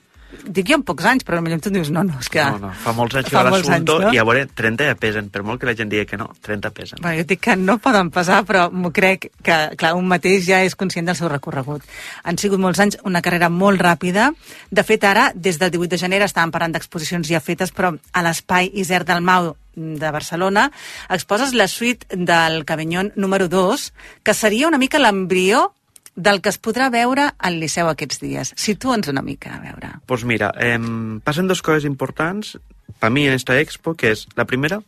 Dic 0.43 0.69
jo 0.69 0.77
en 0.79 0.83
pocs 0.87 1.05
anys, 1.09 1.25
però 1.27 1.39
potser 1.43 1.59
tu 1.63 1.71
dius, 1.73 1.89
no, 1.93 2.03
no, 2.07 2.17
és 2.19 2.29
que... 2.33 2.43
No, 2.43 2.59
no, 2.67 2.71
fa 2.83 2.93
molts 2.97 3.17
anys 3.19 3.29
que 3.29 3.37
va 3.37 3.43
l'assumpte 3.47 3.97
no? 4.05 4.11
i 4.15 4.19
a 4.21 4.25
veure, 4.27 4.45
30 4.59 4.89
ja 4.89 4.97
pesen, 4.99 5.29
per 5.33 5.43
molt 5.47 5.61
que 5.61 5.69
la 5.69 5.75
gent 5.79 5.91
digui 5.91 6.05
que 6.09 6.19
no, 6.19 6.29
30 6.45 6.71
pesen. 6.75 7.01
Bueno, 7.01 7.21
jo 7.21 7.27
dic 7.29 7.43
que 7.47 7.55
no 7.59 7.77
poden 7.83 8.11
pesar, 8.13 8.41
però 8.49 8.67
m'ho 8.71 8.93
crec 8.95 9.29
que, 9.45 9.57
clar, 9.79 9.93
un 9.99 10.07
mateix 10.09 10.45
ja 10.49 10.61
és 10.65 10.77
conscient 10.79 11.09
del 11.09 11.19
seu 11.19 11.31
recorregut. 11.31 11.85
Han 12.23 12.39
sigut 12.41 12.61
molts 12.61 12.81
anys, 12.83 12.99
una 13.07 13.23
carrera 13.25 13.51
molt 13.53 13.81
ràpida. 13.81 14.31
De 14.71 14.85
fet, 14.87 15.05
ara, 15.07 15.29
des 15.35 15.59
del 15.61 15.73
18 15.73 15.95
de 15.95 16.01
gener, 16.05 16.23
estàvem 16.25 16.53
parlant 16.53 16.75
d'exposicions 16.75 17.29
ja 17.29 17.43
fetes, 17.43 17.73
però 17.75 17.93
a 17.93 18.25
l'Espai 18.25 18.71
Isert 18.83 19.09
del 19.09 19.23
Mau 19.23 19.53
de 19.75 20.11
Barcelona 20.11 20.67
exposes 21.09 21.53
la 21.53 21.67
suite 21.67 22.05
del 22.15 22.63
Cabanyón 22.65 23.11
número 23.15 23.47
2, 23.49 23.93
que 24.23 24.33
seria 24.33 24.67
una 24.67 24.77
mica 24.77 25.01
l'embrió 25.01 25.71
del 26.15 26.41
que 26.41 26.49
es 26.49 26.59
podrà 26.61 26.89
veure 26.93 27.31
al 27.39 27.59
Liceu 27.59 27.87
aquests 27.89 28.19
dies. 28.21 28.53
Situa'ns 28.55 29.07
una 29.09 29.21
mica, 29.25 29.55
a 29.55 29.59
veure. 29.61 29.89
Pues 30.05 30.23
mira, 30.25 30.51
eh, 30.59 30.77
passen 31.23 31.47
dos 31.47 31.61
coses 31.61 31.85
importants 31.85 32.57
per 32.99 33.09
mi 33.09 33.25
en 33.27 33.33
esta 33.33 33.59
expo, 33.59 33.95
que 33.95 34.11
és 34.11 34.27
la 34.35 34.45
primera, 34.45 34.81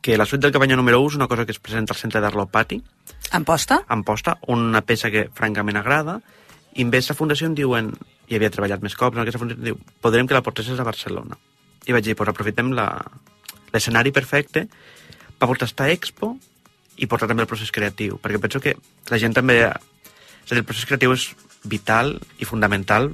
que 0.00 0.16
la 0.16 0.24
suite 0.26 0.46
del 0.46 0.52
cabanyó 0.52 0.76
número 0.76 1.00
1 1.00 1.10
és 1.10 1.16
una 1.16 1.28
cosa 1.28 1.44
que 1.44 1.52
es 1.52 1.58
presenta 1.60 1.92
al 1.92 1.98
centre 2.00 2.20
d'Art 2.20 2.34
Lopati, 2.36 2.82
En 3.32 3.44
posta? 3.44 3.82
en 3.90 4.02
posta, 4.04 4.38
una 4.48 4.80
peça 4.82 5.10
que 5.10 5.28
francament 5.34 5.76
agrada, 5.76 6.20
i 6.74 6.82
en 6.82 6.88
aquesta 6.88 7.14
fundació 7.14 7.48
em 7.50 7.54
diuen, 7.58 7.90
i 8.30 8.36
havia 8.38 8.50
treballat 8.50 8.80
més 8.82 8.94
cops 8.96 9.16
en 9.16 9.22
aquesta 9.22 9.38
fundació, 9.42 9.60
em 9.60 9.64
diu, 9.72 9.78
podrem 10.00 10.26
que 10.26 10.34
la 10.34 10.42
portessis 10.42 10.78
a 10.80 10.84
Barcelona. 10.86 11.36
I 11.86 11.92
vaig 11.92 12.04
dir, 12.04 12.14
pues 12.16 12.28
aprofitem 12.30 12.70
la- 12.72 13.04
l'escenari 13.72 14.10
perfecte 14.12 14.68
per 15.38 15.48
portar 15.48 15.66
esta 15.68 15.90
expo 15.90 16.38
i 17.00 17.08
portar 17.08 17.28
també 17.30 17.44
el 17.46 17.50
procés 17.50 17.72
creatiu, 17.72 18.20
perquè 18.20 18.40
penso 18.42 18.60
que 18.60 18.76
la 19.10 19.18
gent 19.20 19.36
també... 19.36 19.62
És 19.64 20.52
a 20.52 20.56
dir, 20.56 20.62
el 20.62 20.68
procés 20.68 20.88
creatiu 20.88 21.14
és 21.16 21.30
vital 21.64 22.16
i 22.38 22.48
fundamental 22.48 23.10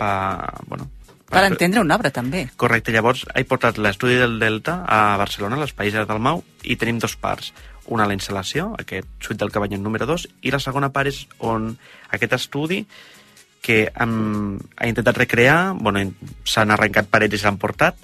per... 0.00 0.60
Bueno, 0.68 0.88
Per 1.30 1.44
entendre 1.46 1.78
una 1.78 1.94
obra, 1.94 2.10
també. 2.10 2.48
Correcte, 2.58 2.90
llavors 2.90 3.22
he 3.38 3.44
portat 3.46 3.76
l'estudi 3.78 4.16
del 4.18 4.40
Delta 4.42 4.80
a 4.82 5.16
Barcelona, 5.20 5.54
a 5.54 5.62
l'Espai 5.62 5.92
Gerard 5.92 6.10
Dalmau, 6.10 6.42
i 6.66 6.74
tenim 6.74 6.98
dos 6.98 7.14
parts. 7.14 7.52
Una, 7.86 8.06
la 8.06 8.16
instal·lació, 8.16 8.72
aquest 8.78 9.06
suite 9.22 9.38
del 9.38 9.52
Cabanyet 9.54 9.78
número 9.82 10.08
2, 10.10 10.26
i 10.42 10.50
la 10.50 10.58
segona 10.62 10.90
part 10.94 11.10
és 11.10 11.22
on 11.38 11.70
aquest 12.10 12.34
estudi 12.34 12.80
que 13.62 13.84
hem, 13.92 14.58
ha 14.74 14.90
intentat 14.90 15.22
recrear, 15.22 15.76
bueno, 15.78 16.02
s'han 16.48 16.74
arrencat 16.74 17.10
parets 17.12 17.38
i 17.38 17.42
s'han 17.44 17.60
portat, 17.62 17.98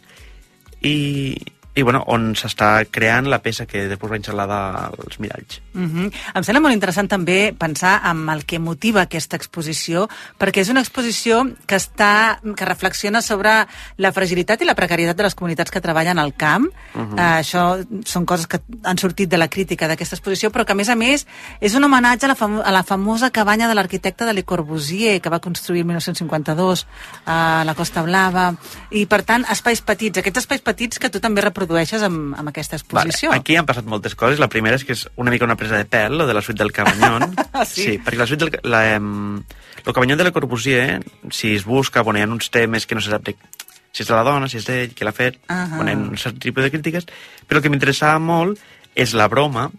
i, 0.87 1.35
i 1.77 1.83
bueno, 1.85 2.01
on 2.09 2.31
s'està 2.33 2.87
creant 2.89 3.29
la 3.29 3.43
peça 3.45 3.67
que 3.69 3.83
després 3.91 4.11
va 4.11 4.17
instal·lar 4.17 4.47
dels 4.49 5.21
miralls. 5.21 5.61
Mm 5.75 6.07
Em 6.37 6.45
sembla 6.45 6.62
molt 6.65 6.75
interessant 6.75 7.09
també 7.09 7.53
pensar 7.53 8.01
en 8.09 8.29
el 8.29 8.45
que 8.45 8.59
motiva 8.59 9.03
aquesta 9.03 9.37
exposició, 9.37 10.09
perquè 10.39 10.61
és 10.61 10.69
una 10.69 10.81
exposició 10.81 11.45
que 11.67 11.77
està 11.77 12.41
que 12.57 12.65
reflexiona 12.65 13.21
sobre 13.23 13.67
la 13.97 14.12
fragilitat 14.12 14.62
i 14.62 14.65
la 14.65 14.75
precarietat 14.75 15.17
de 15.17 15.23
les 15.23 15.35
comunitats 15.35 15.71
que 15.71 15.81
treballen 15.81 16.19
al 16.19 16.35
camp. 16.35 16.67
Uh 16.95 17.01
-huh. 17.01 17.15
uh, 17.15 17.41
això 17.41 17.87
són 18.05 18.25
coses 18.25 18.47
que 18.47 18.61
han 18.85 18.99
sortit 18.99 19.29
de 19.29 19.37
la 19.37 19.49
crítica 19.49 19.89
d'aquesta 19.89 20.17
exposició, 20.17 20.51
però 20.51 20.65
que, 20.65 20.73
a 20.73 20.75
més 20.75 20.89
a 20.89 20.95
més, 20.95 21.27
és 21.61 21.75
un 21.75 21.85
homenatge 21.85 22.25
a 22.25 22.29
la, 22.29 22.35
famo 22.35 22.62
a 22.62 22.71
la 22.71 22.83
famosa 22.83 23.31
cabanya 23.31 23.69
de 23.69 23.75
l'arquitecte 23.75 24.25
de 24.25 24.33
Le 24.33 24.45
Corbusier, 24.45 25.21
que 25.21 25.31
va 25.31 25.41
construir 25.41 25.81
el 25.81 25.87
1952 25.87 26.87
a 27.27 27.62
la 27.67 27.75
Costa 27.75 28.03
Blava. 28.03 28.55
I, 28.91 29.07
per 29.07 29.23
tant, 29.23 29.45
espais 29.51 29.81
petits, 29.81 30.19
aquests 30.19 30.39
espais 30.39 30.61
petits 30.61 30.99
que 30.99 31.11
tu 31.11 31.21
també 31.21 31.41
reprodueixes 31.66 32.07
amb, 32.07 32.33
amb 32.38 32.52
aquesta 32.52 32.79
exposició. 32.79 33.31
Vale, 33.33 33.42
aquí 33.42 33.59
han 33.59 33.68
passat 33.68 33.87
moltes 33.90 34.16
coses. 34.16 34.40
La 34.42 34.48
primera 34.52 34.79
és 34.79 34.87
que 34.87 34.96
és 34.96 35.07
una 35.20 35.35
mica 35.35 35.44
una 35.44 35.59
presa 35.59 35.76
de 35.76 35.85
pèl, 35.90 36.16
lo 36.16 36.26
de 36.26 36.35
la 36.37 36.42
suite 36.42 36.62
del 36.62 36.72
Cabanyón. 36.72 37.35
Sí? 37.66 37.83
sí, 37.83 37.92
perquè 38.05 38.20
la 38.20 38.26
suite 38.29 38.46
del... 38.46 38.59
La, 38.68 38.83
em, 38.94 39.38
el 39.87 39.94
Cabanyón 39.94 40.18
de 40.18 40.26
la 40.26 40.33
Corbusier, 40.33 41.00
si 41.31 41.55
es 41.55 41.64
busca, 41.64 42.02
bueno, 42.02 42.18
hi 42.20 42.24
ha 42.26 42.29
uns 42.29 42.50
temes 42.52 42.87
que 42.87 42.94
no 42.94 43.00
se 43.00 43.11
sap 43.11 43.24
de, 43.24 43.37
si 43.96 44.05
és 44.05 44.11
de 44.11 44.14
la 44.14 44.24
dona, 44.26 44.48
si 44.50 44.59
és 44.61 44.66
d'ell, 44.68 44.92
qui 44.92 45.07
l'ha 45.09 45.14
fet, 45.16 45.38
Ahà. 45.48 45.79
bueno, 45.79 45.88
hi 45.90 45.94
ha 45.94 46.02
un 46.12 46.20
cert 46.20 46.37
tipus 46.42 46.66
de 46.66 46.72
crítiques, 46.74 47.09
però 47.48 47.61
el 47.61 47.64
que 47.64 47.72
m'interessava 47.72 48.20
molt 48.20 48.61
és 48.94 49.14
la 49.16 49.29
broma 49.33 49.70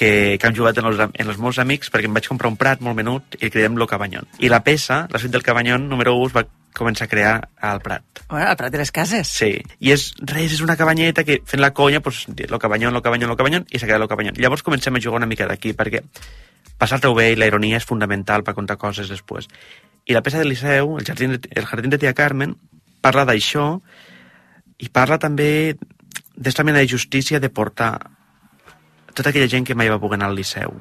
que, 0.00 0.38
que 0.40 0.48
hem 0.48 0.56
jugat 0.56 0.78
en 0.80 0.86
els, 0.88 1.00
en 1.12 1.28
els 1.28 1.36
meus 1.36 1.58
amics 1.60 1.90
perquè 1.92 2.08
em 2.08 2.14
vaig 2.16 2.24
comprar 2.30 2.48
un 2.48 2.56
prat 2.56 2.80
molt 2.80 2.96
menut 2.96 3.36
i 3.36 3.44
el 3.44 3.52
cridem 3.52 3.76
Lo 3.76 3.84
Cabanyón. 3.90 4.24
I 4.40 4.48
la 4.48 4.62
peça, 4.64 5.02
la 5.12 5.20
suite 5.20 5.34
del 5.34 5.44
Cabanyón 5.44 5.90
número 5.90 6.14
1, 6.16 6.30
es 6.30 6.36
va 6.38 6.46
començar 6.72 7.04
a 7.04 7.10
crear 7.10 7.34
al 7.60 7.82
Prat. 7.84 8.22
Bueno, 8.30 8.46
al 8.46 8.56
Prat 8.56 8.72
de 8.72 8.78
les 8.80 8.92
Cases. 8.96 9.28
Sí, 9.28 9.50
i 9.60 9.92
és 9.92 10.06
res, 10.22 10.54
és 10.54 10.62
una 10.64 10.78
cabanyeta 10.80 11.26
que 11.26 11.42
fent 11.44 11.60
la 11.60 11.74
conya, 11.76 12.00
pues, 12.00 12.22
lo 12.48 12.58
cabanyón, 12.62 12.94
lo 12.94 13.02
cabanyón, 13.02 13.28
lo 13.28 13.36
cabanyón, 13.36 13.66
i 13.68 13.76
s'ha 13.76 13.90
quedat 13.90 14.00
lo 14.00 14.08
cabanyón. 14.08 14.38
Llavors 14.40 14.64
comencem 14.64 14.96
a 14.96 15.02
jugar 15.02 15.20
una 15.20 15.28
mica 15.28 15.48
d'aquí, 15.50 15.74
perquè 15.76 16.00
passar-te-ho 16.80 17.12
bé 17.12 17.32
i 17.34 17.36
la 17.36 17.50
ironia 17.50 17.76
és 17.76 17.84
fundamental 17.84 18.46
per 18.46 18.54
contar 18.56 18.78
coses 18.80 19.10
després. 19.12 19.50
I 20.06 20.16
la 20.16 20.22
peça 20.24 20.40
del 20.40 20.48
Liceu, 20.48 20.96
el 20.96 21.04
jardí 21.04 21.28
de, 21.34 21.40
el 21.50 21.66
jardí 21.68 21.92
de 21.92 22.00
Tia 22.00 22.14
Carmen, 22.16 22.54
parla 23.04 23.26
d'això 23.28 23.66
i 24.80 24.88
parla 24.88 25.20
també 25.20 25.76
d'esta 26.40 26.64
mena 26.64 26.80
de 26.80 26.88
justícia 26.88 27.42
de 27.42 27.50
portar 27.52 27.98
tota 29.14 29.30
aquella 29.30 29.50
gent 29.50 29.66
que 29.66 29.74
mai 29.74 29.90
va 29.90 30.00
poder 30.00 30.18
anar 30.18 30.30
al 30.30 30.36
Liceu. 30.38 30.74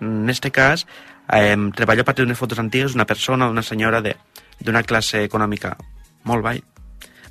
En 0.00 0.28
este 0.30 0.50
cas, 0.50 0.86
eh, 1.32 1.56
treballo 1.74 2.02
a 2.02 2.04
partir 2.04 2.24
d'unes 2.24 2.38
fotos 2.38 2.58
antigues 2.58 2.92
d'una 2.92 3.06
persona, 3.06 3.46
d'una 3.46 3.62
senyora 3.62 4.02
d'una 4.60 4.82
classe 4.82 5.24
econòmica 5.24 5.76
molt 6.24 6.42
baix, 6.44 6.62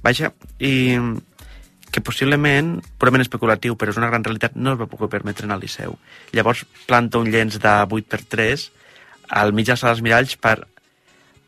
baixa 0.03 0.33
i 0.59 0.97
que 1.93 2.01
possiblement, 2.01 2.79
purament 2.97 3.21
especulatiu, 3.21 3.77
però 3.77 3.93
és 3.93 3.99
una 4.01 4.09
gran 4.09 4.23
realitat, 4.25 4.55
no 4.57 4.73
es 4.73 4.79
va 4.79 4.89
poder 4.89 5.11
permetre 5.13 5.45
anar 5.45 5.59
al 5.59 5.61
Liceu. 5.61 5.93
Llavors 6.33 6.65
planta 6.89 7.21
un 7.21 7.29
llenç 7.29 7.59
de 7.61 7.73
8x3 7.85 8.69
al 9.29 9.53
mig 9.53 9.67
de 9.67 9.75
la 9.75 9.77
sala 9.77 9.93
dels 9.93 10.01
miralls 10.01 10.33
per, 10.41 10.55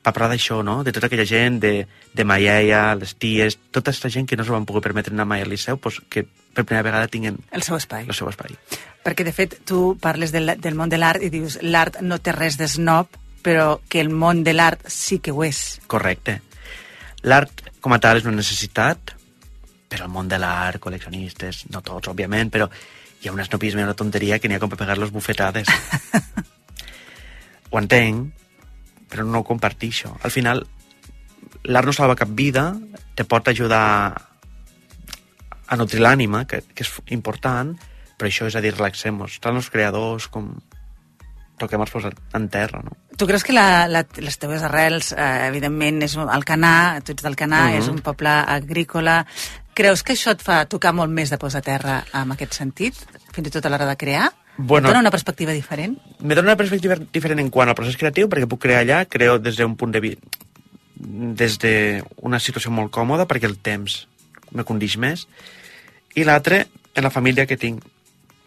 per 0.05 0.13
parlar 0.13 0.29
d'això, 0.35 0.61
no? 0.61 0.83
De 0.85 0.93
tota 0.93 1.09
aquella 1.09 1.25
gent, 1.25 1.57
de, 1.63 1.73
de 2.13 2.27
Maiella, 2.29 2.93
les 2.99 3.15
ties, 3.17 3.57
tota 3.73 3.89
aquesta 3.89 4.13
gent 4.13 4.29
que 4.29 4.38
no 4.38 4.45
es 4.45 4.53
van 4.53 4.69
poder 4.69 4.85
permetre 4.85 5.15
anar 5.17 5.25
mai 5.25 5.41
al 5.41 5.49
Liceu, 5.49 5.81
pues, 5.81 5.97
que 6.09 6.27
per 6.55 6.63
primera 6.63 6.85
vegada 6.87 7.11
tinguen 7.11 7.37
El 7.51 7.63
seu 7.67 7.75
espai. 7.77 8.07
el 8.07 8.15
seu 8.17 8.29
espai. 8.31 8.55
Perquè, 9.05 9.27
de 9.27 9.33
fet, 9.35 9.59
tu 9.67 9.97
parles 10.01 10.31
del, 10.33 10.55
del 10.57 10.79
món 10.79 10.89
de 10.89 10.97
l'art 10.97 11.21
i 11.21 11.29
dius 11.29 11.59
l'art 11.61 11.99
no 12.01 12.17
té 12.23 12.33
res 12.33 12.57
de 12.57 12.67
snob, 12.71 13.19
però 13.45 13.81
que 13.89 14.01
el 14.01 14.09
món 14.09 14.43
de 14.43 14.55
l'art 14.55 14.87
sí 14.89 15.19
que 15.19 15.35
ho 15.35 15.43
és. 15.45 15.79
Correcte. 15.91 16.39
L'art 17.27 17.61
com 17.81 17.93
a 17.93 17.99
tal 18.01 18.17
és 18.17 18.25
una 18.25 18.39
necessitat, 18.39 19.13
però 19.91 20.07
el 20.07 20.13
món 20.13 20.31
de 20.31 20.39
l'art, 20.41 20.81
col·leccionistes, 20.81 21.67
no 21.69 21.83
tots, 21.85 22.09
òbviament, 22.09 22.49
però 22.49 22.65
hi 23.21 23.29
ha 23.29 23.33
un 23.35 23.43
esnopisme 23.43 23.83
i 23.83 23.85
una 23.85 23.97
tonteria 23.97 24.39
que 24.39 24.49
n'hi 24.49 24.57
ha 24.57 24.63
com 24.63 24.71
per 24.71 24.79
pegar-los 24.81 25.13
bufetades. 25.13 25.69
ho 27.71 27.77
entenc, 27.77 28.33
però 29.09 29.25
no 29.25 29.43
ho 29.43 29.47
compartixo. 29.47 30.15
Al 30.25 30.33
final, 30.33 30.65
l'art 31.69 31.89
no 31.89 31.93
salva 31.93 32.17
cap 32.17 32.33
vida, 32.33 32.71
te 33.13 33.25
pot 33.29 33.47
ajudar 33.53 33.85
a 35.67 35.75
nutrir 35.80 36.01
l'ànima, 36.01 36.45
que, 36.45 36.62
que 36.73 36.84
és 36.86 36.91
important, 37.15 37.73
però 38.17 38.30
això 38.30 38.47
és 38.47 38.56
a 38.56 38.62
dir, 38.63 38.73
relaxem-nos. 38.75 39.39
Tant 39.43 39.58
els 39.58 39.69
creadors 39.73 40.28
com 40.32 40.54
toquem 41.60 41.82
els 41.82 41.91
peus 41.91 42.08
en 42.36 42.47
terra, 42.51 42.82
no? 42.84 42.95
Tu 43.15 43.28
creus 43.28 43.45
que 43.47 43.54
la, 43.56 43.88
la, 43.88 44.04
les 44.19 44.38
teves 44.38 44.63
arrels, 44.67 45.13
eh, 45.15 45.47
evidentment, 45.47 46.01
és 46.04 46.17
el 46.19 46.43
Canà, 46.47 47.01
tu 47.04 47.13
ets 47.15 47.23
del 47.23 47.38
Canà, 47.39 47.69
Mhm. 47.69 47.78
és 47.80 47.88
un 47.88 47.99
poble 48.04 48.30
agrícola. 48.30 49.25
Creus 49.73 50.04
que 50.04 50.13
això 50.13 50.32
et 50.32 50.41
fa 50.41 50.65
tocar 50.65 50.93
molt 50.93 51.12
més 51.12 51.30
de 51.30 51.38
peus 51.38 51.56
a 51.56 51.62
terra 51.62 52.04
en 52.13 52.32
aquest 52.32 52.54
sentit, 52.54 52.95
fins 53.34 53.47
i 53.47 53.51
tot 53.51 53.65
a 53.65 53.69
l'hora 53.69 53.86
de 53.88 53.95
crear? 53.97 54.34
Bueno. 54.58 54.88
Et 54.88 54.93
dona 54.93 55.01
una 55.01 55.12
perspectiva 55.12 55.51
diferent? 55.51 55.97
Me 56.19 56.36
dona 56.36 56.49
una 56.54 56.58
perspectiva 56.58 56.95
diferent 56.95 57.39
en 57.39 57.49
quant 57.49 57.67
al 57.69 57.75
procés 57.75 57.97
creatiu, 57.97 58.30
perquè 58.30 58.47
puc 58.47 58.62
crear 58.62 58.84
allà, 58.84 59.06
creo 59.08 59.38
des 59.39 59.58
d'un 59.58 59.75
punt 59.75 59.91
de 59.91 59.99
vista 59.99 60.28
des 60.97 61.58
d'una 61.60 62.39
situació 62.39 62.71
molt 62.71 62.91
còmoda, 62.91 63.28
perquè 63.28 63.49
el 63.49 63.58
temps 63.60 64.08
me 64.51 64.63
condix 64.63 64.97
més, 64.97 65.27
i 66.15 66.23
l'altre, 66.23 66.67
en 66.95 67.03
la 67.03 67.12
família 67.12 67.45
que 67.45 67.58
tinc, 67.58 67.84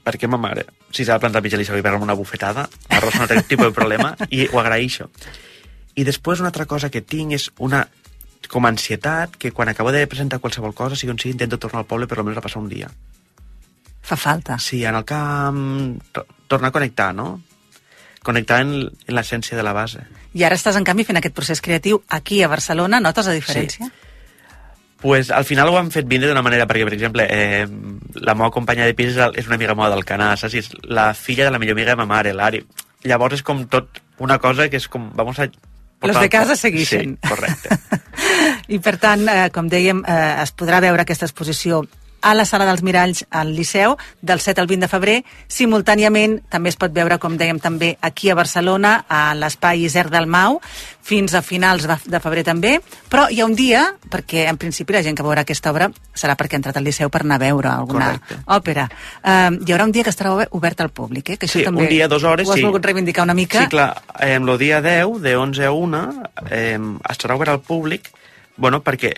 perquè 0.05 0.29
ma 0.31 0.39
mare, 0.41 0.65
si 0.91 1.05
s'ha 1.05 1.19
de 1.19 1.21
plantar 1.21 1.43
mig 1.45 1.53
a 1.55 1.59
l'Isabel 1.61 1.81
i 1.83 1.85
pegar-me 1.85 2.07
una 2.07 2.17
bufetada, 2.17 2.69
l'arròs 2.89 3.19
no 3.21 3.27
té 3.29 3.43
tipus 3.43 3.67
de 3.69 3.75
problema, 3.77 4.15
i 4.31 4.47
ho 4.49 4.61
agraeixo. 4.61 5.11
I 5.99 6.05
després 6.07 6.41
una 6.41 6.49
altra 6.49 6.65
cosa 6.71 6.89
que 6.91 7.03
tinc 7.03 7.35
és 7.37 7.51
una 7.59 7.83
com 8.49 8.65
ansietat, 8.65 9.35
que 9.37 9.51
quan 9.53 9.69
acabo 9.69 9.93
de 9.93 10.07
presentar 10.09 10.39
qualsevol 10.41 10.73
cosa, 10.73 10.97
sigui 10.97 11.11
on 11.13 11.19
sigui, 11.21 11.35
intento 11.35 11.59
tornar 11.61 11.83
al 11.83 11.87
poble 11.91 12.07
per 12.09 12.17
almenys 12.17 12.39
a 12.41 12.45
passar 12.47 12.63
un 12.63 12.69
dia. 12.71 12.89
Fa 14.01 14.17
falta. 14.17 14.57
Sí, 14.59 14.85
en 14.89 14.95
el 14.97 15.05
camp, 15.05 15.99
to- 16.17 16.25
tornar 16.49 16.71
a 16.71 16.73
connectar, 16.73 17.11
no? 17.15 17.43
Connectar 18.25 18.63
en, 18.65 18.71
en 18.89 19.15
l'essència 19.19 19.59
de 19.59 19.63
la 19.67 19.75
base. 19.77 20.07
I 20.33 20.47
ara 20.49 20.57
estàs, 20.57 20.79
en 20.81 20.87
canvi, 20.89 21.05
fent 21.05 21.21
aquest 21.21 21.35
procés 21.37 21.61
creatiu 21.61 22.01
aquí 22.09 22.41
a 22.43 22.49
Barcelona. 22.49 23.03
Notes 23.05 23.29
la 23.29 23.37
diferència? 23.37 23.91
Pues, 25.01 25.31
al 25.31 25.45
final 25.45 25.71
ho 25.71 25.79
han 25.79 25.93
fet 25.95 26.09
vindre 26.11 26.29
d'una 26.31 26.43
manera, 26.43 26.67
perquè, 26.67 26.85
per 26.87 26.97
exemple, 26.97 27.27
eh, 27.31 27.67
la 28.19 28.35
meva 28.35 28.51
companya 28.55 28.87
de 28.87 28.97
pis 28.99 29.15
és, 29.15 29.47
una 29.47 29.57
amiga 29.57 29.77
meva 29.79 29.91
del 29.95 30.05
Canà, 30.05 30.35
saps? 30.37 30.59
És 30.59 30.71
la 30.83 31.13
filla 31.15 31.47
de 31.47 31.55
la 31.55 31.63
millor 31.63 31.79
amiga 31.79 31.95
de 31.95 32.03
ma 32.03 32.09
mare, 32.11 32.35
l'Ari. 32.35 32.65
Llavors 33.07 33.39
és 33.39 33.47
com 33.47 33.65
tot 33.71 34.03
una 34.19 34.39
cosa 34.43 34.69
que 34.69 34.81
és 34.81 34.89
com... 34.91 35.11
Vamos 35.15 35.39
a 35.39 35.49
Los 36.03 36.21
de 36.21 36.29
casa 36.29 36.55
seguixen. 36.55 37.17
Sí, 37.17 37.29
correcte. 37.29 37.79
I, 38.75 38.79
per 38.79 38.99
tant, 39.03 39.25
eh, 39.27 39.49
com 39.55 39.67
dèiem, 39.71 40.05
eh, 40.07 40.35
es 40.45 40.53
podrà 40.55 40.79
veure 40.85 41.03
aquesta 41.03 41.27
exposició 41.27 41.83
a 42.21 42.35
la 42.35 42.45
Sala 42.45 42.65
dels 42.67 42.83
Miralls 42.83 43.25
al 43.31 43.55
Liceu 43.55 43.97
del 44.23 44.41
7 44.41 44.61
al 44.61 44.67
20 44.67 44.87
de 44.87 44.89
febrer. 44.89 45.25
Simultàniament 45.49 46.39
també 46.49 46.71
es 46.73 46.77
pot 46.81 46.93
veure, 46.95 47.19
com 47.19 47.37
dèiem, 47.39 47.59
també 47.61 47.97
aquí 48.01 48.31
a 48.31 48.35
Barcelona, 48.39 49.05
a 49.09 49.35
l'Espai 49.35 49.85
Isern 49.85 50.11
del 50.11 50.27
Mau, 50.27 50.61
fins 51.09 51.35
a 51.35 51.43
finals 51.43 51.87
de 51.89 51.97
de 52.09 52.21
febrer 52.21 52.45
també. 52.45 52.79
Però 53.11 53.27
hi 53.31 53.41
ha 53.41 53.47
un 53.47 53.55
dia, 53.57 53.83
perquè 54.11 54.47
en 54.49 54.57
principi 54.57 54.93
la 54.97 55.03
gent 55.03 55.17
que 55.17 55.23
veurà 55.27 55.43
aquesta 55.45 55.71
obra 55.71 55.91
serà 56.15 56.37
perquè 56.37 56.57
ha 56.57 56.61
entrat 56.63 56.77
al 56.77 56.85
Liceu 56.85 57.11
per 57.11 57.23
anar 57.23 57.37
a 57.37 57.45
veure 57.45 57.69
alguna 57.69 58.13
Correcte. 58.19 58.39
òpera. 58.47 58.89
Eh, 59.23 59.59
hi 59.67 59.73
haurà 59.73 59.85
un 59.85 59.93
dia 59.93 60.05
que 60.05 60.11
estarà 60.11 60.33
obe- 60.33 60.49
obert 60.53 60.81
al 60.81 60.91
públic, 60.91 61.31
eh? 61.31 61.37
que 61.37 61.47
això 61.47 61.59
Sí, 61.61 61.65
també 61.65 61.83
un 61.83 61.89
dia, 61.89 62.09
dues 62.09 62.25
hores, 62.25 62.49
ho 62.49 62.53
has 62.53 62.59
sí. 62.59 62.65
volgut 62.65 62.85
reivindicar 62.85 63.25
una 63.25 63.35
mica. 63.35 63.63
Sí, 63.63 63.69
clar, 63.69 64.03
eh, 64.21 64.35
el 64.35 64.59
dia 64.59 64.81
10, 64.81 65.21
de 65.21 65.37
11 65.37 65.65
a 65.65 65.73
1, 65.73 66.23
eh, 66.51 66.79
estarà 67.09 67.35
obert 67.37 67.51
al 67.51 67.61
públic, 67.61 68.11
bueno, 68.57 68.83
perquè 68.83 69.15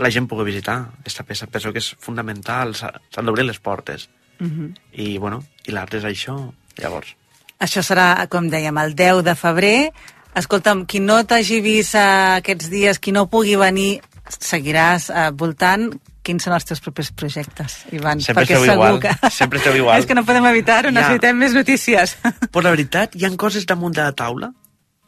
la 0.00 0.10
gent 0.10 0.26
pugui 0.28 0.44
visitar 0.48 0.78
aquesta 1.00 1.22
peça. 1.28 1.46
Penso 1.46 1.72
que 1.72 1.78
és 1.82 1.92
fundamental, 2.00 2.74
s'ha- 2.74 2.94
s'han 3.12 3.26
d'obrir 3.28 3.44
les 3.44 3.58
portes. 3.60 4.08
Mhm. 4.40 4.74
I, 4.92 5.18
bueno, 5.18 5.42
i 5.66 5.72
l'art 5.72 5.94
és 5.94 6.04
això, 6.04 6.36
llavors. 6.80 7.14
Això 7.60 7.82
serà, 7.84 8.26
com 8.32 8.48
dèiem, 8.48 8.76
el 8.80 8.94
10 8.96 9.22
de 9.22 9.34
febrer. 9.36 9.92
Escolta'm, 10.34 10.86
qui 10.86 11.00
no 11.00 11.18
t'hagi 11.26 11.60
vist 11.60 11.94
eh, 11.98 12.38
aquests 12.38 12.70
dies, 12.70 12.98
qui 12.98 13.12
no 13.12 13.26
pugui 13.28 13.56
venir, 13.60 14.00
seguiràs 14.38 15.10
eh, 15.10 15.30
voltant. 15.36 15.90
Quins 16.22 16.44
són 16.44 16.52
els 16.54 16.66
teus 16.68 16.80
propers 16.84 17.08
projectes, 17.16 17.78
Ivan? 17.96 18.20
Sempre 18.20 18.44
Perquè 18.44 18.54
esteu 18.58 18.66
segur 18.68 18.74
igual, 18.90 18.98
que... 19.00 19.30
sempre 19.32 19.58
esteu 19.58 19.76
igual. 19.76 19.98
És 20.00 20.06
que 20.06 20.14
no 20.14 20.24
podem 20.28 20.44
evitar-ho, 20.50 20.90
Ja. 20.92 20.96
necessitem 21.00 21.36
més 21.40 21.54
notícies. 21.56 22.16
Però 22.52 22.62
la 22.62 22.70
veritat, 22.74 23.16
hi 23.16 23.24
han 23.24 23.36
coses 23.40 23.64
damunt 23.66 23.96
de 23.96 24.04
la 24.04 24.12
taula, 24.12 24.50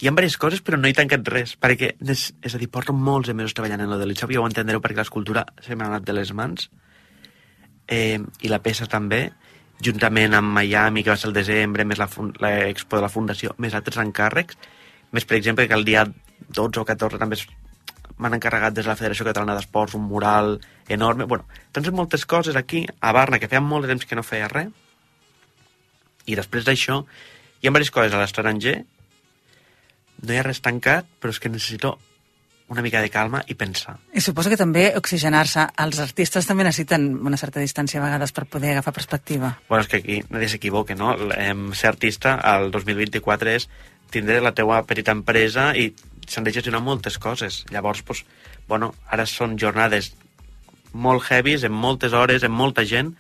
hi 0.03 0.09
ha 0.09 0.11
diverses 0.11 0.35
coses, 0.35 0.61
però 0.67 0.75
no 0.81 0.89
he 0.91 0.95
tancat 0.99 1.29
res, 1.31 1.53
perquè, 1.63 1.93
és, 2.11 2.25
és 2.43 2.55
a 2.57 2.59
dir, 2.59 2.67
porto 2.75 2.91
molts 2.91 3.29
de 3.31 3.37
mesos 3.39 3.55
treballant 3.55 3.85
en 3.85 3.91
lo 3.93 4.01
de 4.01 4.07
l'Ixop 4.11 4.33
i 4.35 4.39
ho 4.41 4.47
entendreu 4.49 4.81
perquè 4.83 4.99
l'escultura 4.99 5.45
se 5.63 5.77
m'ha 5.79 5.87
anat 5.87 6.03
de 6.09 6.17
les 6.17 6.33
mans, 6.35 6.65
eh, 7.87 8.19
i 8.19 8.51
la 8.51 8.59
peça 8.65 8.89
també, 8.91 9.29
juntament 9.79 10.35
amb 10.35 10.51
Miami, 10.57 11.05
que 11.07 11.13
va 11.13 11.17
ser 11.21 11.29
el 11.29 11.37
desembre, 11.37 11.87
més 11.87 12.01
la 12.03 12.09
l'expo 12.43 12.99
de 12.99 13.03
la 13.05 13.11
Fundació, 13.13 13.55
més 13.63 13.77
altres 13.79 14.01
encàrrecs, 14.03 14.59
més, 15.15 15.25
per 15.25 15.37
exemple, 15.39 15.69
que 15.71 15.79
el 15.79 15.87
dia 15.87 16.03
12 16.49 16.83
o 16.83 16.85
14 16.89 17.21
també 17.23 17.39
m'han 18.19 18.35
encarregat 18.35 18.75
des 18.75 18.83
de 18.83 18.91
la 18.91 18.97
Federació 18.99 19.27
Catalana 19.29 19.55
d'Esports 19.55 19.95
un 19.95 20.09
mural 20.11 20.57
enorme. 20.89 21.29
Bueno, 21.31 21.47
tens 21.71 21.91
moltes 21.95 22.27
coses 22.27 22.59
aquí, 22.59 22.83
a 23.01 23.13
Barna, 23.15 23.39
que 23.39 23.47
feia 23.47 23.63
molt 23.63 23.87
de 23.87 23.95
temps 23.95 24.07
que 24.07 24.19
no 24.19 24.27
feia 24.27 24.51
res, 24.51 24.75
i 26.27 26.35
després 26.39 26.67
d'això 26.67 27.03
hi 27.03 27.69
ha 27.69 27.71
diverses 27.71 27.95
coses 27.95 28.15
a 28.15 28.19
l'estranger, 28.19 28.81
no 30.23 30.33
hi 30.33 30.41
ha 30.41 30.47
res 30.47 30.63
tancat, 30.63 31.07
però 31.21 31.35
és 31.35 31.41
que 31.43 31.51
necessito 31.51 31.97
una 32.73 32.81
mica 32.81 33.03
de 33.05 33.11
calma 33.13 33.43
i 33.53 33.55
pensar. 33.59 33.99
I 34.17 34.23
suposo 34.25 34.49
que 34.49 34.57
també 34.57 34.87
oxigenar-se. 34.97 35.67
Els 35.85 35.99
artistes 36.01 36.47
també 36.49 36.65
necessiten 36.65 37.05
una 37.21 37.37
certa 37.37 37.61
distància 37.61 38.01
a 38.01 38.05
vegades 38.07 38.33
per 38.33 38.47
poder 38.49 38.73
agafar 38.73 38.95
perspectiva. 38.97 39.59
Bueno, 39.69 39.83
és 39.85 39.91
que 39.91 40.01
aquí 40.01 40.23
nadie 40.31 40.49
s'equivoque, 40.49 40.97
no? 40.97 41.13
Ser 41.77 41.91
artista 41.91 42.39
al 42.41 42.71
2024 42.73 43.53
és 43.53 43.69
tindre 44.13 44.41
la 44.41 44.55
teua 44.57 44.81
petita 44.89 45.13
empresa 45.13 45.73
i 45.77 45.91
s'han 46.29 46.49
de 46.49 46.55
gestionar 46.55 46.81
moltes 46.81 47.19
coses. 47.21 47.65
Llavors, 47.73 48.03
pues, 48.09 48.25
bueno, 48.69 48.95
ara 49.11 49.27
són 49.29 49.59
jornades 49.61 50.15
molt 50.93 51.29
heavies, 51.29 51.65
amb 51.69 51.77
moltes 51.77 52.13
hores, 52.17 52.45
amb 52.45 52.57
molta 52.57 52.85
gent, 52.89 53.15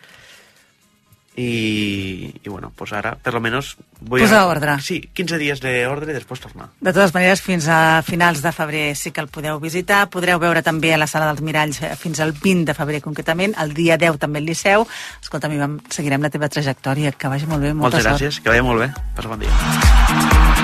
i, 1.37 2.35
i 2.45 2.49
bueno, 2.49 2.73
pues 2.77 2.93
ara, 2.93 3.15
per 3.17 3.33
lo 3.35 3.41
menos... 3.41 3.77
Vull 4.03 4.21
Posar 4.21 4.43
ordre. 4.51 4.75
Sí, 4.83 4.99
15 5.15 5.39
dies 5.39 5.61
d'ordre 5.63 6.11
i 6.13 6.17
després 6.17 6.41
tornar. 6.43 6.67
De 6.81 6.93
totes 6.93 7.15
maneres, 7.15 7.41
fins 7.41 7.69
a 7.71 8.03
finals 8.05 8.43
de 8.43 8.53
febrer 8.53 8.85
sí 8.99 9.13
que 9.15 9.23
el 9.23 9.29
podeu 9.33 9.61
visitar. 9.63 10.09
Podreu 10.13 10.41
veure 10.43 10.63
també 10.67 10.93
a 10.93 10.99
la 11.01 11.07
Sala 11.07 11.31
dels 11.31 11.41
Miralls 11.47 11.81
eh, 11.87 11.95
fins 11.97 12.21
al 12.21 12.35
20 12.35 12.67
de 12.69 12.75
febrer 12.77 13.01
concretament. 13.01 13.55
El 13.63 13.73
dia 13.79 13.97
10 13.97 14.19
també 14.19 14.43
al 14.43 14.51
Liceu. 14.51 14.85
Escolta, 15.23 15.49
mi 15.49 15.61
vam, 15.63 15.79
seguirem 15.89 16.21
la 16.23 16.31
teva 16.35 16.51
trajectòria. 16.53 17.15
Que 17.17 17.31
vagi 17.33 17.47
molt 17.47 17.63
bé, 17.63 17.73
molta 17.73 17.97
Moltes 17.97 18.05
sort. 18.05 18.19
gràcies, 18.21 18.43
que 18.43 18.53
vagi 18.53 18.67
molt 18.67 18.85
bé. 18.85 18.93
Passa 19.17 19.29
bon 19.33 19.41
dia. 19.47 20.63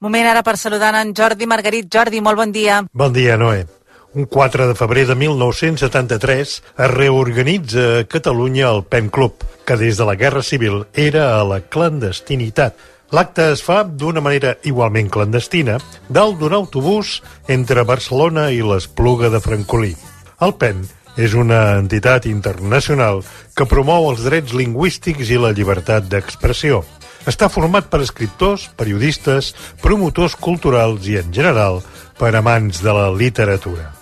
Moment 0.00 0.28
ara 0.30 0.44
per 0.46 0.56
saludar 0.56 0.92
en 1.00 1.10
Jordi 1.14 1.46
Margarit. 1.50 1.88
Jordi, 1.92 2.20
molt 2.22 2.38
bon 2.38 2.52
dia. 2.54 2.82
Bon 2.92 3.12
dia, 3.12 3.36
Noé. 3.36 3.66
Un 4.14 4.24
4 4.24 4.66
de 4.68 4.74
febrer 4.74 5.06
de 5.06 5.14
1973 5.14 6.62
es 6.78 6.90
reorganitza 6.90 7.98
a 7.98 8.04
Catalunya 8.08 8.70
el 8.70 8.84
PEN 8.84 9.10
Club, 9.10 9.34
que 9.66 9.76
des 9.76 9.98
de 9.98 10.06
la 10.08 10.14
Guerra 10.16 10.42
Civil 10.42 10.86
era 10.94 11.38
a 11.38 11.44
la 11.44 11.60
clandestinitat. 11.60 12.72
L'acte 13.12 13.50
es 13.52 13.60
fa 13.60 13.82
d'una 13.84 14.22
manera 14.24 14.54
igualment 14.64 15.10
clandestina 15.12 15.76
dalt 16.08 16.40
d'un 16.40 16.56
autobús 16.56 17.18
entre 17.52 17.84
Barcelona 17.84 18.48
i 18.48 18.62
l'Espluga 18.64 19.28
de 19.28 19.42
Francolí. 19.44 19.92
El 20.40 20.56
PEN 20.56 20.86
és 21.20 21.36
una 21.36 21.76
entitat 21.76 22.24
internacional 22.32 23.20
que 23.52 23.68
promou 23.68 24.08
els 24.08 24.24
drets 24.24 24.56
lingüístics 24.56 25.28
i 25.28 25.36
la 25.36 25.52
llibertat 25.52 26.08
d'expressió. 26.08 26.80
Està 27.28 27.52
format 27.52 27.92
per 27.92 28.00
escriptors, 28.00 28.70
periodistes, 28.72 29.52
promotors 29.84 30.32
culturals 30.32 31.04
i, 31.12 31.20
en 31.20 31.28
general, 31.28 31.82
per 32.16 32.32
amants 32.32 32.80
de 32.80 32.96
la 32.96 33.10
literatura. 33.12 33.97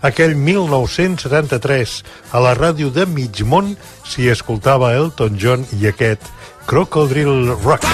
Aquell 0.00 0.32
1973, 0.32 1.98
a 2.32 2.40
la 2.40 2.54
ràdio 2.56 2.88
de 2.94 3.04
mig 3.04 3.42
món, 3.44 3.74
s'hi 4.08 4.30
escoltava 4.32 4.94
Elton 4.96 5.36
John 5.36 5.66
i 5.76 5.90
aquest 5.92 6.24
Crocodile 6.70 7.58
Rock. 7.60 7.84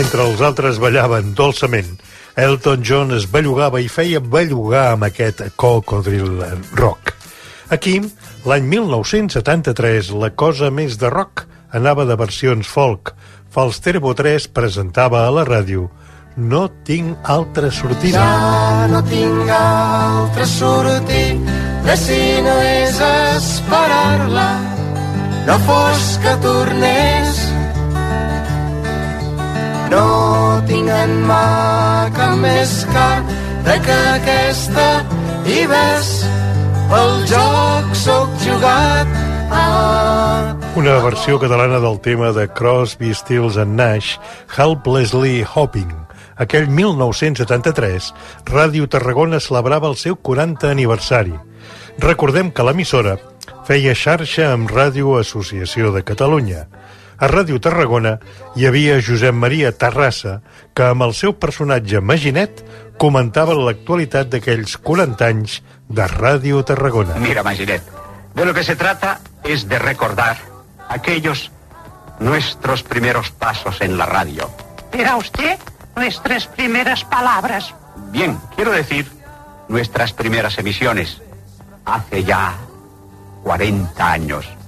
Mentre 0.00 0.24
els 0.24 0.40
altres 0.40 0.78
ballaven 0.80 1.34
dolçament, 1.36 1.90
Elton 2.40 2.80
John 2.88 3.10
es 3.12 3.26
bellugava 3.28 3.82
i 3.84 3.88
feia 3.92 4.22
bellugar 4.24 4.94
amb 4.94 5.04
aquest 5.10 5.42
Cocodril 5.60 6.38
Rock. 6.78 7.12
Aquí, 7.76 7.98
l'any 8.48 8.64
1973, 8.70 10.08
la 10.22 10.30
cosa 10.32 10.70
més 10.72 10.96
de 10.96 11.10
rock 11.12 11.44
anava 11.76 12.06
de 12.08 12.16
versions 12.16 12.64
folk. 12.64 13.12
Falsterbo 13.52 14.14
3 14.16 14.48
presentava 14.56 15.26
a 15.26 15.34
la 15.36 15.44
ràdio 15.44 15.90
No 16.48 16.62
tinc 16.88 17.28
altra 17.36 17.68
sortida. 17.68 18.24
Ja 18.24 18.88
no 18.88 19.04
tinc 19.04 19.52
altre 19.58 20.48
sortida 20.48 21.98
si 22.00 22.22
no 22.48 22.56
és 22.72 23.04
esperar-la. 23.04 24.48
No 25.44 25.60
fos 25.68 26.08
que 26.24 26.38
tornés 26.40 27.29
no 29.90 30.60
tinc 30.68 30.90
mà 31.26 31.44
cap 32.16 32.36
més 32.42 32.74
cara 32.94 33.76
que 33.86 33.96
aquesta 34.14 34.86
i 35.46 35.64
ves 35.70 36.10
pel 36.90 37.12
joc 37.30 37.94
sóc 37.98 38.32
jugat 38.44 39.18
ah. 39.54 40.56
Una 40.80 40.98
versió 41.04 41.38
catalana 41.42 41.80
del 41.82 41.98
tema 42.00 42.30
de 42.32 42.46
Crosby, 42.48 43.12
Stills 43.14 43.56
and 43.58 43.74
Nash, 43.74 44.18
Helplessly 44.56 45.44
Hoping. 45.54 45.90
Aquell 46.40 46.70
1973, 46.70 48.12
Ràdio 48.48 48.86
Tarragona 48.88 49.40
celebrava 49.42 49.90
el 49.90 49.96
seu 49.98 50.16
40 50.16 50.70
aniversari. 50.70 51.34
Recordem 51.98 52.52
que 52.54 52.64
l'emissora 52.64 53.18
feia 53.66 53.96
xarxa 53.98 54.52
amb 54.54 54.70
Ràdio 54.70 55.18
Associació 55.18 55.90
de 55.92 56.04
Catalunya. 56.06 56.64
A 57.20 57.28
Ràdio 57.28 57.58
Tarragona 57.60 58.14
hi 58.56 58.64
havia 58.64 58.94
Josep 59.04 59.36
Maria 59.36 59.74
Terrassa, 59.76 60.38
que 60.72 60.86
amb 60.88 61.04
el 61.04 61.12
seu 61.18 61.34
personatge 61.36 62.00
Maginet 62.00 62.62
comentava 63.00 63.52
l'actualitat 63.58 64.30
d'aquells 64.32 64.78
40 64.80 65.26
anys 65.26 65.58
de 65.88 66.06
Ràdio 66.08 66.62
Tarragona. 66.64 67.18
Mira, 67.20 67.44
Maginet, 67.44 67.84
de 68.34 68.46
lo 68.48 68.54
que 68.56 68.64
se 68.64 68.76
trata 68.76 69.18
es 69.44 69.68
de 69.68 69.78
recordar 69.78 70.38
aquellos 70.88 71.50
nuestros 72.20 72.82
primeros 72.82 73.30
pasos 73.30 73.82
en 73.82 73.98
la 73.98 74.06
radio. 74.06 74.48
¿Era 74.92 75.16
usted 75.16 75.58
nuestras 75.96 76.46
primeras 76.46 77.04
palabras? 77.04 77.74
Bien, 78.12 78.38
quiero 78.56 78.72
decir, 78.72 79.06
nuestras 79.68 80.14
primeras 80.14 80.58
emisiones. 80.58 81.20
Hace 81.84 82.24
ya 82.24 82.54
40 83.42 84.10
años. 84.10 84.59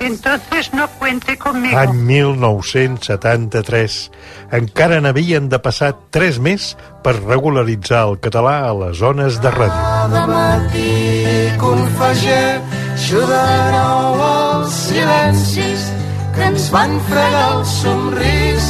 Entonces 0.00 0.72
no 0.72 0.88
cuente 0.98 1.36
conmigo. 1.36 1.78
Any 1.78 1.92
1973. 1.92 4.10
Encara 4.52 5.00
n'havien 5.02 5.48
de 5.50 5.58
passar 5.58 5.96
tres 6.14 6.38
més 6.38 6.76
per 7.02 7.16
regularitzar 7.18 8.06
el 8.08 8.18
català 8.22 8.68
a 8.68 8.74
les 8.78 8.98
zones 9.02 9.40
de 9.42 9.50
ràdio. 9.50 9.74
Cada 9.74 10.26
matí 10.30 11.50
confegeixo 11.58 13.26
de 13.32 13.42
nou 13.74 14.22
els 14.28 14.70
silencis 14.86 15.90
que 16.36 16.42
ens 16.52 16.70
van 16.74 16.92
fregar 17.10 17.48
el 17.58 17.64
somrís. 17.66 18.64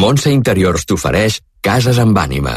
Montse 0.00 0.30
Interiors 0.32 0.86
t'ofereix 0.86 1.42
Cases 1.60 1.98
amb 2.00 2.16
ànima. 2.16 2.54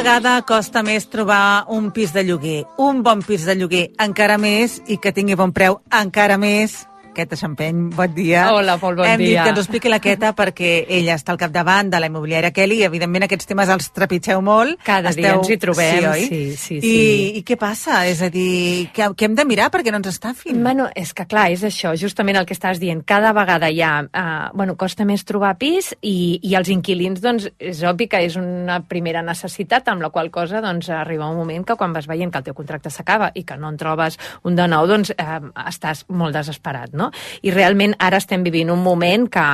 Vegada 0.00 0.40
costa 0.48 0.80
més 0.80 1.04
trobar 1.12 1.66
un 1.68 1.90
pis 1.92 2.14
de 2.16 2.22
lloguer, 2.24 2.62
un 2.80 3.02
bon 3.04 3.20
pis 3.20 3.42
de 3.44 3.52
lloguer, 3.52 3.82
encara 4.00 4.38
més, 4.40 4.78
i 4.88 4.96
que 4.96 5.12
tingui 5.12 5.36
bon 5.36 5.52
preu, 5.52 5.76
encara 5.92 6.38
més. 6.40 6.86
Queta 7.14 7.36
Champeny, 7.36 7.90
bon 7.94 8.14
dia. 8.14 8.52
Hola, 8.54 8.76
Pol, 8.78 8.94
bon 8.96 9.06
Hem 9.06 9.18
dit 9.18 9.32
dia. 9.32 9.42
que 9.42 9.50
ens 9.50 9.58
ho 9.58 9.62
expliqui 9.64 9.90
la 9.90 9.98
Queta 10.00 10.30
perquè 10.36 10.86
ella 10.88 11.16
està 11.18 11.32
al 11.34 11.40
capdavant 11.40 11.90
de 11.90 11.98
la 12.00 12.08
immobiliària 12.10 12.52
Kelly 12.54 12.80
i, 12.80 12.84
evidentment, 12.86 13.26
aquests 13.26 13.48
temes 13.50 13.70
els 13.72 13.90
trepitgeu 13.96 14.40
molt. 14.44 14.78
Cada 14.86 15.12
dia 15.16 15.34
ens 15.34 15.50
hi 15.50 15.56
trobem, 15.60 15.98
sí, 15.98 16.06
oi? 16.06 16.24
sí, 16.26 16.40
sí, 16.56 16.76
I, 16.76 16.80
sí. 16.80 17.40
I 17.40 17.42
què 17.46 17.56
passa? 17.60 18.04
És 18.10 18.22
a 18.22 18.30
dir, 18.32 18.90
què, 18.94 19.10
què 19.16 19.28
hem 19.28 19.34
de 19.38 19.46
mirar 19.48 19.70
perquè 19.74 19.92
no 19.92 20.00
ens 20.00 20.10
estafin? 20.12 20.62
Bueno, 20.62 20.88
és 20.94 21.12
que 21.16 21.26
clar, 21.30 21.48
és 21.54 21.64
això, 21.66 21.92
justament 21.98 22.38
el 22.40 22.46
que 22.48 22.54
estàs 22.56 22.80
dient. 22.82 23.02
Cada 23.06 23.34
vegada 23.36 23.70
hi 23.70 23.82
ha, 23.82 23.92
uh, 24.06 24.50
bueno, 24.56 24.76
costa 24.80 25.06
més 25.08 25.26
trobar 25.28 25.56
pis 25.60 25.92
i, 26.00 26.38
i 26.46 26.54
els 26.58 26.70
inquilins, 26.72 27.20
doncs, 27.24 27.50
és 27.58 27.82
obvi 27.88 28.06
que 28.10 28.22
és 28.26 28.38
una 28.40 28.80
primera 28.86 29.24
necessitat, 29.26 29.88
amb 29.90 30.06
la 30.06 30.12
qual 30.14 30.30
cosa, 30.30 30.62
doncs, 30.64 30.90
arriba 30.94 31.28
un 31.30 31.40
moment 31.40 31.66
que 31.66 31.76
quan 31.80 31.92
vas 31.96 32.08
veient 32.10 32.30
que 32.30 32.42
el 32.42 32.46
teu 32.50 32.56
contracte 32.56 32.92
s'acaba 32.92 33.32
i 33.34 33.44
que 33.44 33.58
no 33.58 33.68
en 33.72 33.80
trobes 33.80 34.18
un 34.44 34.56
de 34.56 34.68
nou, 34.70 34.86
doncs, 34.90 35.12
uh, 35.16 35.50
estàs 35.66 36.04
molt 36.08 36.36
desesperat, 36.36 36.92
no? 36.92 36.99
I 37.42 37.50
realment 37.54 37.94
ara 37.98 38.18
estem 38.20 38.42
vivint 38.44 38.70
un 38.70 38.82
moment 38.84 39.26
que, 39.32 39.44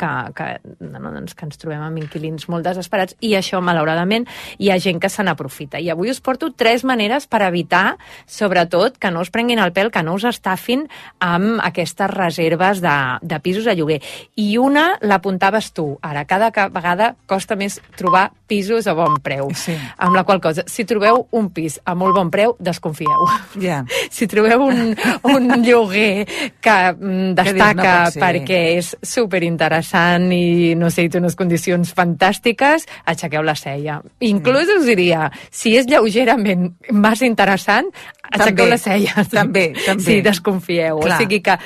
que, 0.00 0.10
que, 0.34 0.48
no, 0.84 1.12
doncs, 1.14 1.34
que 1.38 1.46
ens 1.46 1.58
trobem 1.60 1.82
amb 1.86 2.00
inquilins 2.02 2.48
molt 2.50 2.66
desesperats 2.66 3.14
i 3.24 3.34
això, 3.38 3.60
malauradament, 3.64 4.26
hi 4.58 4.70
ha 4.72 4.78
gent 4.82 4.98
que 5.02 5.08
se 5.12 5.22
n'aprofita. 5.22 5.78
I 5.80 5.90
avui 5.94 6.10
us 6.10 6.20
porto 6.24 6.50
tres 6.56 6.84
maneres 6.88 7.26
per 7.30 7.42
evitar, 7.46 7.96
sobretot, 8.26 8.98
que 8.98 9.10
no 9.10 9.20
us 9.24 9.30
prenguin 9.34 9.58
el 9.62 9.72
pèl, 9.76 9.90
que 9.94 10.02
no 10.02 10.14
us 10.18 10.24
estafin 10.28 10.86
amb 11.24 11.60
aquestes 11.64 12.10
reserves 12.12 12.80
de, 12.84 12.96
de 13.22 13.40
pisos 13.44 13.66
a 13.66 13.74
lloguer. 13.78 14.00
I 14.36 14.56
una 14.58 14.96
l'apuntaves 15.00 15.72
tu. 15.76 15.88
Ara, 16.02 16.24
cada 16.28 16.50
ca- 16.54 16.68
vegada 16.72 17.14
costa 17.26 17.56
més 17.56 17.80
trobar 17.98 18.28
pisos 18.48 18.86
a 18.88 18.94
bon 18.96 19.18
preu. 19.24 19.50
Sí. 19.54 19.74
Amb 19.98 20.16
la 20.16 20.24
qual 20.24 20.40
cosa, 20.40 20.64
si 20.66 20.84
trobeu 20.88 21.26
un 21.36 21.50
pis 21.54 21.78
a 21.84 21.94
molt 21.98 22.14
bon 22.16 22.30
preu, 22.32 22.56
desconfieu. 22.58 23.26
Ja. 23.60 23.82
Si 24.18 24.26
trobeu 24.26 24.62
un, 24.64 24.94
un 25.28 25.50
lloguer 25.62 26.24
que 26.64 26.76
destaca 26.92 27.94
no 28.08 28.22
perquè 28.22 28.60
és 28.78 28.92
superinteressant 29.02 30.28
i, 30.34 30.74
no 30.78 30.90
sé, 30.94 31.06
i 31.06 31.12
té 31.12 31.20
unes 31.22 31.36
condicions 31.38 31.92
fantàstiques, 31.96 32.86
aixequeu 33.08 33.44
la 33.46 33.56
cella. 33.58 34.00
Inclús 34.24 34.70
us 34.78 34.86
diria, 34.88 35.28
si 35.50 35.76
és 35.78 35.88
lleugerament 35.90 36.72
massa 36.92 37.26
interessant, 37.28 37.90
aixequeu 38.28 38.66
També, 38.66 38.70
la 38.70 38.78
cella. 38.78 39.24
també, 39.30 39.64
també. 39.86 40.04
Sí, 40.04 40.20
desconfieu. 40.24 41.00
Clar. 41.00 41.16
O 41.16 41.20
sigui 41.22 41.40
que 41.44 41.56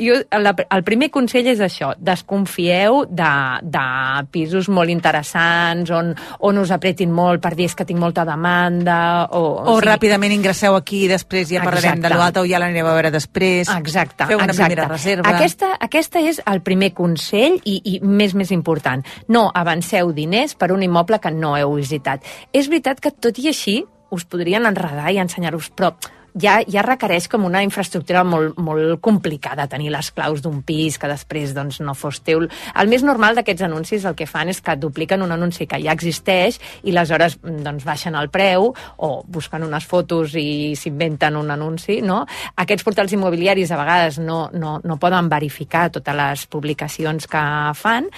jo, 0.00 0.18
la, 0.42 0.52
el 0.76 0.84
primer 0.84 1.08
consell 1.12 1.48
és 1.52 1.62
això, 1.64 1.94
desconfieu 1.96 3.04
de, 3.08 3.32
de 3.64 3.86
pisos 4.32 4.68
molt 4.68 4.92
interessants, 4.92 5.90
on, 5.96 6.12
on 6.46 6.60
us 6.60 6.72
apretin 6.76 7.12
molt 7.14 7.40
per 7.42 7.54
dir 7.56 7.70
és 7.70 7.76
que 7.76 7.86
tinc 7.88 8.00
molta 8.02 8.26
demanda, 8.28 9.28
o... 9.32 9.44
O, 9.70 9.78
ràpidament 9.84 10.34
ingresseu 10.34 10.76
aquí 10.76 11.04
i 11.06 11.10
després 11.10 11.48
ja 11.50 11.64
parlarem 11.64 11.96
Exacte. 11.96 12.08
de 12.08 12.20
l'altre 12.20 12.44
o 12.44 12.48
ja 12.50 12.60
l'anirem 12.60 12.90
a 12.90 12.94
veure 12.98 13.14
després. 13.14 13.70
Exacte. 13.72 14.28
Feu 14.28 14.40
una 14.40 14.52
exacte. 14.52 14.69
Primera 14.70 14.88
reserva. 14.88 15.34
Aquesta, 15.34 15.74
aquesta 15.80 16.22
és 16.22 16.40
el 16.50 16.62
primer 16.66 16.92
consell 16.96 17.58
i, 17.64 17.76
i 17.84 17.98
més, 18.02 18.34
més 18.38 18.52
important. 18.54 19.04
No 19.28 19.48
avanceu 19.54 20.14
diners 20.16 20.56
per 20.58 20.70
un 20.74 20.84
immoble 20.86 21.20
que 21.20 21.32
no 21.34 21.56
heu 21.58 21.76
visitat. 21.78 22.24
És 22.52 22.70
veritat 22.72 23.02
que 23.02 23.12
tot 23.12 23.38
i 23.42 23.50
així 23.52 23.80
us 24.10 24.26
podrien 24.26 24.66
enredar 24.66 25.12
i 25.14 25.20
ensenyar-vos, 25.22 25.70
però 25.76 25.92
ja, 26.34 26.60
ja 26.68 26.84
requereix 26.86 27.28
com 27.30 27.44
una 27.48 27.62
infraestructura 27.64 28.22
molt, 28.24 28.58
molt 28.58 29.00
complicada, 29.04 29.68
tenir 29.70 29.90
les 29.92 30.10
claus 30.14 30.42
d'un 30.44 30.60
pis 30.66 30.98
que 31.00 31.10
després 31.10 31.54
doncs, 31.56 31.80
no 31.84 31.94
fos 31.98 32.20
teu. 32.26 32.44
El 32.44 32.90
més 32.90 33.04
normal 33.06 33.38
d'aquests 33.38 33.66
anuncis 33.66 34.06
el 34.08 34.16
que 34.18 34.28
fan 34.28 34.50
és 34.52 34.60
que 34.64 34.76
dupliquen 34.80 35.22
un 35.22 35.32
anunci 35.34 35.66
que 35.70 35.80
ja 35.82 35.94
existeix 35.96 36.60
i 36.84 36.94
aleshores 36.94 37.38
doncs, 37.42 37.84
baixen 37.86 38.16
el 38.18 38.30
preu 38.32 38.70
o 38.98 39.10
busquen 39.26 39.64
unes 39.66 39.86
fotos 39.86 40.34
i 40.38 40.76
s'inventen 40.78 41.36
un 41.40 41.50
anunci. 41.50 42.00
No? 42.04 42.22
Aquests 42.60 42.86
portals 42.86 43.14
immobiliaris 43.16 43.70
a 43.70 43.80
vegades 43.80 44.20
no, 44.22 44.42
no, 44.52 44.78
no 44.84 44.98
poden 45.00 45.28
verificar 45.32 45.88
totes 45.92 46.16
les 46.16 46.46
publicacions 46.50 47.26
que 47.30 47.44
fan 47.76 48.08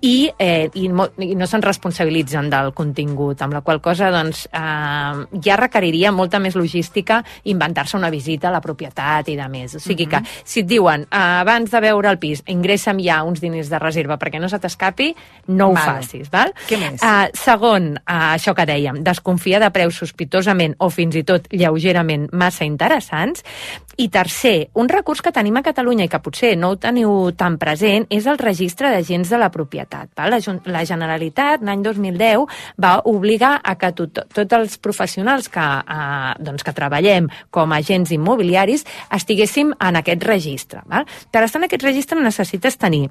i, 0.00 0.30
eh, 0.38 0.68
i, 0.74 0.88
mo, 0.88 1.08
i 1.22 1.34
no 1.38 1.48
se'n 1.48 1.64
responsabilitzen 1.64 2.50
del 2.52 2.72
contingut, 2.76 3.42
amb 3.42 3.56
la 3.56 3.62
qual 3.66 3.82
cosa 3.84 4.10
doncs, 4.14 4.46
eh, 4.52 5.40
ja 5.44 5.58
requeriria 5.60 6.12
molta 6.14 6.40
més 6.42 6.56
logística 6.58 7.22
inventar-se 7.58 7.98
una 7.98 8.10
visita 8.14 8.48
a 8.48 8.54
la 8.54 8.62
propietat 8.62 9.28
i 9.28 9.36
de 9.38 9.48
més. 9.50 9.74
O 9.74 9.82
sigui 9.82 10.06
que 10.08 10.22
si 10.44 10.62
et 10.62 10.70
diuen 10.70 11.04
eh, 11.04 11.18
abans 11.42 11.70
de 11.70 11.82
veure 11.82 12.10
el 12.12 12.20
pis 12.22 12.44
ingressa'm 12.46 13.02
ja 13.02 13.20
uns 13.26 13.42
diners 13.42 13.70
de 13.72 13.80
reserva 13.82 14.18
perquè 14.18 14.40
no 14.40 14.48
se 14.48 14.60
t'escapi, 14.62 15.10
no 15.48 15.70
ho 15.72 15.76
Val. 15.76 15.98
facis. 15.98 16.30
Val? 16.32 16.54
Què 16.68 16.78
més? 16.80 17.02
Uh, 17.02 17.26
segon, 17.36 17.90
uh, 17.98 18.34
això 18.36 18.54
que 18.56 18.66
dèiem, 18.68 19.02
desconfia 19.04 19.60
de 19.62 19.70
preus 19.74 19.98
sospitosament 19.98 20.76
o 20.78 20.90
fins 20.92 21.18
i 21.18 21.24
tot 21.26 21.48
lleugerament 21.52 22.28
massa 22.32 22.66
interessants. 22.68 23.44
I 23.98 24.08
tercer, 24.14 24.68
un 24.78 24.88
recurs 24.90 25.22
que 25.24 25.32
tenim 25.34 25.56
a 25.58 25.64
Catalunya 25.66 26.06
i 26.06 26.10
que 26.12 26.20
potser 26.22 26.52
no 26.58 26.70
ho 26.70 26.76
teniu 26.78 27.32
tan 27.38 27.56
present 27.58 28.06
és 28.14 28.28
el 28.30 28.38
registre 28.38 28.92
d'agents 28.94 29.32
de 29.32 29.40
la 29.40 29.50
propietat. 29.50 30.12
Val? 30.16 30.36
La, 30.36 30.38
la 30.70 30.84
Generalitat, 30.86 31.64
l'any 31.66 31.82
2010, 31.82 32.46
va 32.78 32.92
obligar 33.10 33.56
a 33.58 33.74
que 33.80 33.90
tot, 33.98 34.22
tots 34.34 34.58
els 34.58 34.78
professionals 34.78 35.50
que, 35.50 35.64
uh, 35.64 36.34
doncs 36.38 36.62
que 36.66 36.76
treballem 36.76 37.26
com 37.50 37.72
a 37.72 37.80
agents 37.82 38.12
immobiliaris 38.14 38.84
estiguéssim 39.14 39.72
en 39.78 40.00
aquest 40.00 40.24
registre. 40.24 40.82
Val? 40.86 41.08
Per 41.30 41.44
estar 41.44 41.62
en 41.62 41.68
aquest 41.68 41.86
registre 41.86 42.20
necessites 42.20 42.78
tenir 42.78 43.08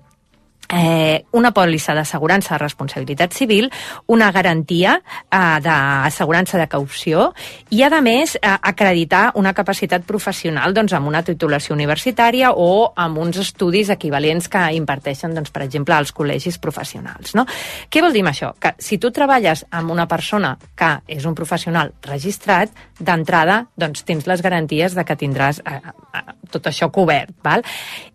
eh, 0.69 1.25
una 1.31 1.51
pòlissa 1.55 1.95
d'assegurança 1.95 2.55
de 2.55 2.61
responsabilitat 2.63 3.33
civil, 3.33 3.69
una 4.07 4.31
garantia 4.31 4.97
eh, 4.99 5.59
d'assegurança 5.63 6.59
de 6.59 6.67
caució 6.67 7.31
i, 7.69 7.83
a 7.83 8.01
més, 8.01 8.35
eh, 8.35 8.41
acreditar 8.61 9.31
una 9.35 9.53
capacitat 9.53 10.05
professional 10.05 10.73
doncs, 10.73 10.93
amb 10.93 11.07
una 11.07 11.23
titulació 11.23 11.75
universitària 11.75 12.51
o 12.53 12.91
amb 12.95 13.17
uns 13.17 13.37
estudis 13.43 13.89
equivalents 13.93 14.49
que 14.49 14.63
imparteixen, 14.77 15.33
doncs, 15.33 15.51
per 15.51 15.63
exemple, 15.63 15.95
als 15.95 16.13
col·legis 16.13 16.59
professionals. 16.59 17.35
No? 17.35 17.47
Què 17.89 18.03
vol 18.03 18.13
dir 18.13 18.25
això? 18.27 18.53
Que 18.59 18.73
si 18.79 18.97
tu 18.97 19.11
treballes 19.11 19.65
amb 19.71 19.91
una 19.91 20.07
persona 20.07 20.57
que 20.75 20.91
és 21.07 21.25
un 21.25 21.35
professional 21.35 21.93
registrat, 22.03 22.73
d'entrada 22.99 23.67
doncs, 23.77 24.03
tens 24.07 24.25
les 24.27 24.41
garanties 24.41 24.95
de 24.97 25.05
que 25.05 25.17
tindràs 25.19 25.61
eh, 25.61 25.77
eh, 25.77 26.23
tot 26.51 26.69
això 26.69 26.89
cobert. 26.93 27.35
Val? 27.43 27.63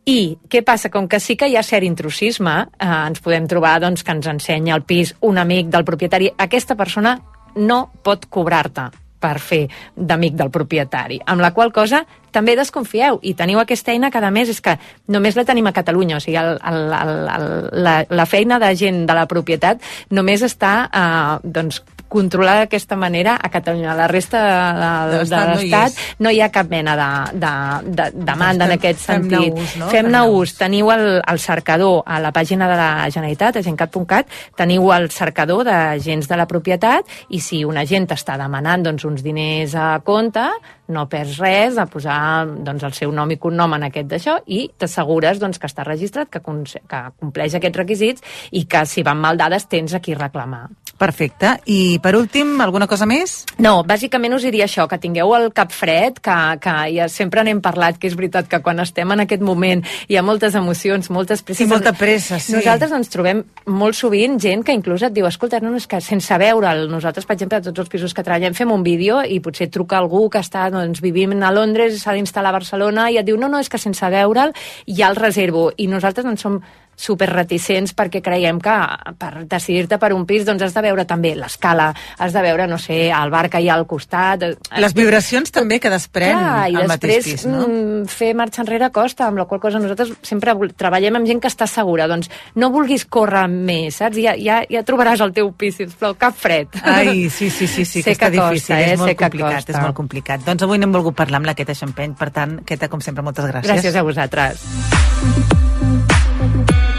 I 0.09 0.35
què 0.51 0.65
passa? 0.67 0.91
Com 0.91 1.07
que 1.07 1.21
sí 1.23 1.37
que 1.39 1.47
hi 1.47 1.55
ha 1.57 1.63
cert 1.63 1.87
intrusisme, 1.87 2.42
eh, 2.49 2.89
ens 2.89 3.23
podem 3.23 3.47
trobar 3.51 3.79
doncs, 3.83 4.03
que 4.03 4.15
ens 4.15 4.27
ensenya 4.27 4.75
el 4.79 4.87
pis 4.89 5.15
un 5.21 5.39
amic 5.39 5.71
del 5.73 5.85
propietari. 5.85 6.33
Aquesta 6.39 6.77
persona 6.77 7.19
no 7.57 7.85
pot 8.03 8.27
cobrar-te 8.33 8.91
per 9.23 9.39
fer 9.39 9.63
d'amic 9.95 10.35
del 10.39 10.51
propietari. 10.51 11.21
Amb 11.31 11.45
la 11.45 11.53
qual 11.55 11.71
cosa 11.75 12.03
també 12.35 12.57
desconfieu 12.59 13.21
i 13.23 13.35
teniu 13.39 13.61
aquesta 13.63 13.93
eina 13.93 14.11
que 14.11 14.19
a 14.19 14.31
més 14.35 14.51
és 14.51 14.61
que 14.65 14.75
només 15.07 15.37
la 15.39 15.45
tenim 15.47 15.69
a 15.69 15.75
Catalunya, 15.77 16.19
o 16.19 16.25
sigui, 16.25 16.39
el, 16.41 16.57
el, 16.59 16.81
el, 16.99 17.13
el, 17.37 17.49
la, 17.85 17.97
la 18.09 18.27
feina 18.27 18.59
de 18.59 18.73
gent 18.77 19.05
de 19.07 19.17
la 19.17 19.29
propietat 19.31 19.83
només 20.11 20.43
està 20.43 20.73
eh, 20.89 21.39
doncs, 21.45 21.83
controlada 22.13 22.67
d'aquesta 22.67 22.97
manera 23.01 23.39
a 23.41 23.49
Catalunya. 23.53 23.93
A 23.95 23.99
la 24.03 24.09
resta 24.11 24.43
de, 24.45 24.91
de, 25.13 25.25
de 25.33 25.43
L'estat 25.53 25.99
no 26.19 26.29
no 26.29 26.31
hi 26.31 26.41
ha 26.45 26.51
cap 26.55 26.69
mena 26.71 26.95
de, 26.99 27.09
de, 27.41 27.53
de 27.97 28.11
demanda 28.25 28.67
en 28.69 28.73
Fem- 28.73 28.79
aquest 28.79 29.01
fem-ne 29.07 29.37
sentit. 29.39 29.55
ús, 29.59 29.77
no? 29.81 29.89
Fem-ne 29.91 30.13
Fem-ne 30.13 30.23
ús. 30.43 30.55
Teniu 30.61 30.93
el, 30.95 31.07
el 31.33 31.41
cercador 31.43 32.03
a 32.07 32.21
la 32.23 32.33
pàgina 32.33 32.69
de 32.71 32.77
la 32.79 32.91
Generalitat, 33.11 33.59
agencat.cat, 33.63 34.31
teniu 34.59 34.93
el 34.95 35.09
cercador 35.11 35.65
d'agents 35.69 36.29
de 36.29 36.37
la 36.39 36.47
propietat 36.51 37.09
i 37.31 37.41
si 37.41 37.65
un 37.65 37.81
agent 37.81 38.07
t'està 38.13 38.37
demanant 38.41 38.85
doncs, 38.87 39.05
uns 39.09 39.25
diners 39.25 39.75
a 39.79 39.89
compte, 40.05 40.45
no 40.93 41.07
perds 41.09 41.39
res 41.41 41.79
a 41.81 41.87
posar 41.89 42.47
doncs, 42.47 42.83
el 42.85 42.93
seu 42.97 43.13
nom 43.15 43.31
i 43.33 43.39
cognom 43.41 43.73
en 43.79 43.89
aquest 43.89 44.11
d'això 44.11 44.39
i 44.47 44.67
t'assegures 44.79 45.41
doncs, 45.41 45.59
que 45.59 45.71
està 45.71 45.87
registrat, 45.89 46.29
que, 46.33 46.43
que 46.43 47.03
compleix 47.19 47.57
aquests 47.59 47.83
requisits 47.83 48.23
i 48.53 48.67
que 48.69 48.85
si 48.87 49.05
van 49.07 49.21
mal 49.23 49.41
dades 49.41 49.67
tens 49.73 49.95
a 49.95 50.01
qui 50.05 50.15
reclamar. 50.19 50.69
Perfecte. 51.03 51.57
I 51.67 51.99
per 51.99 52.15
últim, 52.15 52.55
alguna 52.63 52.87
cosa 52.87 53.09
més? 53.11 53.41
No, 53.59 53.81
bàsicament 53.83 54.37
us 54.37 54.45
diria 54.47 54.69
això, 54.69 54.85
que 54.87 55.01
tingueu 55.03 55.33
el 55.35 55.49
cap 55.55 55.73
fred, 55.75 56.21
que, 56.23 56.37
que 56.63 56.75
ja 56.95 57.09
sempre 57.11 57.43
n'hem 57.43 57.59
parlat, 57.65 57.99
que 57.99 58.07
és 58.07 58.15
veritat 58.15 58.47
que 58.47 58.61
quan 58.63 58.79
estem 58.85 59.11
en 59.11 59.25
aquest 59.25 59.43
moment 59.43 59.83
hi 60.07 60.19
ha 60.19 60.23
moltes 60.23 60.55
emocions, 60.59 61.11
moltes 61.11 61.43
presses. 61.43 61.65
Sí, 61.65 61.71
molta 61.71 61.91
pressa, 61.99 62.39
sí. 62.39 62.55
Nosaltres 62.55 62.95
ens 62.95 63.11
trobem 63.11 63.43
molt 63.67 63.99
sovint 63.99 64.39
gent 64.43 64.63
que 64.63 64.77
inclús 64.79 65.03
et 65.03 65.17
diu, 65.17 65.27
escolta, 65.27 65.59
no, 65.65 65.73
no, 65.75 65.81
és 65.83 65.89
que 65.91 65.99
sense 66.05 66.39
veure'l, 66.39 66.85
nosaltres, 66.93 67.27
per 67.27 67.35
exemple, 67.35 67.59
a 67.59 67.67
tots 67.67 67.83
els 67.83 67.91
pisos 67.91 68.15
que 68.15 68.23
treballem, 68.23 68.55
fem 68.55 68.71
un 68.71 68.87
vídeo 68.87 69.25
i 69.27 69.41
potser 69.43 69.73
truca 69.75 69.99
algú 69.99 70.29
que 70.31 70.45
està, 70.45 70.69
doncs, 70.71 71.03
vivim 71.03 71.35
a 71.43 71.51
Londres, 71.51 71.99
s'ha 71.99 72.15
d'instal·lar 72.15 72.55
a 72.55 72.59
Barcelona 72.61 73.09
i 73.11 73.19
et 73.19 73.27
diu, 73.27 73.41
no, 73.41 73.51
no, 73.51 73.59
és 73.59 73.73
que 73.73 73.83
sense 73.83 74.07
veure'l 74.15 74.55
ja 74.87 75.11
el 75.11 75.19
reservo. 75.19 75.73
I 75.83 75.91
nosaltres 75.91 76.31
en 76.31 76.39
som 76.39 76.63
super 76.97 77.29
reticents 77.31 77.95
perquè 77.97 78.23
creiem 78.25 78.61
que 78.63 78.75
per 79.19 79.45
decidir-te 79.51 79.99
per 79.99 80.13
un 80.15 80.27
pis 80.29 80.45
doncs 80.47 80.63
has 80.67 80.75
de 80.75 80.85
veure 80.85 81.05
també 81.09 81.35
l'escala, 81.39 81.91
has 82.19 82.35
de 82.35 82.43
veure, 82.45 82.67
no 82.71 82.79
sé, 82.79 83.09
el 83.11 83.33
bar 83.33 83.49
que 83.51 83.61
hi 83.63 83.71
ha 83.71 83.77
al 83.79 83.87
costat... 83.91 84.45
Les 84.83 84.95
vibracions 84.97 85.51
també 85.55 85.79
que 85.83 85.91
desprèn 85.93 86.37
Clar, 86.39 86.69
el 86.71 86.91
mateix 86.91 87.29
pis, 87.29 87.47
no? 87.49 87.67
mm, 87.67 88.07
fer 88.13 88.33
marxa 88.39 88.63
enrere 88.65 88.91
costa, 88.95 89.27
amb 89.29 89.41
la 89.43 89.47
qual 89.51 89.61
cosa 89.63 89.81
nosaltres 89.83 90.13
sempre 90.27 90.55
treballem 90.79 91.21
amb 91.21 91.29
gent 91.29 91.43
que 91.43 91.51
està 91.51 91.69
segura. 91.71 92.09
Doncs 92.11 92.31
no 92.59 92.71
vulguis 92.75 93.05
córrer 93.05 93.47
més, 93.51 93.99
saps? 94.01 94.21
Ja, 94.23 94.37
ja, 94.39 94.63
ja 94.71 94.85
trobaràs 94.87 95.23
el 95.25 95.35
teu 95.37 95.51
pis, 95.59 95.79
sisplau, 95.81 96.17
cap 96.21 96.37
fred. 96.39 96.79
Ai, 96.83 97.29
sí, 97.37 97.51
sí, 97.51 97.67
sí, 97.67 97.85
sí 97.85 98.03
sé 98.03 98.13
que 98.13 98.19
està 98.19 98.31
que 98.31 98.37
difícil, 98.39 98.77
costa, 98.77 98.81
eh? 98.81 98.93
és 98.93 99.01
molt 99.01 99.11
sé 99.11 99.17
que 99.17 99.25
complicat, 99.29 99.59
costa. 99.63 99.75
és 99.75 99.81
molt 99.83 99.99
complicat. 99.99 100.47
Doncs 100.47 100.69
avui 100.69 100.83
n'hem 100.83 100.95
volgut 100.95 101.19
parlar 101.19 101.43
amb 101.43 101.51
la 101.51 101.57
Queta 101.59 101.77
Champeny, 101.79 102.17
per 102.19 102.31
tant, 102.35 102.61
Queta, 102.69 102.91
com 102.93 103.05
sempre, 103.05 103.25
moltes 103.27 103.49
gràcies. 103.49 103.73
Gràcies 103.73 103.99
a 103.99 104.07
vosaltres. 104.07 105.52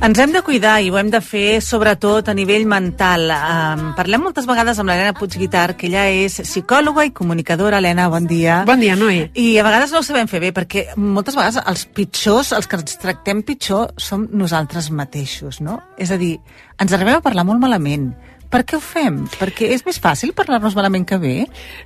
Ens 0.00 0.16
hem 0.16 0.30
de 0.32 0.40
cuidar 0.40 0.78
i 0.80 0.86
ho 0.88 0.94
hem 0.96 1.10
de 1.12 1.18
fer 1.20 1.58
sobretot 1.60 2.30
a 2.30 2.34
nivell 2.34 2.62
mental. 2.64 3.26
Um, 3.34 3.82
parlem 3.98 4.22
moltes 4.24 4.46
vegades 4.48 4.78
amb 4.80 4.88
l'Helena 4.88 5.12
Puigguitar, 5.12 5.74
que 5.76 5.90
ella 5.90 6.06
és 6.08 6.38
psicòloga 6.40 7.04
i 7.04 7.12
comunicadora. 7.12 7.82
Helena, 7.82 8.06
bon 8.08 8.24
dia. 8.24 8.62
Bon 8.64 8.80
dia, 8.80 8.96
Noé. 8.96 9.26
I 9.36 9.58
a 9.60 9.66
vegades 9.66 9.92
no 9.92 10.00
ho 10.00 10.06
sabem 10.06 10.30
fer 10.30 10.40
bé, 10.40 10.54
perquè 10.56 10.86
moltes 10.96 11.36
vegades 11.36 11.60
els 11.60 11.84
pitjors, 11.92 12.54
els 12.56 12.64
que 12.64 12.80
ens 12.80 12.96
tractem 13.02 13.44
pitjor, 13.44 13.92
som 14.00 14.24
nosaltres 14.32 14.88
mateixos, 14.88 15.60
no? 15.60 15.76
És 16.00 16.08
a 16.08 16.16
dir, 16.16 16.38
ens 16.80 16.96
arribem 16.96 17.20
a 17.20 17.26
parlar 17.28 17.44
molt 17.44 17.60
malament. 17.60 18.14
Per 18.50 18.64
què 18.64 18.80
ho 18.80 18.82
fem? 18.82 19.26
Perquè 19.36 19.68
és 19.76 19.84
més 19.84 20.00
fàcil 20.00 20.32
parlar-nos 20.32 20.80
malament 20.80 21.04
que 21.06 21.20
bé? 21.20 21.34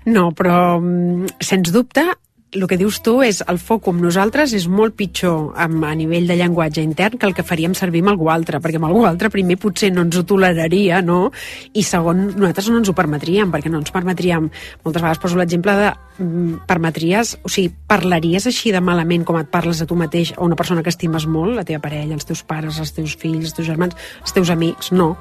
No, 0.06 0.30
però, 0.30 0.78
mm, 0.78 1.34
sens 1.42 1.74
dubte, 1.74 2.06
el 2.54 2.66
que 2.70 2.78
dius 2.78 3.00
tu 3.02 3.16
és 3.26 3.40
el 3.50 3.58
foc 3.58 3.88
amb 3.90 4.02
nosaltres 4.04 4.52
és 4.54 4.66
molt 4.70 4.94
pitjor 4.98 5.56
amb, 5.60 5.82
a 5.88 5.92
nivell 5.98 6.28
de 6.30 6.36
llenguatge 6.38 6.84
intern 6.86 7.18
que 7.18 7.26
el 7.26 7.34
que 7.34 7.44
faríem 7.46 7.74
servir 7.74 8.04
amb 8.04 8.12
algú 8.12 8.30
altre, 8.30 8.60
perquè 8.62 8.78
amb 8.78 8.86
algú 8.88 9.02
altre 9.08 9.30
primer 9.34 9.56
potser 9.60 9.90
no 9.92 10.04
ens 10.06 10.18
ho 10.20 10.22
toleraria, 10.28 11.00
no? 11.02 11.32
I 11.74 11.82
segon, 11.86 12.28
nosaltres 12.36 12.70
no 12.70 12.78
ens 12.78 12.92
ho 12.92 12.94
permetríem, 12.96 13.50
perquè 13.50 13.72
no 13.72 13.80
ens 13.82 13.90
permetríem, 13.94 14.46
moltes 14.86 15.02
vegades 15.02 15.22
poso 15.22 15.40
l'exemple 15.40 15.74
de 15.80 15.90
mm, 16.22 16.62
permetries, 16.70 17.34
o 17.42 17.50
sigui, 17.50 17.74
parlaries 17.90 18.46
així 18.50 18.72
de 18.74 18.82
malament 18.84 19.26
com 19.26 19.40
et 19.40 19.50
parles 19.50 19.82
a 19.82 19.88
tu 19.90 19.98
mateix 19.98 20.34
a 20.36 20.42
una 20.46 20.58
persona 20.58 20.86
que 20.86 20.94
estimes 20.94 21.26
molt, 21.26 21.56
la 21.58 21.66
teva 21.66 21.82
parella, 21.82 22.14
els 22.14 22.30
teus 22.30 22.44
pares, 22.46 22.78
els 22.78 22.94
teus 22.94 23.18
fills, 23.18 23.50
els 23.50 23.58
teus 23.58 23.68
germans, 23.68 23.98
els 24.22 24.38
teus 24.38 24.54
amics, 24.54 24.94
no. 24.94 25.14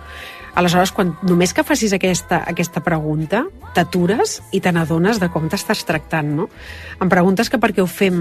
Aleshores, 0.54 0.92
quan 0.94 1.16
només 1.26 1.50
que 1.50 1.64
facis 1.66 1.96
aquesta, 1.96 2.44
aquesta 2.46 2.84
pregunta, 2.86 3.42
t'atures 3.74 4.36
i 4.54 4.60
te 4.62 4.70
n'adones 4.70 5.18
de 5.18 5.30
com 5.34 5.48
t'estàs 5.50 5.82
tractant, 5.88 6.30
no? 6.38 6.46
Em 7.02 7.10
preguntes 7.10 7.50
que 7.50 7.58
per 7.58 7.72
què 7.74 7.82
ho 7.82 7.90
fem. 7.90 8.20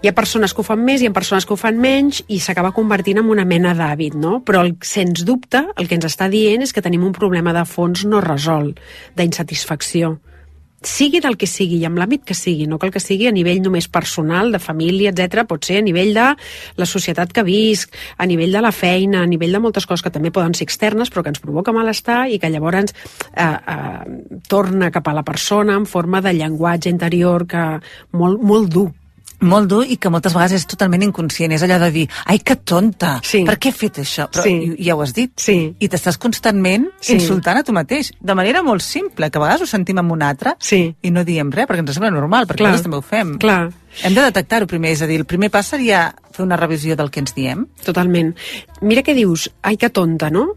Hi 0.00 0.08
ha 0.08 0.14
persones 0.16 0.56
que 0.56 0.62
ho 0.62 0.66
fan 0.66 0.80
més, 0.86 1.04
hi 1.04 1.10
ha 1.10 1.16
persones 1.16 1.44
que 1.44 1.52
ho 1.52 1.60
fan 1.60 1.76
menys 1.82 2.22
i 2.32 2.40
s'acaba 2.40 2.72
convertint 2.76 3.20
en 3.20 3.28
una 3.32 3.44
mena 3.44 3.74
d'hàbit, 3.76 4.16
no? 4.16 4.38
Però, 4.40 4.64
el, 4.64 4.78
sens 4.80 5.26
dubte, 5.28 5.66
el 5.76 5.90
que 5.90 6.00
ens 6.00 6.08
està 6.08 6.30
dient 6.32 6.64
és 6.64 6.72
que 6.72 6.84
tenim 6.84 7.04
un 7.04 7.12
problema 7.16 7.52
de 7.52 7.66
fons 7.68 8.06
no 8.08 8.24
resolt, 8.24 8.80
d'insatisfacció 9.20 10.16
sigui 10.86 11.20
del 11.20 11.36
que 11.36 11.48
sigui 11.50 11.80
i 11.82 11.86
amb 11.88 11.98
l'àmbit 12.00 12.24
que 12.26 12.36
sigui, 12.36 12.66
no 12.70 12.78
cal 12.82 12.92
que 12.94 13.02
sigui 13.02 13.28
a 13.28 13.34
nivell 13.34 13.62
només 13.64 13.88
personal, 13.92 14.52
de 14.54 14.60
família, 14.62 15.12
etc. 15.12 15.46
pot 15.48 15.66
ser 15.66 15.80
a 15.80 15.86
nivell 15.86 16.12
de 16.16 16.26
la 16.80 16.88
societat 16.88 17.32
que 17.34 17.44
visc, 17.46 17.94
a 18.16 18.26
nivell 18.26 18.54
de 18.54 18.62
la 18.64 18.72
feina, 18.72 19.22
a 19.22 19.30
nivell 19.30 19.56
de 19.56 19.62
moltes 19.62 19.86
coses 19.86 20.04
que 20.04 20.14
també 20.14 20.32
poden 20.34 20.54
ser 20.54 20.66
externes 20.68 21.12
però 21.12 21.24
que 21.24 21.34
ens 21.34 21.42
provoca 21.42 21.74
malestar 21.74 22.26
i 22.30 22.38
que 22.42 22.50
llavors 22.52 22.94
eh, 23.34 23.44
eh, 23.44 24.38
torna 24.48 24.92
cap 24.94 25.08
a 25.08 25.16
la 25.16 25.24
persona 25.26 25.76
en 25.76 25.86
forma 25.86 26.22
de 26.22 26.34
llenguatge 26.36 26.92
interior 26.92 27.46
que 27.50 27.66
molt, 28.12 28.42
molt 28.42 28.72
dur, 28.72 28.90
molt 29.40 29.68
dur 29.68 29.84
i 29.86 29.96
que 29.96 30.10
moltes 30.10 30.34
vegades 30.34 30.52
és 30.60 30.66
totalment 30.66 31.02
inconscient. 31.02 31.52
És 31.52 31.62
allò 31.62 31.78
de 31.78 31.90
dir, 31.90 32.08
ai, 32.24 32.38
que 32.38 32.56
tonta, 32.56 33.20
Sí. 33.22 33.44
per 33.44 33.58
què 33.58 33.68
he 33.68 33.72
fet 33.72 33.98
això? 33.98 34.28
Però 34.30 34.42
Sí. 34.42 34.76
ja 34.78 34.94
ho 34.94 35.02
has 35.02 35.12
dit. 35.14 35.32
Sí. 35.36 35.74
I 35.78 35.88
t'estàs 35.88 36.18
constantment 36.18 36.88
Sí. 37.00 37.14
insultant 37.14 37.58
a 37.58 37.62
tu 37.62 37.72
mateix, 37.72 38.12
de 38.20 38.34
manera 38.34 38.62
molt 38.62 38.80
simple, 38.82 39.30
que 39.30 39.38
a 39.38 39.40
vegades 39.40 39.62
ho 39.62 39.66
sentim 39.66 39.98
amb 39.98 40.12
un 40.12 40.22
altre 40.22 40.54
Sí. 40.58 40.94
i 41.02 41.10
no 41.10 41.24
diem 41.24 41.50
res, 41.50 41.66
perquè 41.66 41.78
ens 41.78 41.92
sembla 41.92 42.10
normal, 42.10 42.46
perquè 42.46 42.56
Clar. 42.58 42.70
nosaltres 42.72 42.82
també 42.82 42.96
ho 42.96 43.02
fem. 43.02 43.38
Clar. 43.38 43.72
Hem 44.02 44.14
de 44.14 44.20
detectar-ho 44.20 44.66
primer, 44.66 44.90
és 44.92 45.00
a 45.02 45.06
dir, 45.06 45.16
el 45.18 45.24
primer 45.24 45.50
pas 45.50 45.66
seria 45.66 46.14
fer 46.30 46.44
una 46.44 46.56
revisió 46.56 46.96
del 46.96 47.10
que 47.10 47.20
ens 47.20 47.34
diem. 47.34 47.66
Totalment. 47.84 48.34
Mira 48.82 49.02
què 49.02 49.14
dius, 49.14 49.50
ai 49.62 49.76
que 49.78 49.88
tonta, 49.88 50.28
no? 50.30 50.54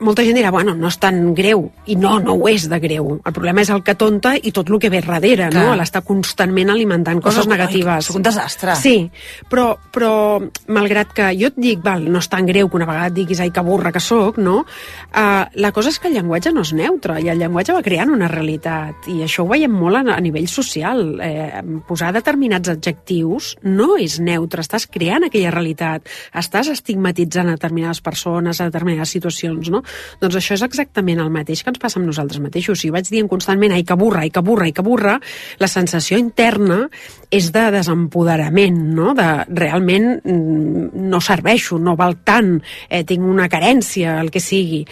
Molta 0.00 0.24
gent 0.24 0.38
dirà, 0.38 0.50
bueno, 0.50 0.72
no 0.74 0.88
és 0.88 0.96
tan 1.00 1.34
greu. 1.36 1.66
I 1.92 1.96
no, 2.00 2.14
no 2.24 2.34
ho 2.38 2.48
és 2.48 2.64
de 2.70 2.78
greu. 2.80 3.10
El 3.20 3.34
problema 3.36 3.60
és 3.60 3.70
el 3.72 3.82
que 3.84 3.94
tonta 4.00 4.32
i 4.36 4.52
tot 4.56 4.70
el 4.70 4.78
que 4.80 4.88
ve 4.92 5.02
darrere, 5.04 5.50
Clar. 5.50 5.64
no? 5.66 5.74
L'està 5.76 6.00
constantment 6.06 6.70
alimentant 6.72 7.20
coses 7.20 7.44
Ai, 7.44 7.50
negatives. 7.52 8.08
sóc 8.08 8.16
un 8.16 8.24
desastre. 8.24 8.76
Sí, 8.80 9.10
però, 9.50 9.74
però 9.92 10.40
malgrat 10.72 11.12
que 11.16 11.28
jo 11.36 11.50
et 11.50 11.58
dic, 11.60 11.82
val, 11.84 12.06
no 12.08 12.22
és 12.22 12.30
tan 12.32 12.48
greu 12.48 12.70
que 12.70 12.78
una 12.80 12.88
vegada 12.88 13.12
diguis, 13.12 13.42
ai, 13.44 13.50
que 13.52 13.64
burra 13.66 13.92
que 13.92 14.00
sóc, 14.00 14.38
no? 14.38 14.64
Uh, 15.10 15.44
la 15.60 15.72
cosa 15.76 15.92
és 15.92 15.98
que 16.00 16.08
el 16.08 16.16
llenguatge 16.16 16.52
no 16.54 16.64
és 16.64 16.72
neutre 16.76 17.18
i 17.20 17.28
el 17.28 17.40
llenguatge 17.42 17.76
va 17.76 17.84
creant 17.84 18.14
una 18.14 18.28
realitat 18.30 19.08
i 19.12 19.20
això 19.26 19.44
ho 19.44 19.50
veiem 19.50 19.72
molt 19.74 20.00
a, 20.00 20.16
a 20.16 20.20
nivell 20.24 20.48
social. 20.48 21.20
Eh, 21.20 21.60
posar 21.88 22.12
determinats 22.16 22.72
adjectius 22.72 23.52
no 23.68 23.96
és 24.00 24.16
neutre, 24.22 24.64
estàs 24.64 24.88
creant 24.88 25.28
aquella 25.28 25.52
realitat, 25.52 26.08
estàs 26.32 26.70
estigmatitzant 26.72 27.50
a 27.50 27.56
determinades 27.58 28.00
persones, 28.00 28.60
a 28.60 28.70
determinades 28.70 29.12
situacions, 29.12 29.68
no? 29.70 29.82
Doncs 30.20 30.38
això 30.40 30.56
és 30.56 30.64
exactament 30.66 31.20
el 31.22 31.32
mateix 31.32 31.62
que 31.64 31.72
ens 31.72 31.80
passa 31.82 32.00
amb 32.00 32.08
nosaltres 32.08 32.42
mateixos. 32.42 32.80
Si 32.80 32.90
vaig 32.92 33.08
dient 33.10 33.28
constantment, 33.30 33.74
ai, 33.76 33.84
que 33.86 33.96
burra, 33.98 34.24
ai, 34.24 34.32
que 34.34 34.42
burra, 34.44 34.68
ai, 34.68 34.74
que 34.76 34.84
burra, 34.86 35.18
la 35.60 35.70
sensació 35.70 36.18
interna 36.20 36.82
és 37.30 37.50
de 37.54 37.64
desempoderament, 37.74 38.78
no? 38.96 39.14
De 39.18 39.28
realment 39.48 40.10
mm, 40.18 41.06
no 41.10 41.22
serveixo, 41.24 41.78
no 41.78 41.96
val 41.98 42.18
tant, 42.26 42.56
eh, 42.88 43.04
tinc 43.06 43.26
una 43.26 43.48
carència, 43.52 44.18
el 44.20 44.32
que 44.34 44.42
sigui. 44.42 44.82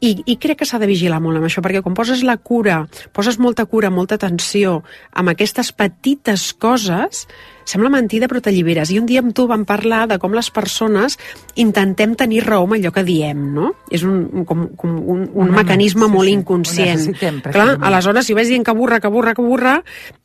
I, 0.00 0.12
i 0.26 0.38
crec 0.40 0.60
que 0.60 0.68
s'ha 0.68 0.80
de 0.82 0.90
vigilar 0.90 1.20
molt 1.24 1.40
amb 1.40 1.48
això, 1.48 1.64
perquè 1.64 1.82
quan 1.84 1.96
poses 1.96 2.24
la 2.26 2.36
cura, 2.36 2.82
poses 3.16 3.40
molta 3.42 3.66
cura, 3.66 3.90
molta 3.90 4.20
atenció 4.20 4.80
amb 5.12 5.32
aquestes 5.32 5.72
petites 5.76 6.52
coses, 6.52 7.26
sembla 7.66 7.90
mentida 7.92 8.28
però 8.30 8.40
t'alliberes. 8.40 8.92
I 8.94 9.00
un 9.02 9.06
dia 9.10 9.20
amb 9.24 9.34
tu 9.36 9.48
vam 9.50 9.64
parlar 9.68 10.04
de 10.08 10.20
com 10.22 10.32
les 10.36 10.48
persones 10.54 11.18
intentem 11.58 12.14
tenir 12.16 12.44
raó 12.46 12.64
amb 12.68 12.76
allò 12.78 12.92
que 12.94 13.02
diem, 13.06 13.40
no? 13.56 13.72
És 13.90 14.04
un, 14.06 14.44
com, 14.48 14.68
com 14.78 14.96
un, 14.96 15.26
un 15.34 15.50
mecanisme 15.54 16.06
sí, 16.06 16.12
molt 16.12 16.30
sí, 16.30 16.34
inconscient. 16.38 17.04
Clar, 17.52 17.68
aleshores, 17.90 18.26
si 18.28 18.36
vaig 18.38 18.48
dient 18.50 18.64
que 18.66 18.74
burra, 18.76 19.00
que 19.02 19.10
burra, 19.12 19.34
que 19.34 19.42
burra, 19.44 19.76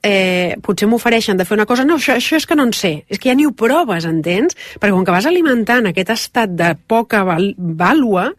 eh, 0.03 0.55
potser 0.61 0.87
m'ofereixen 0.91 1.37
de 1.39 1.45
fer 1.49 1.57
una 1.57 1.65
cosa, 1.69 1.85
no, 1.87 1.97
això, 1.99 2.15
això 2.19 2.37
és 2.37 2.45
que 2.47 2.55
no 2.57 2.65
en 2.69 2.73
sé, 2.77 2.93
és 3.09 3.19
que 3.19 3.29
ja 3.31 3.35
ni 3.37 3.45
ho 3.49 3.53
proves, 3.57 4.05
entens? 4.05 4.55
Perquè 4.79 4.93
com 4.93 5.05
que 5.07 5.13
vas 5.15 5.25
alimentant 5.29 5.87
aquest 5.89 6.13
estat 6.13 6.53
de 6.57 6.73
poca 6.87 7.23
val 7.27 7.51
vàlua, 7.57 8.29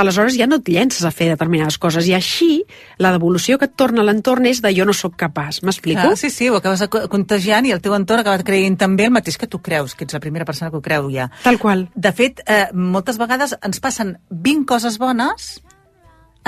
aleshores 0.00 0.36
ja 0.38 0.46
no 0.50 0.60
et 0.60 0.68
llences 0.68 1.04
a 1.06 1.12
fer 1.14 1.30
determinades 1.32 1.78
coses, 1.80 2.06
i 2.08 2.14
així 2.16 2.62
la 3.00 3.12
devolució 3.16 3.58
que 3.58 3.68
et 3.70 3.76
torna 3.78 4.02
a 4.04 4.08
l'entorn 4.08 4.46
és 4.50 4.60
de 4.64 4.72
jo 4.76 4.84
no 4.88 4.92
sóc 4.96 5.16
capaç, 5.20 5.62
m'explico? 5.64 6.12
Sí, 6.20 6.30
sí, 6.34 6.48
ho 6.50 6.56
acabes 6.60 6.82
co- 6.92 7.06
contagiant 7.12 7.66
i 7.68 7.74
el 7.76 7.80
teu 7.84 7.94
entorn 7.96 8.20
acaba 8.24 8.38
creient 8.50 8.78
també 8.80 9.06
el 9.06 9.14
mateix 9.14 9.38
que 9.38 9.48
tu 9.50 9.62
creus, 9.62 9.94
que 9.94 10.06
ets 10.06 10.16
la 10.16 10.22
primera 10.22 10.46
persona 10.48 10.70
que 10.72 10.80
ho 10.80 10.84
creu 10.84 11.10
ja. 11.14 11.30
Tal 11.44 11.60
qual. 11.62 11.86
De 11.94 12.12
fet, 12.16 12.42
eh, 12.46 12.66
moltes 12.74 13.20
vegades 13.20 13.54
ens 13.62 13.82
passen 13.82 14.16
20 14.30 14.66
coses 14.68 14.98
bones, 14.98 15.52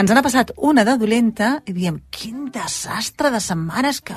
ens 0.00 0.11
n'ha 0.11 0.24
passat 0.24 0.55
una 0.57 0.86
de 0.88 0.96
dolenta 0.98 1.55
i 1.68 1.74
diem, 1.76 2.00
quin 2.11 2.48
desastre 2.55 3.32
de 3.32 3.42
setmanes 3.44 4.03
que... 4.03 4.16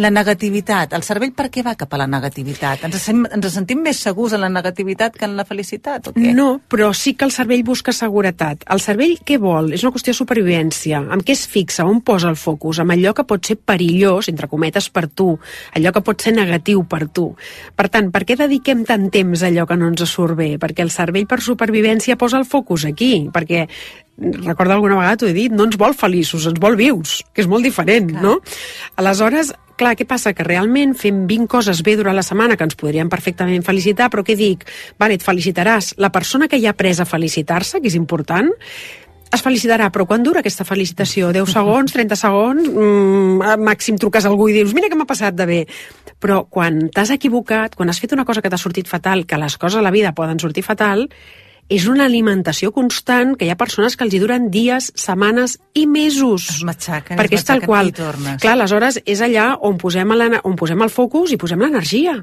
La 0.00 0.08
negativitat, 0.08 0.94
el 0.96 1.02
cervell 1.04 1.34
per 1.36 1.50
què 1.52 1.60
va 1.66 1.74
cap 1.76 1.92
a 1.92 1.98
la 2.00 2.06
negativitat? 2.08 2.86
Ens, 2.86 2.96
sem 3.04 3.18
ens 3.26 3.48
sentim 3.52 3.82
més 3.84 3.98
segurs 4.00 4.32
en 4.32 4.40
la 4.40 4.48
negativitat 4.48 5.18
que 5.18 5.26
en 5.28 5.34
la 5.36 5.44
felicitat 5.44 6.08
o 6.08 6.14
què? 6.14 6.32
No, 6.36 6.54
però 6.72 6.88
sí 6.96 7.12
que 7.18 7.26
el 7.28 7.34
cervell 7.34 7.64
busca 7.66 7.92
seguretat. 7.92 8.64
El 8.72 8.80
cervell 8.80 9.18
què 9.26 9.36
vol? 9.42 9.74
És 9.76 9.84
una 9.84 9.92
qüestió 9.92 10.14
de 10.14 10.20
supervivència. 10.22 11.02
Amb 11.04 11.26
què 11.26 11.36
es 11.36 11.44
fixa? 11.50 11.84
On 11.84 12.00
posa 12.06 12.30
el 12.32 12.40
focus? 12.40 12.80
Amb 12.80 12.96
allò 12.96 13.12
que 13.16 13.26
pot 13.28 13.44
ser 13.44 13.58
perillós, 13.60 14.30
entre 14.32 14.48
cometes, 14.48 14.88
per 14.88 15.04
tu. 15.08 15.34
Allò 15.76 15.92
que 15.92 16.04
pot 16.06 16.24
ser 16.24 16.32
negatiu 16.38 16.86
per 16.88 17.04
tu. 17.12 17.28
Per 17.76 17.90
tant, 17.92 18.08
per 18.14 18.24
què 18.24 18.38
dediquem 18.40 18.86
tant 18.88 19.10
temps 19.12 19.44
a 19.44 19.50
allò 19.50 19.68
que 19.68 19.76
no 19.76 19.92
ens 19.92 20.06
surt 20.08 20.38
bé? 20.38 20.54
Perquè 20.62 20.86
el 20.86 20.94
cervell 20.94 21.28
per 21.28 21.42
supervivència 21.44 22.16
posa 22.16 22.40
el 22.40 22.48
focus 22.48 22.88
aquí. 22.88 23.28
Perquè 23.34 23.66
recorda 24.20 24.76
alguna 24.76 24.98
vegada 24.98 25.22
t'ho 25.22 25.30
he 25.30 25.34
dit, 25.36 25.52
no 25.52 25.64
ens 25.68 25.78
vol 25.80 25.96
feliços, 25.96 26.46
ens 26.50 26.60
vol 26.60 26.76
vius, 26.78 27.20
que 27.32 27.42
és 27.44 27.48
molt 27.50 27.64
diferent, 27.66 28.12
Clar. 28.12 28.22
no? 28.22 28.36
Aleshores, 29.00 29.54
clar, 29.80 29.94
què 29.96 30.04
passa? 30.08 30.34
Que 30.36 30.44
realment 30.46 30.94
fem 30.98 31.24
20 31.28 31.48
coses 31.50 31.80
bé 31.86 31.96
durant 31.96 32.16
la 32.16 32.24
setmana 32.26 32.56
que 32.56 32.66
ens 32.68 32.76
podrien 32.78 33.08
perfectament 33.12 33.64
felicitar, 33.66 34.10
però 34.12 34.24
què 34.26 34.36
dic? 34.36 34.66
Vale, 35.00 35.16
et 35.16 35.24
felicitaràs. 35.24 35.94
La 35.98 36.12
persona 36.12 36.48
que 36.48 36.60
ja 36.60 36.74
ha 36.74 36.76
après 36.76 37.00
a 37.00 37.08
felicitar-se, 37.08 37.80
que 37.80 37.88
és 37.88 37.96
important, 37.96 38.52
es 39.30 39.44
felicitarà, 39.46 39.88
però 39.94 40.06
quan 40.10 40.24
dura 40.26 40.42
aquesta 40.42 40.66
felicitació? 40.66 41.30
10 41.32 41.52
segons, 41.54 41.92
30 41.94 42.18
segons? 42.18 42.66
Mm, 42.68 43.42
a 43.46 43.56
màxim 43.62 43.98
truques 44.00 44.26
a 44.26 44.32
algú 44.32 44.48
i 44.50 44.56
dius, 44.58 44.74
mira 44.74 44.90
que 44.90 44.98
m'ha 44.98 45.08
passat 45.08 45.36
de 45.38 45.46
bé. 45.46 45.60
Però 46.20 46.42
quan 46.50 46.88
t'has 46.92 47.14
equivocat, 47.14 47.76
quan 47.78 47.88
has 47.88 48.00
fet 48.02 48.12
una 48.12 48.26
cosa 48.28 48.42
que 48.42 48.50
t'ha 48.50 48.58
sortit 48.60 48.90
fatal, 48.90 49.24
que 49.26 49.38
les 49.38 49.56
coses 49.56 49.78
a 49.78 49.86
la 49.86 49.94
vida 49.94 50.12
poden 50.18 50.42
sortir 50.42 50.66
fatal, 50.66 51.06
és 51.70 51.86
una 51.88 52.04
alimentació 52.10 52.72
constant 52.74 53.36
que 53.38 53.46
hi 53.46 53.52
ha 53.52 53.58
persones 53.58 53.96
que 53.96 54.04
els 54.04 54.14
hi 54.14 54.20
duren 54.22 54.50
dies, 54.50 54.90
setmanes 54.98 55.56
i 55.78 55.86
mesos. 55.86 56.48
Es 56.56 56.64
matxaquen, 56.66 57.16
perquè 57.20 57.38
es 57.38 57.44
és 57.44 57.46
tal 57.46 57.62
matxaquen 57.62 57.70
qual. 57.70 57.92
i 57.92 57.96
tornes. 57.96 58.40
Clar, 58.42 58.56
aleshores 58.58 59.00
és 59.06 59.22
allà 59.22 59.52
on 59.68 59.78
posem, 59.78 60.16
la, 60.18 60.42
on 60.44 60.58
posem 60.58 60.82
el 60.82 60.90
focus 60.90 61.36
i 61.36 61.38
posem 61.40 61.62
l'energia. 61.62 62.18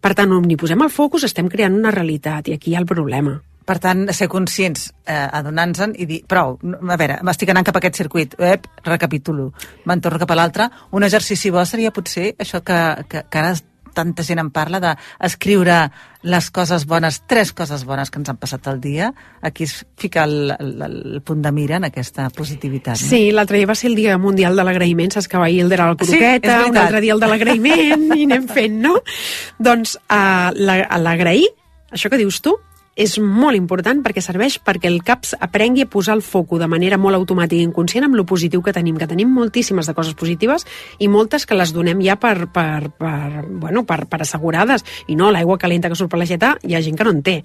Per 0.00 0.12
tant, 0.16 0.34
on 0.34 0.50
hi 0.50 0.58
posem 0.58 0.82
el 0.82 0.90
focus 0.90 1.28
estem 1.28 1.48
creant 1.48 1.76
una 1.76 1.94
realitat 1.94 2.50
i 2.50 2.56
aquí 2.56 2.72
hi 2.72 2.76
ha 2.76 2.82
el 2.82 2.90
problema. 2.90 3.38
Per 3.70 3.76
tant, 3.78 4.08
ser 4.16 4.26
conscients, 4.26 4.88
eh, 5.06 5.14
adonar-nos-en 5.14 5.92
i 5.94 6.06
dir, 6.08 6.22
prou, 6.26 6.56
a 6.58 6.96
veure, 6.98 7.20
m'estic 7.22 7.52
anant 7.52 7.68
cap 7.68 7.76
a 7.76 7.78
aquest 7.78 8.00
circuit, 8.00 8.34
ep, 8.42 8.66
recapitulo, 8.82 9.52
me'n 9.86 10.00
torno 10.02 10.18
cap 10.18 10.32
a 10.32 10.38
l'altre. 10.40 10.66
Un 10.96 11.06
exercici 11.06 11.52
bo 11.54 11.62
seria 11.68 11.92
potser 11.94 12.32
això 12.40 12.64
que, 12.66 12.80
que, 13.06 13.22
que 13.30 13.38
ara 13.38 13.52
tanta 13.94 14.22
gent 14.26 14.40
en 14.42 14.50
parla 14.54 14.80
de 14.80 14.94
escriure 15.26 15.90
les 16.22 16.50
coses 16.50 16.84
bones, 16.86 17.22
tres 17.26 17.52
coses 17.56 17.84
bones 17.88 18.10
que 18.10 18.18
ens 18.20 18.28
han 18.28 18.36
passat 18.36 18.66
al 18.68 18.80
dia. 18.80 19.12
Aquí 19.40 19.64
es 19.64 19.86
fica 19.96 20.24
el, 20.24 20.52
el, 20.58 20.82
el 20.82 21.22
punt 21.22 21.40
de 21.42 21.52
mira 21.52 21.76
en 21.80 21.84
aquesta 21.88 22.28
positivitat. 22.30 23.00
No? 23.00 23.08
Sí, 23.08 23.30
l'altre 23.32 23.56
dia 23.58 23.66
va 23.70 23.74
ser 23.78 23.88
el 23.90 23.96
dia 23.96 24.18
mundial 24.20 24.56
de 24.56 24.64
l'agraïment, 24.66 25.10
saps 25.14 25.28
que 25.28 25.36
ahir 25.40 25.62
el 25.64 25.72
era 25.72 25.86
la 25.90 25.96
Sí, 25.98 26.04
croqueta, 26.10 26.58
veritat. 26.58 26.70
un 26.70 26.76
altre 26.84 27.00
dia 27.00 27.14
el 27.16 27.20
de 27.20 27.30
l'agraïment, 27.32 28.08
i 28.18 28.24
anem 28.28 28.48
fent, 28.48 28.80
no? 28.84 28.98
Doncs 29.58 29.96
uh, 30.10 30.50
l'agrair, 30.56 31.48
això 31.90 32.10
que 32.12 32.20
dius 32.20 32.40
tu, 32.44 32.56
és 32.98 33.16
molt 33.22 33.56
important 33.56 34.02
perquè 34.02 34.22
serveix 34.24 34.58
perquè 34.64 34.88
el 34.90 35.00
cap 35.06 35.24
aprengui 35.38 35.84
a 35.84 35.88
posar 35.90 36.16
el 36.16 36.22
foco 36.26 36.58
de 36.58 36.66
manera 36.68 36.98
molt 36.98 37.16
automàtica 37.16 37.60
i 37.60 37.66
inconscient 37.68 38.06
amb 38.06 38.16
lo 38.18 38.24
positiu 38.26 38.62
que 38.62 38.74
tenim, 38.74 38.96
que 38.98 39.06
tenim 39.06 39.30
moltíssimes 39.30 39.86
de 39.86 39.94
coses 39.94 40.16
positives 40.18 40.66
i 40.98 41.08
moltes 41.08 41.46
que 41.46 41.58
les 41.58 41.72
donem 41.76 42.02
ja 42.02 42.16
per, 42.20 42.48
per, 42.52 42.90
per, 42.90 43.44
bueno, 43.46 43.84
per, 43.86 44.06
per 44.10 44.22
assegurades 44.24 44.84
i 45.08 45.16
no, 45.16 45.30
l'aigua 45.30 45.58
calenta 45.58 45.88
que 45.88 45.98
surt 45.98 46.10
per 46.10 46.20
l'aixeta 46.20 46.56
hi 46.66 46.74
ha 46.74 46.82
gent 46.82 46.98
que 46.98 47.06
no 47.06 47.14
en 47.14 47.22
té. 47.22 47.36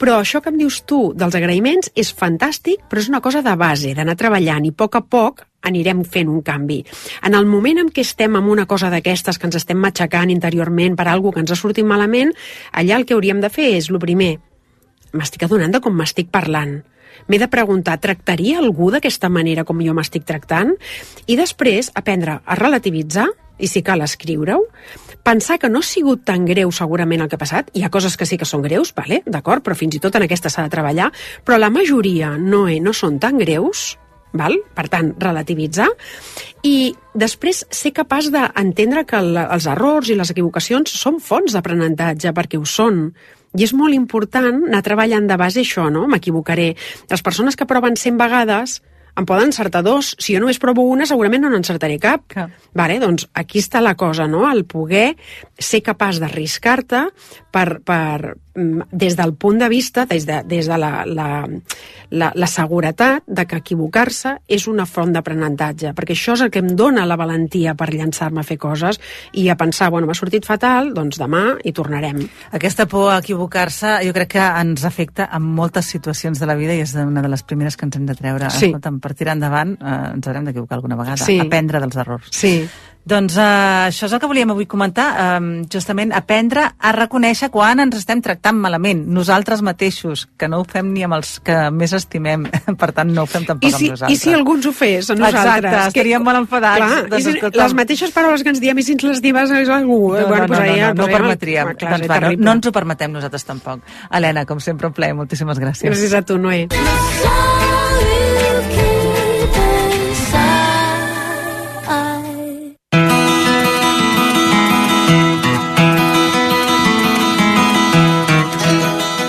Però 0.00 0.18
això 0.20 0.42
que 0.42 0.50
em 0.50 0.58
dius 0.58 0.82
tu 0.88 1.12
dels 1.14 1.34
agraïments 1.38 1.92
és 1.94 2.12
fantàstic, 2.14 2.86
però 2.90 3.02
és 3.02 3.10
una 3.12 3.22
cosa 3.24 3.44
de 3.46 3.54
base, 3.56 3.94
d'anar 3.94 4.18
treballant 4.18 4.64
i 4.66 4.72
a 4.74 4.78
poc 4.84 4.98
a 4.98 5.04
poc 5.06 5.44
anirem 5.64 6.02
fent 6.04 6.28
un 6.28 6.42
canvi. 6.44 6.82
En 7.24 7.34
el 7.34 7.46
moment 7.48 7.80
en 7.80 7.92
què 7.94 8.04
estem 8.04 8.36
amb 8.36 8.50
una 8.52 8.66
cosa 8.68 8.90
d'aquestes 8.92 9.38
que 9.38 9.48
ens 9.48 9.56
estem 9.62 9.80
matxacant 9.80 10.32
interiorment 10.32 10.96
per 10.98 11.08
alguna 11.08 11.38
que 11.38 11.44
ens 11.46 11.54
ha 11.54 11.60
sortit 11.60 11.86
malament, 11.88 12.34
allà 12.72 12.98
el 12.98 13.06
que 13.08 13.16
hauríem 13.16 13.40
de 13.40 13.50
fer 13.52 13.70
és, 13.78 13.88
el 13.88 14.02
primer, 14.02 14.34
m'estic 15.14 15.46
adonant 15.46 15.72
de 15.74 15.80
com 15.80 15.94
m'estic 15.96 16.30
parlant. 16.34 16.82
M'he 17.30 17.38
de 17.40 17.48
preguntar, 17.48 18.00
tractaria 18.02 18.58
algú 18.60 18.90
d'aquesta 18.92 19.30
manera 19.32 19.64
com 19.64 19.80
jo 19.80 19.94
m'estic 19.96 20.26
tractant? 20.28 20.74
I 21.30 21.38
després 21.38 21.90
aprendre 21.94 22.40
a 22.44 22.58
relativitzar, 22.58 23.28
i 23.58 23.68
si 23.70 23.84
cal 23.86 24.02
escriure-ho, 24.02 24.64
pensar 25.22 25.60
que 25.62 25.70
no 25.70 25.80
ha 25.80 25.86
sigut 25.86 26.24
tan 26.26 26.44
greu 26.44 26.72
segurament 26.74 27.22
el 27.22 27.30
que 27.30 27.38
ha 27.38 27.42
passat, 27.42 27.70
hi 27.72 27.84
ha 27.84 27.90
coses 27.94 28.16
que 28.18 28.26
sí 28.26 28.38
que 28.38 28.48
són 28.48 28.64
greus, 28.64 28.92
vale? 28.96 29.22
d'acord, 29.26 29.62
però 29.64 29.76
fins 29.78 29.94
i 29.94 30.02
tot 30.02 30.16
en 30.18 30.26
aquesta 30.26 30.50
s'ha 30.50 30.66
de 30.66 30.74
treballar, 30.74 31.10
però 31.46 31.58
la 31.60 31.70
majoria 31.70 32.34
no, 32.38 32.66
eh, 32.68 32.80
no 32.82 32.92
són 32.92 33.20
tan 33.22 33.38
greus, 33.38 33.94
val? 34.34 34.58
per 34.74 34.88
tant, 34.90 35.14
relativitzar, 35.22 35.86
i 36.66 36.92
després 37.14 37.62
ser 37.70 37.94
capaç 37.94 38.32
d'entendre 38.34 39.06
que 39.06 39.22
el, 39.22 39.38
els 39.44 39.70
errors 39.70 40.10
i 40.10 40.18
les 40.18 40.34
equivocacions 40.34 40.90
són 40.90 41.22
fonts 41.22 41.54
d'aprenentatge, 41.54 42.34
perquè 42.34 42.58
ho 42.58 42.66
són, 42.66 43.06
i 43.54 43.64
és 43.66 43.74
molt 43.76 43.94
important 43.94 44.64
anar 44.68 44.82
treballant 44.86 45.28
de 45.30 45.38
base 45.38 45.62
això, 45.62 45.86
no? 45.92 46.08
M'equivocaré. 46.10 46.72
Les 47.10 47.22
persones 47.22 47.56
que 47.56 47.68
proven 47.70 47.96
100 47.96 48.18
vegades 48.18 48.80
em 49.14 49.26
poden 49.26 49.52
encertar 49.52 49.84
dos. 49.86 50.14
Si 50.18 50.34
jo 50.34 50.42
només 50.42 50.58
provo 50.62 50.82
una, 50.90 51.06
segurament 51.06 51.44
no 51.44 51.52
n'encertaré 51.52 52.00
cap. 52.02 52.24
Clar. 52.34 52.48
Vale, 52.74 52.98
doncs 53.02 53.28
aquí 53.38 53.62
està 53.62 53.82
la 53.82 53.94
cosa, 53.98 54.26
no? 54.30 54.44
El 54.50 54.64
poder 54.66 55.14
ser 55.58 55.84
capaç 55.86 56.18
d'arriscar-te 56.22 57.06
per, 57.54 57.68
per, 57.86 58.34
des 58.54 59.16
del 59.16 59.34
punt 59.34 59.58
de 59.58 59.68
vista, 59.68 60.06
des 60.06 60.26
de, 60.26 60.42
des 60.46 60.66
de 60.70 60.76
la, 60.78 61.04
la, 61.06 61.46
la, 62.10 62.30
la 62.34 62.46
seguretat 62.46 63.24
de 63.26 63.44
que 63.50 63.56
equivocar-se 63.58 64.36
és 64.46 64.66
una 64.70 64.86
font 64.86 65.12
d'aprenentatge, 65.12 65.92
perquè 65.96 66.14
això 66.14 66.36
és 66.38 66.44
el 66.46 66.52
que 66.54 66.62
em 66.62 66.68
dona 66.78 67.06
la 67.06 67.16
valentia 67.18 67.74
per 67.74 67.90
llançar-me 67.92 68.40
a 68.40 68.46
fer 68.46 68.56
coses 68.62 69.00
i 69.32 69.48
a 69.50 69.56
pensar, 69.58 69.90
bueno, 69.90 70.06
m'ha 70.06 70.14
sortit 70.14 70.46
fatal, 70.46 70.92
doncs 70.94 71.18
demà 71.18 71.56
hi 71.64 71.72
tornarem. 71.74 72.22
Aquesta 72.54 72.86
por 72.86 73.10
a 73.12 73.18
equivocar-se 73.18 73.96
jo 74.06 74.14
crec 74.14 74.34
que 74.36 74.46
ens 74.62 74.84
afecta 74.86 75.28
en 75.34 75.42
moltes 75.42 75.86
situacions 75.90 76.38
de 76.38 76.46
la 76.46 76.54
vida 76.54 76.74
i 76.78 76.80
és 76.86 76.94
una 76.94 77.22
de 77.22 77.28
les 77.32 77.42
primeres 77.42 77.76
que 77.76 77.86
ens 77.88 77.96
hem 77.98 78.06
de 78.06 78.14
treure. 78.14 78.50
Sí. 78.50 78.70
Escolta'm, 78.70 79.00
per 79.02 79.14
tirar 79.18 79.34
endavant 79.34 79.74
eh, 79.80 80.00
ens 80.14 80.26
haurem 80.30 80.44
d'equivocar 80.50 80.78
alguna 80.78 80.96
vegada, 81.00 81.24
Sí. 81.24 81.40
aprendre 81.40 81.80
dels 81.80 81.96
errors. 81.96 82.28
Sí. 82.30 82.56
Doncs 83.04 83.34
eh, 83.36 83.44
això 83.90 84.06
és 84.08 84.12
el 84.16 84.20
que 84.22 84.28
volíem 84.30 84.48
avui 84.54 84.64
comentar, 84.64 85.06
eh, 85.20 85.64
justament 85.68 86.12
aprendre 86.16 86.62
a 86.78 86.92
reconèixer 86.96 87.50
quan 87.52 87.82
ens 87.84 87.98
estem 87.98 88.22
tractant 88.24 88.56
malament, 88.56 89.02
nosaltres 89.12 89.60
mateixos, 89.60 90.22
que 90.40 90.48
no 90.48 90.62
ho 90.62 90.64
fem 90.64 90.88
ni 90.94 91.04
amb 91.04 91.18
els 91.18 91.34
que 91.44 91.68
més 91.70 91.92
estimem, 91.92 92.46
per 92.80 92.92
tant 92.96 93.12
no 93.12 93.26
ho 93.26 93.28
fem 93.28 93.44
tampoc 93.44 93.68
I 93.68 93.72
si, 93.74 93.90
amb 93.90 93.96
nosaltres. 93.98 94.16
I 94.16 94.22
si 94.22 94.32
algú 94.32 94.56
ens 94.56 94.70
ho 94.70 94.72
fes 94.72 95.10
a 95.12 95.18
nosaltres? 95.18 95.68
Exacte, 95.68 95.88
estaríem 95.92 96.24
molt 96.24 96.40
enfadats. 96.40 96.80
Clar, 96.86 97.02
Doncs, 97.12 97.26
si, 97.26 97.34
escolta'm. 97.36 97.60
les 97.62 97.76
mateixes 97.82 98.14
paraules 98.16 98.42
que 98.46 98.54
ens 98.54 98.62
diem 98.64 98.80
i 98.80 98.86
si 98.88 98.96
ens 98.96 99.04
les 99.10 99.20
dives 99.24 99.52
a 99.52 99.60
algú... 99.76 100.00
No, 100.14 100.18
eh, 100.18 100.24
bueno, 100.24 100.46
no, 100.46 100.54
no, 100.54 100.62
pues 100.64 100.70
no, 100.70 100.86
no, 100.88 100.94
no 100.94 101.02
ho 101.04 101.04
pues 101.04 101.12
ja- 101.12 101.18
permetríem. 101.18 101.74
Clar, 101.76 101.92
doncs 101.98 102.08
va, 102.08 102.20
no, 102.24 102.32
no 102.40 102.56
ens 102.56 102.66
ho 102.66 102.72
permetem 102.72 103.12
nosaltres 103.18 103.44
tampoc. 103.44 103.84
Helena, 104.10 104.46
com 104.48 104.64
sempre, 104.64 104.88
un 104.88 104.96
plaer. 104.96 105.12
Moltíssimes 105.14 105.60
gràcies. 105.60 105.90
Gràcies 105.92 106.16
a 106.16 106.24
tu, 106.24 106.40
Noé. 106.40 106.64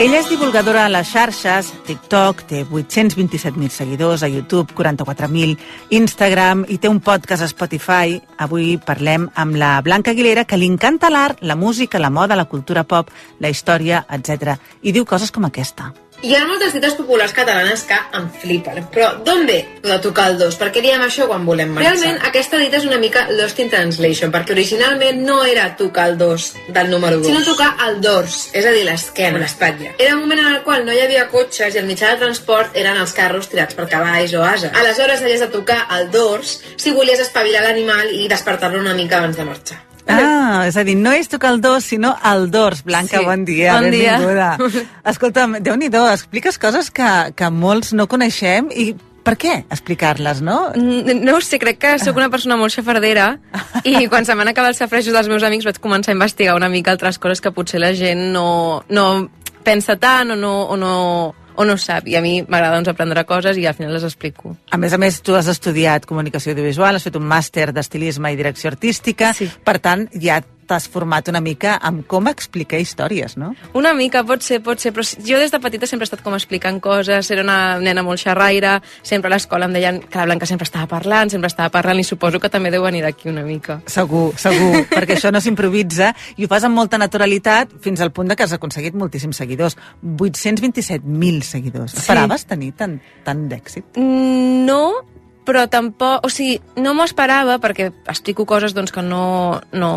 Ella 0.05 0.19
és 0.21 0.27
divulgadora 0.29 0.83
a 0.85 0.89
les 0.93 1.09
xarxes, 1.09 1.71
TikTok, 1.87 2.43
té 2.45 2.59
827.000 2.61 3.73
seguidors, 3.73 4.21
a 4.21 4.29
YouTube 4.29 4.75
44.000, 4.77 5.57
Instagram 5.97 6.61
i 6.69 6.77
té 6.77 6.91
un 6.93 7.01
podcast 7.01 7.41
a 7.41 7.49
Spotify. 7.49 8.19
Avui 8.37 8.75
parlem 8.77 9.25
amb 9.33 9.57
la 9.57 9.73
Blanca 9.81 10.13
Aguilera, 10.13 10.45
que 10.45 10.61
li 10.61 10.69
encanta 10.69 11.09
l'art, 11.09 11.41
la 11.41 11.57
música, 11.57 11.97
la 11.97 12.13
moda, 12.13 12.37
la 12.37 12.45
cultura 12.45 12.85
pop, 12.85 13.09
la 13.41 13.49
història, 13.49 14.05
etc. 14.05 14.59
I 14.85 14.93
diu 14.93 15.09
coses 15.09 15.33
com 15.33 15.49
aquesta. 15.49 15.89
Hi 16.25 16.33
ha 16.33 16.45
moltes 16.49 16.71
dites 16.73 16.95
populars 16.97 17.35
catalanes 17.37 17.83
que 17.85 17.97
em 18.17 18.23
flipen. 18.41 18.79
Però 18.89 19.11
d'on 19.27 19.43
ve 19.45 19.59
de 19.83 19.97
tocar 20.01 20.31
el 20.31 20.39
dos? 20.39 20.55
Per 20.57 20.71
què 20.73 20.81
diem 20.81 21.03
això 21.05 21.27
quan 21.29 21.45
volem 21.45 21.75
marxar? 21.75 21.91
Realment, 21.91 22.17
aquesta 22.31 22.57
dita 22.57 22.79
és 22.79 22.87
una 22.89 22.97
mica 22.97 23.27
lost 23.29 23.61
in 23.61 23.69
translation, 23.69 24.33
perquè 24.33 24.55
originalment 24.55 25.21
no 25.21 25.37
era 25.45 25.67
tocar 25.77 26.07
el 26.09 26.17
dos 26.17 26.49
del 26.65 26.89
número 26.89 27.21
2, 27.21 27.29
sinó 27.29 27.45
tocar 27.45 27.75
el 27.85 28.01
dors, 28.01 28.39
és 28.57 28.65
a 28.65 28.73
dir, 28.73 28.81
l'esquena, 28.89 29.37
l'espatlla. 29.37 29.93
Era 29.99 30.17
un 30.17 30.25
moment 30.25 30.41
en 30.47 30.51
el 30.55 30.61
qual 30.65 30.81
no 30.89 30.97
hi 30.97 31.05
havia 31.05 31.29
cotxes 31.29 31.77
i 31.77 31.83
el 31.83 31.89
mitjà 31.93 32.15
de 32.15 32.23
transport 32.25 32.73
eren 32.73 32.97
els 32.97 33.13
carros 33.13 33.51
tirats 33.53 33.77
per 33.77 33.85
cavalls 33.91 34.33
o 34.33 34.41
ases. 34.41 34.73
Aleshores, 34.73 35.21
havies 35.21 35.45
de 35.45 35.53
tocar 35.53 35.83
el 35.99 36.09
dors 36.09 36.57
si 36.73 36.95
volies 36.95 37.21
espavilar 37.21 37.67
l'animal 37.67 38.09
i 38.17 38.25
despertar-lo 38.31 38.81
una 38.81 38.97
mica 38.97 39.21
abans 39.21 39.37
de 39.37 39.45
marxar. 39.45 39.85
Ah, 40.07 40.65
és 40.69 40.77
a 40.77 40.83
dir, 40.83 40.95
no 40.97 41.11
és 41.11 41.27
tocar 41.29 41.51
el 41.53 41.61
dos, 41.61 41.83
sinó 41.83 42.15
el 42.23 42.49
dors. 42.51 42.83
Blanca, 42.83 43.19
Sí. 43.19 43.25
bon 43.25 43.45
dia, 43.45 43.79
Bon 43.79 43.89
dia. 43.91 44.17
benvinguda. 44.19 44.57
Escolta'm, 45.11 45.57
déu 45.63 45.75
nhi 45.75 45.89
expliques 46.11 46.57
coses 46.57 46.91
que, 46.91 47.33
que 47.35 47.49
molts 47.49 47.93
no 47.93 48.07
coneixem 48.07 48.69
i 48.75 48.93
per 49.25 49.33
què 49.41 49.65
explicar-les, 49.73 50.41
no? 50.45 50.71
Mm, 50.75 51.23
No 51.25 51.37
ho 51.37 51.41
sé, 51.41 51.57
crec 51.57 51.79
que 51.81 51.95
sóc 51.99 52.15
una 52.17 52.29
persona 52.29 52.55
molt 52.55 52.71
xafardera 52.75 53.39
i 53.83 54.05
quan 54.11 54.23
se 54.25 54.35
m'han 54.35 54.47
acabat 54.51 54.69
els 54.75 54.77
safrejos 54.77 55.11
dels 55.13 55.27
meus 55.27 55.41
amics 55.43 55.65
vaig 55.65 55.79
començar 55.81 56.11
a 56.13 56.17
investigar 56.19 56.55
una 56.55 56.69
mica 56.69 56.91
altres 56.91 57.17
coses 57.17 57.41
que 57.41 57.51
potser 57.51 57.79
la 57.81 57.93
gent 57.97 58.31
no, 58.31 58.83
no 58.89 59.29
pensa 59.65 59.95
tant 59.97 60.29
o 60.29 60.35
no, 60.37 60.53
o 60.69 60.77
no, 60.77 61.33
o 61.55 61.65
no 61.65 61.77
sap. 61.81 62.07
I 62.07 62.17
a 62.19 62.23
mi 62.23 62.39
m'agrada 62.43 62.75
doncs, 62.77 62.91
aprendre 62.91 63.25
coses 63.27 63.57
i 63.57 63.65
al 63.65 63.75
final 63.77 63.95
les 63.95 64.05
explico. 64.07 64.55
A 64.71 64.79
més 64.81 64.93
a 64.93 64.99
més, 65.01 65.21
tu 65.25 65.37
has 65.37 65.49
estudiat 65.51 66.07
comunicació 66.09 66.53
audiovisual, 66.53 66.97
has 66.97 67.07
fet 67.07 67.19
un 67.19 67.27
màster 67.29 67.71
d'estilisme 67.75 68.31
i 68.33 68.39
direcció 68.39 68.71
artística, 68.73 69.33
sí. 69.37 69.49
per 69.63 69.79
tant, 69.83 70.07
ja 70.21 70.41
t'has 70.67 70.87
format 70.91 71.27
una 71.31 71.41
mica 71.43 71.75
amb 71.81 72.05
com 72.09 72.27
explicar 72.31 72.79
històries, 72.81 73.37
no? 73.37 73.53
Una 73.77 73.93
mica, 73.97 74.23
pot 74.27 74.43
ser, 74.45 74.61
pot 74.65 74.81
ser, 74.81 74.91
però 74.95 75.05
jo 75.05 75.39
des 75.41 75.53
de 75.53 75.59
petita 75.61 75.87
sempre 75.87 76.05
he 76.05 76.09
estat 76.09 76.23
com 76.25 76.35
explicant 76.37 76.81
coses, 76.83 77.29
era 77.31 77.45
una 77.45 77.77
nena 77.79 78.03
molt 78.05 78.21
xerraire, 78.21 78.79
sempre 79.05 79.29
a 79.29 79.35
l'escola 79.35 79.69
em 79.69 79.75
deien 79.77 80.01
que 80.01 80.19
la 80.19 80.25
Blanca 80.29 80.49
sempre 80.49 80.67
estava 80.67 80.89
parlant, 80.91 81.31
sempre 81.33 81.51
estava 81.51 81.71
parlant, 81.73 82.01
i 82.01 82.07
suposo 82.07 82.41
que 82.41 82.51
també 82.51 82.73
deu 82.73 82.83
venir 82.85 83.03
d'aquí 83.05 83.29
una 83.31 83.45
mica. 83.45 83.79
Segur, 83.87 84.31
segur, 84.41 84.83
perquè 84.95 85.19
això 85.19 85.31
no 85.33 85.41
s'improvisa 85.43 86.11
i 86.35 86.45
ho 86.45 86.51
fas 86.51 86.65
amb 86.67 86.75
molta 86.75 86.99
naturalitat 87.01 87.77
fins 87.85 88.01
al 88.01 88.11
punt 88.15 88.31
de 88.31 88.35
que 88.35 88.47
has 88.47 88.57
aconseguit 88.57 88.97
moltíssims 88.97 89.37
seguidors. 89.37 89.77
827.000 90.03 91.41
seguidors. 91.45 91.93
Sí. 91.93 92.03
Esperaves 92.03 92.45
tenir 92.49 92.73
tant, 92.77 92.99
tant 93.23 93.47
d'èxit? 93.51 93.95
Mm, 93.95 94.65
No, 94.65 95.03
però 95.45 95.67
tampoc... 95.69 96.25
O 96.25 96.31
sigui, 96.31 96.57
no 96.81 96.95
m'ho 96.97 97.05
esperava 97.05 97.59
perquè 97.61 97.91
explico 98.09 98.47
coses 98.49 98.73
doncs, 98.73 98.93
que 98.95 99.03
no, 99.05 99.61
no, 99.75 99.91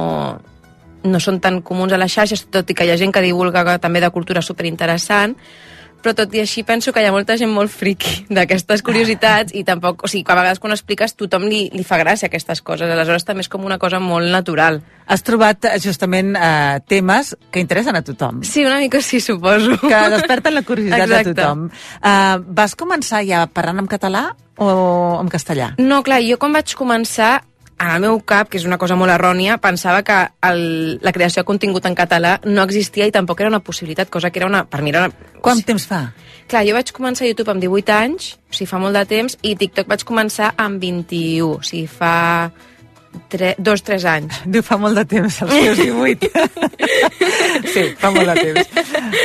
no 1.05 1.21
són 1.21 1.41
tan 1.41 1.63
comuns 1.63 1.93
a 1.93 2.01
les 2.01 2.13
xarxes, 2.13 2.47
tot 2.51 2.71
i 2.71 2.75
que 2.75 2.87
hi 2.87 2.93
ha 2.93 3.01
gent 3.01 3.13
que 3.15 3.25
divulga 3.25 3.79
també 3.79 4.01
de 4.01 4.11
cultura 4.15 4.43
superinteressant, 4.43 5.37
però 6.03 6.15
tot 6.15 6.35
i 6.35 6.43
així 6.43 6.63
penso 6.63 6.93
que 6.95 7.03
hi 7.03 7.09
ha 7.09 7.13
molta 7.15 7.37
gent 7.39 7.51
molt 7.51 7.73
friqui 7.75 8.25
d'aquestes 8.37 8.85
curiositats 8.87 9.55
i 9.57 9.65
tampoc, 9.67 10.05
o 10.05 10.11
sigui, 10.11 10.25
a 10.29 10.37
vegades 10.39 10.63
quan 10.63 10.73
ho 10.73 10.79
expliques 10.79 11.17
tothom 11.19 11.49
li, 11.51 11.65
li 11.75 11.85
fa 11.87 11.99
gràcia 12.01 12.31
aquestes 12.31 12.63
coses, 12.63 12.91
aleshores 12.91 13.27
també 13.27 13.45
és 13.45 13.51
com 13.51 13.67
una 13.67 13.81
cosa 13.83 14.01
molt 14.03 14.31
natural. 14.31 14.81
Has 15.09 15.25
trobat 15.27 15.67
eh, 15.67 15.77
justament 15.83 16.35
eh, 16.37 16.79
temes 16.87 17.35
que 17.51 17.63
interessen 17.65 17.99
a 17.99 18.05
tothom. 18.07 18.43
Sí, 18.47 18.65
una 18.67 18.79
mica 18.83 19.01
sí, 19.03 19.21
suposo. 19.25 19.79
Que 19.83 20.03
desperten 20.15 20.55
la 20.55 20.63
curiositat 20.63 21.07
Exacte. 21.07 21.33
de 21.33 21.35
tothom. 21.35 21.69
Uh, 21.99 22.45
vas 22.55 22.77
començar 22.79 23.25
ja 23.27 23.47
parlant 23.51 23.83
en 23.83 23.91
català 23.91 24.29
o 24.59 25.19
en 25.19 25.31
castellà? 25.33 25.73
No, 25.81 26.03
clar, 26.07 26.21
jo 26.27 26.39
quan 26.39 26.55
vaig 26.55 26.75
començar, 26.79 27.39
en 27.79 27.91
el 27.95 28.01
meu 28.03 28.19
cap, 28.27 28.49
que 28.51 28.59
és 28.59 28.67
una 28.67 28.79
cosa 28.79 28.97
molt 28.99 29.13
errònia, 29.15 29.59
pensava 29.63 30.03
que 30.03 30.17
el, 30.49 30.99
la 31.05 31.13
creació 31.15 31.43
de 31.43 31.49
contingut 31.49 31.87
en 31.87 31.95
català 31.99 32.39
no 32.45 32.65
existia 32.67 33.07
i 33.07 33.15
tampoc 33.15 33.41
era 33.41 33.53
una 33.53 33.63
possibilitat, 33.65 34.11
cosa 34.11 34.31
que 34.31 34.43
era 34.43 34.49
una... 34.51 34.65
Per 34.67 34.83
mi 34.83 34.91
era 34.91 35.07
una... 35.07 35.39
Quant 35.45 35.63
temps 35.67 35.87
fa? 35.87 36.09
Clar, 36.51 36.65
jo 36.67 36.75
vaig 36.75 36.91
començar 36.97 37.27
a 37.27 37.31
YouTube 37.31 37.53
amb 37.53 37.63
18 37.63 37.95
anys, 37.95 38.33
o 38.51 38.57
sigui, 38.57 38.71
fa 38.71 38.83
molt 38.83 38.99
de 38.99 39.05
temps, 39.09 39.39
i 39.47 39.55
TikTok 39.61 39.91
vaig 39.91 40.03
començar 40.09 40.55
amb 40.57 40.83
21, 40.83 41.53
o 41.55 41.63
sigui, 41.63 41.87
fa 41.87 42.51
tre, 43.29 43.55
dos, 43.59 43.83
tres 43.83 44.05
anys. 44.05 44.43
Diu, 44.53 44.63
fa 44.65 44.79
molt 44.81 44.97
de 44.99 45.05
temps, 45.09 45.41
els 45.45 45.53
teus 45.53 45.79
18. 45.79 46.31
sí, 47.75 47.85
fa 47.99 48.11
molt 48.15 48.31
de 48.33 48.37
temps. 48.41 48.71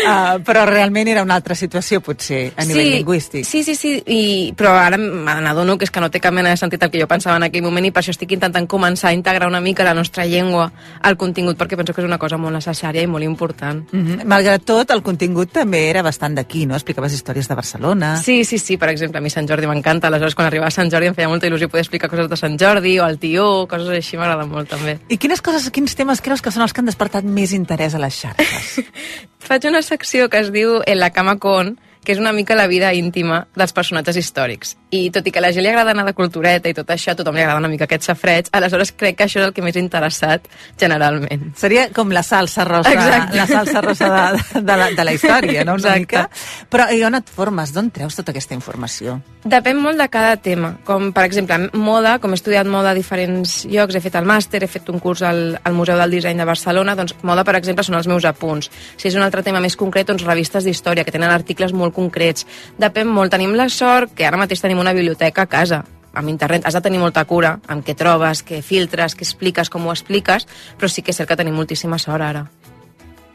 Uh, 0.04 0.40
però 0.48 0.66
realment 0.70 1.10
era 1.12 1.24
una 1.26 1.38
altra 1.40 1.56
situació, 1.56 2.02
potser, 2.04 2.52
a 2.58 2.66
nivell 2.68 2.92
lingüístic. 2.98 3.48
Sí, 3.48 3.64
sí, 3.64 3.76
sí, 3.80 3.96
i, 4.08 4.22
però 4.58 4.76
ara 4.80 5.00
me 5.00 5.36
n'adono 5.44 5.78
que 5.78 5.88
és 5.88 5.94
que 5.94 6.04
no 6.04 6.12
té 6.14 6.22
cap 6.24 6.36
mena 6.36 6.52
de 6.54 6.60
sentit 6.60 6.84
el 6.84 6.92
que 6.94 7.02
jo 7.02 7.08
pensava 7.10 7.38
en 7.40 7.48
aquell 7.48 7.66
moment 7.66 7.88
i 7.88 7.94
per 7.94 8.04
això 8.04 8.14
estic 8.14 8.36
intentant 8.36 8.68
començar 8.70 9.12
a 9.12 9.18
integrar 9.18 9.50
una 9.50 9.62
mica 9.64 9.86
la 9.88 9.96
nostra 9.98 10.26
llengua 10.30 10.70
al 11.02 11.18
contingut 11.20 11.60
perquè 11.60 11.80
penso 11.80 11.94
que 11.94 12.04
és 12.04 12.08
una 12.08 12.20
cosa 12.22 12.38
molt 12.38 12.56
necessària 12.58 13.04
i 13.04 13.08
molt 13.08 13.24
important. 13.24 13.84
Mm 13.92 14.06
-hmm. 14.06 14.26
Malgrat 14.26 14.64
tot, 14.66 14.92
el 14.92 15.02
contingut 15.04 15.52
també 15.52 15.90
era 15.90 16.02
bastant 16.02 16.36
d'aquí, 16.36 16.66
no? 16.66 16.76
Explicaves 16.76 17.14
històries 17.14 17.48
de 17.48 17.56
Barcelona. 17.56 18.18
Sí, 18.18 18.44
sí, 18.46 18.58
sí, 18.58 18.78
per 18.78 18.90
exemple, 18.90 19.18
a 19.18 19.22
mi 19.22 19.30
Sant 19.30 19.48
Jordi 19.48 19.68
m'encanta, 19.68 20.08
aleshores 20.08 20.36
quan 20.36 20.48
arribava 20.48 20.68
a 20.68 20.72
Sant 20.72 20.90
Jordi 20.92 21.08
em 21.08 21.16
feia 21.16 21.28
molta 21.28 21.48
il·lusió 21.48 21.68
poder 21.70 21.82
explicar 21.82 22.10
coses 22.10 22.30
de 22.30 22.38
Sant 22.38 22.58
Jordi 22.60 23.00
o 23.00 23.06
el 23.06 23.20
tió, 23.20 23.68
coses 23.74 23.90
així 23.90 24.20
m'agraden 24.20 24.52
molt 24.52 24.70
també. 24.72 24.98
I 25.10 25.18
quines 25.22 25.42
coses, 25.44 25.70
quins 25.74 25.98
temes 25.98 26.22
creus 26.24 26.44
que 26.46 26.54
són 26.54 26.66
els 26.68 26.76
que 26.76 26.84
han 26.84 26.92
despertat 26.92 27.26
més 27.26 27.56
interès 27.58 27.98
a 27.98 28.02
les 28.04 28.22
xarxes? 28.22 28.94
Faig 29.48 29.66
una 29.68 29.82
secció 29.84 30.30
que 30.32 30.40
es 30.40 30.54
diu 30.56 30.80
En 30.88 31.02
la 31.02 31.12
cama 31.16 31.36
con, 31.42 31.76
que 32.04 32.14
és 32.16 32.20
una 32.20 32.34
mica 32.36 32.56
la 32.56 32.68
vida 32.68 32.93
íntima 32.93 33.43
dels 33.56 33.74
personatges 33.74 34.18
històrics. 34.20 34.76
I 34.93 35.10
tot 35.14 35.26
i 35.26 35.32
que 35.34 35.39
a 35.41 35.45
la 35.45 35.51
gent 35.56 35.66
li 35.66 35.72
agrada 35.72 35.93
anar 35.95 36.06
de 36.06 36.14
cultureta 36.14 36.70
i 36.70 36.76
tot 36.78 36.89
això, 36.93 37.14
a 37.14 37.18
tothom 37.18 37.36
li 37.36 37.41
agrada 37.41 37.62
una 37.62 37.72
mica 37.72 37.88
aquest 37.88 38.06
safreig, 38.10 38.49
aleshores 38.54 38.93
crec 38.93 39.18
que 39.18 39.26
això 39.26 39.41
és 39.41 39.47
el 39.47 39.54
que 39.56 39.64
més 39.66 39.78
interessat 39.80 40.45
generalment. 40.80 41.54
Seria 41.58 41.88
com 41.95 42.12
la 42.14 42.24
salsa 42.24 42.66
rosa, 42.68 42.93
Exacte. 42.93 43.38
la 43.38 43.47
salsa 43.47 43.82
rosa 43.82 44.10
de, 44.14 44.62
de, 44.62 44.78
la, 44.78 44.89
de 44.91 45.08
la 45.08 45.14
història, 45.14 45.64
no? 45.66 45.78
Una 45.80 45.95
Exacte. 45.95 45.99
mica. 45.99 46.68
Però 46.70 46.89
i 46.93 47.04
on 47.08 47.18
et 47.18 47.30
formes? 47.30 47.74
D'on 47.74 47.89
treus 47.93 48.18
tota 48.20 48.34
aquesta 48.34 48.54
informació? 48.58 49.20
Depèn 49.43 49.80
molt 49.82 49.99
de 49.99 50.08
cada 50.12 50.38
tema. 50.38 50.76
Com, 50.88 51.10
per 51.16 51.26
exemple, 51.28 51.58
moda, 51.74 52.18
com 52.24 52.32
he 52.32 52.38
estudiat 52.39 52.68
moda 52.70 52.93
a 52.93 52.97
diferents 52.97 53.64
llocs, 53.68 53.95
he 53.95 54.04
fet 54.04 54.16
el 54.20 54.28
màster, 54.30 54.62
he 54.64 54.70
fet 54.72 54.88
un 54.93 55.01
curs 55.04 55.24
al, 55.26 55.58
al 55.64 55.76
Museu 55.76 55.99
del 55.99 56.16
Disseny 56.16 56.39
de 56.39 56.47
Barcelona, 56.47 56.95
doncs 56.95 57.18
moda, 57.24 57.43
per 57.43 57.58
exemple, 57.60 57.84
són 57.84 57.97
els 57.99 58.08
meus 58.08 58.28
apunts. 58.30 58.70
Si 58.97 59.10
és 59.10 59.18
un 59.20 59.26
altre 59.26 59.43
tema 59.43 59.62
més 59.64 59.76
concret, 59.80 60.08
doncs 60.08 60.24
revistes 60.28 60.64
d'història, 60.68 61.04
que 61.04 61.12
tenen 61.16 61.34
articles 61.34 61.74
molt 61.76 61.93
concrets. 61.94 62.48
Depèn 62.80 63.08
molt. 63.08 63.32
Tenim 63.34 63.56
la 63.58 63.70
sort 63.70 64.14
que 64.18 64.28
ara 64.28 64.39
mateix 64.39 64.62
tenim 64.62 64.82
una 64.82 64.94
biblioteca 64.94 65.46
a 65.46 65.52
casa, 65.52 65.84
amb 66.14 66.30
internet 66.30 66.66
has 66.66 66.78
de 66.78 66.82
tenir 66.86 67.00
molta 67.02 67.26
cura 67.26 67.58
amb 67.68 67.86
què 67.86 67.96
trobes, 67.98 68.44
què 68.46 68.62
filtres, 68.62 69.18
què 69.18 69.26
expliques, 69.26 69.70
com 69.70 69.88
ho 69.88 69.96
expliques, 69.96 70.46
però 70.78 70.89
sí 70.89 71.02
que 71.02 71.14
és 71.14 71.18
cert 71.18 71.32
que 71.32 71.39
tenim 71.39 71.58
moltíssima 71.58 71.98
sort 72.02 72.22
ara. 72.22 72.46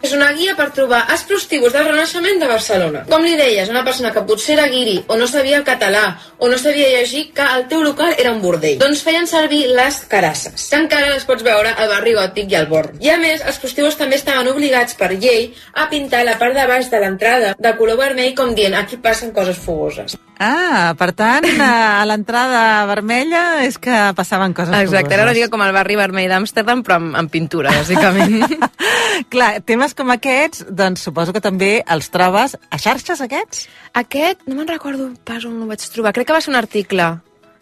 És 0.02 0.12
una 0.14 0.28
guia 0.36 0.54
per 0.54 0.68
trobar 0.74 1.00
els 1.10 1.24
prostíbuls 1.26 1.74
del 1.74 1.88
Renaixement 1.88 2.38
de 2.38 2.48
Barcelona. 2.50 3.00
Com 3.10 3.24
li 3.26 3.34
deies, 3.38 3.70
una 3.72 3.82
persona 3.86 4.12
que 4.14 4.22
potser 4.28 4.54
era 4.54 4.68
guiri 4.70 5.00
o 5.10 5.16
no 5.18 5.26
sabia 5.26 5.58
el 5.58 5.64
català 5.66 6.04
o 6.38 6.50
no 6.52 6.58
sabia 6.58 6.92
llegir 6.92 7.24
que 7.34 7.46
el 7.56 7.66
teu 7.72 7.82
local 7.82 8.14
era 8.16 8.30
un 8.30 8.38
bordell. 8.42 8.78
Doncs 8.78 9.02
feien 9.02 9.26
servir 9.26 9.64
les 9.74 9.98
carasses, 10.12 10.68
que 10.70 10.80
encara 10.84 11.10
les 11.10 11.26
pots 11.26 11.42
veure 11.42 11.74
al 11.74 11.90
barri 11.90 12.14
gòtic 12.14 12.54
i 12.54 12.60
al 12.60 12.70
Born. 12.70 13.02
I 13.02 13.10
a 13.10 13.18
més, 13.18 13.42
els 13.42 13.58
prostíbuls 13.58 13.98
també 13.98 14.20
estaven 14.20 14.52
obligats 14.52 14.94
per 14.94 15.10
llei 15.16 15.50
a 15.74 15.88
pintar 15.90 16.22
la 16.28 16.38
part 16.38 16.54
de 16.54 16.70
baix 16.70 16.92
de 16.92 17.02
l'entrada 17.02 17.56
de 17.58 17.76
color 17.80 17.98
vermell 17.98 18.34
com 18.38 18.54
dient 18.54 18.78
aquí 18.78 19.02
passen 19.02 19.34
coses 19.34 19.58
fogoses. 19.58 20.18
Ah, 20.38 20.94
per 20.98 21.10
tant, 21.18 21.44
a 21.62 22.04
l'entrada 22.06 22.86
vermella 22.86 23.64
és 23.66 23.78
que 23.82 23.94
passaven 24.14 24.54
coses 24.54 24.76
Exacte, 24.78 25.16
era 25.16 25.26
una 25.26 25.34
mica 25.34 25.50
com 25.50 25.62
el 25.66 25.74
barri 25.74 25.98
vermell 25.98 26.30
d'Amsterdam, 26.30 26.84
però 26.86 26.98
amb, 27.00 27.16
amb 27.18 27.32
pintura, 27.32 27.74
bàsicament. 27.74 28.58
Clar, 29.32 29.50
temes 29.66 29.96
com 29.98 30.12
aquests, 30.14 30.68
doncs 30.70 31.02
suposo 31.08 31.34
que 31.34 31.42
també 31.42 31.78
els 31.82 32.10
trobes 32.14 32.54
a 32.54 32.78
xarxes, 32.78 33.22
aquests? 33.24 33.66
Aquest, 33.98 34.46
no 34.46 34.60
me'n 34.60 34.70
recordo 34.70 35.10
pas 35.26 35.42
on 35.48 35.58
ho 35.62 35.66
vaig 35.70 35.82
trobar. 35.90 36.14
Crec 36.14 36.30
que 36.30 36.38
va 36.38 36.44
ser 36.44 36.54
un 36.54 36.60
article 36.60 37.10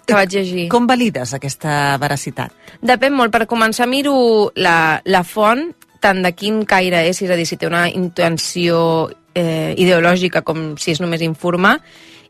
que 0.07 0.15
vaig 0.15 0.37
llegir. 0.37 0.69
Com 0.71 0.87
valides 0.87 1.33
aquesta 1.35 1.97
veracitat? 2.03 2.53
Depèn 2.85 3.17
molt. 3.17 3.33
Per 3.35 3.49
començar, 3.51 3.89
miro 3.91 4.53
la, 4.55 5.01
la 5.09 5.23
font, 5.27 5.71
tant 6.05 6.21
de 6.23 6.33
quin 6.37 6.61
caire 6.69 7.07
és, 7.09 7.23
és 7.25 7.33
a 7.33 7.39
dir, 7.39 7.47
si 7.49 7.59
té 7.59 7.67
una 7.67 7.87
intenció 7.89 9.09
eh, 9.35 9.75
ideològica 9.77 10.45
com 10.47 10.75
si 10.81 10.93
és 10.95 11.03
només 11.03 11.25
informar, 11.27 11.79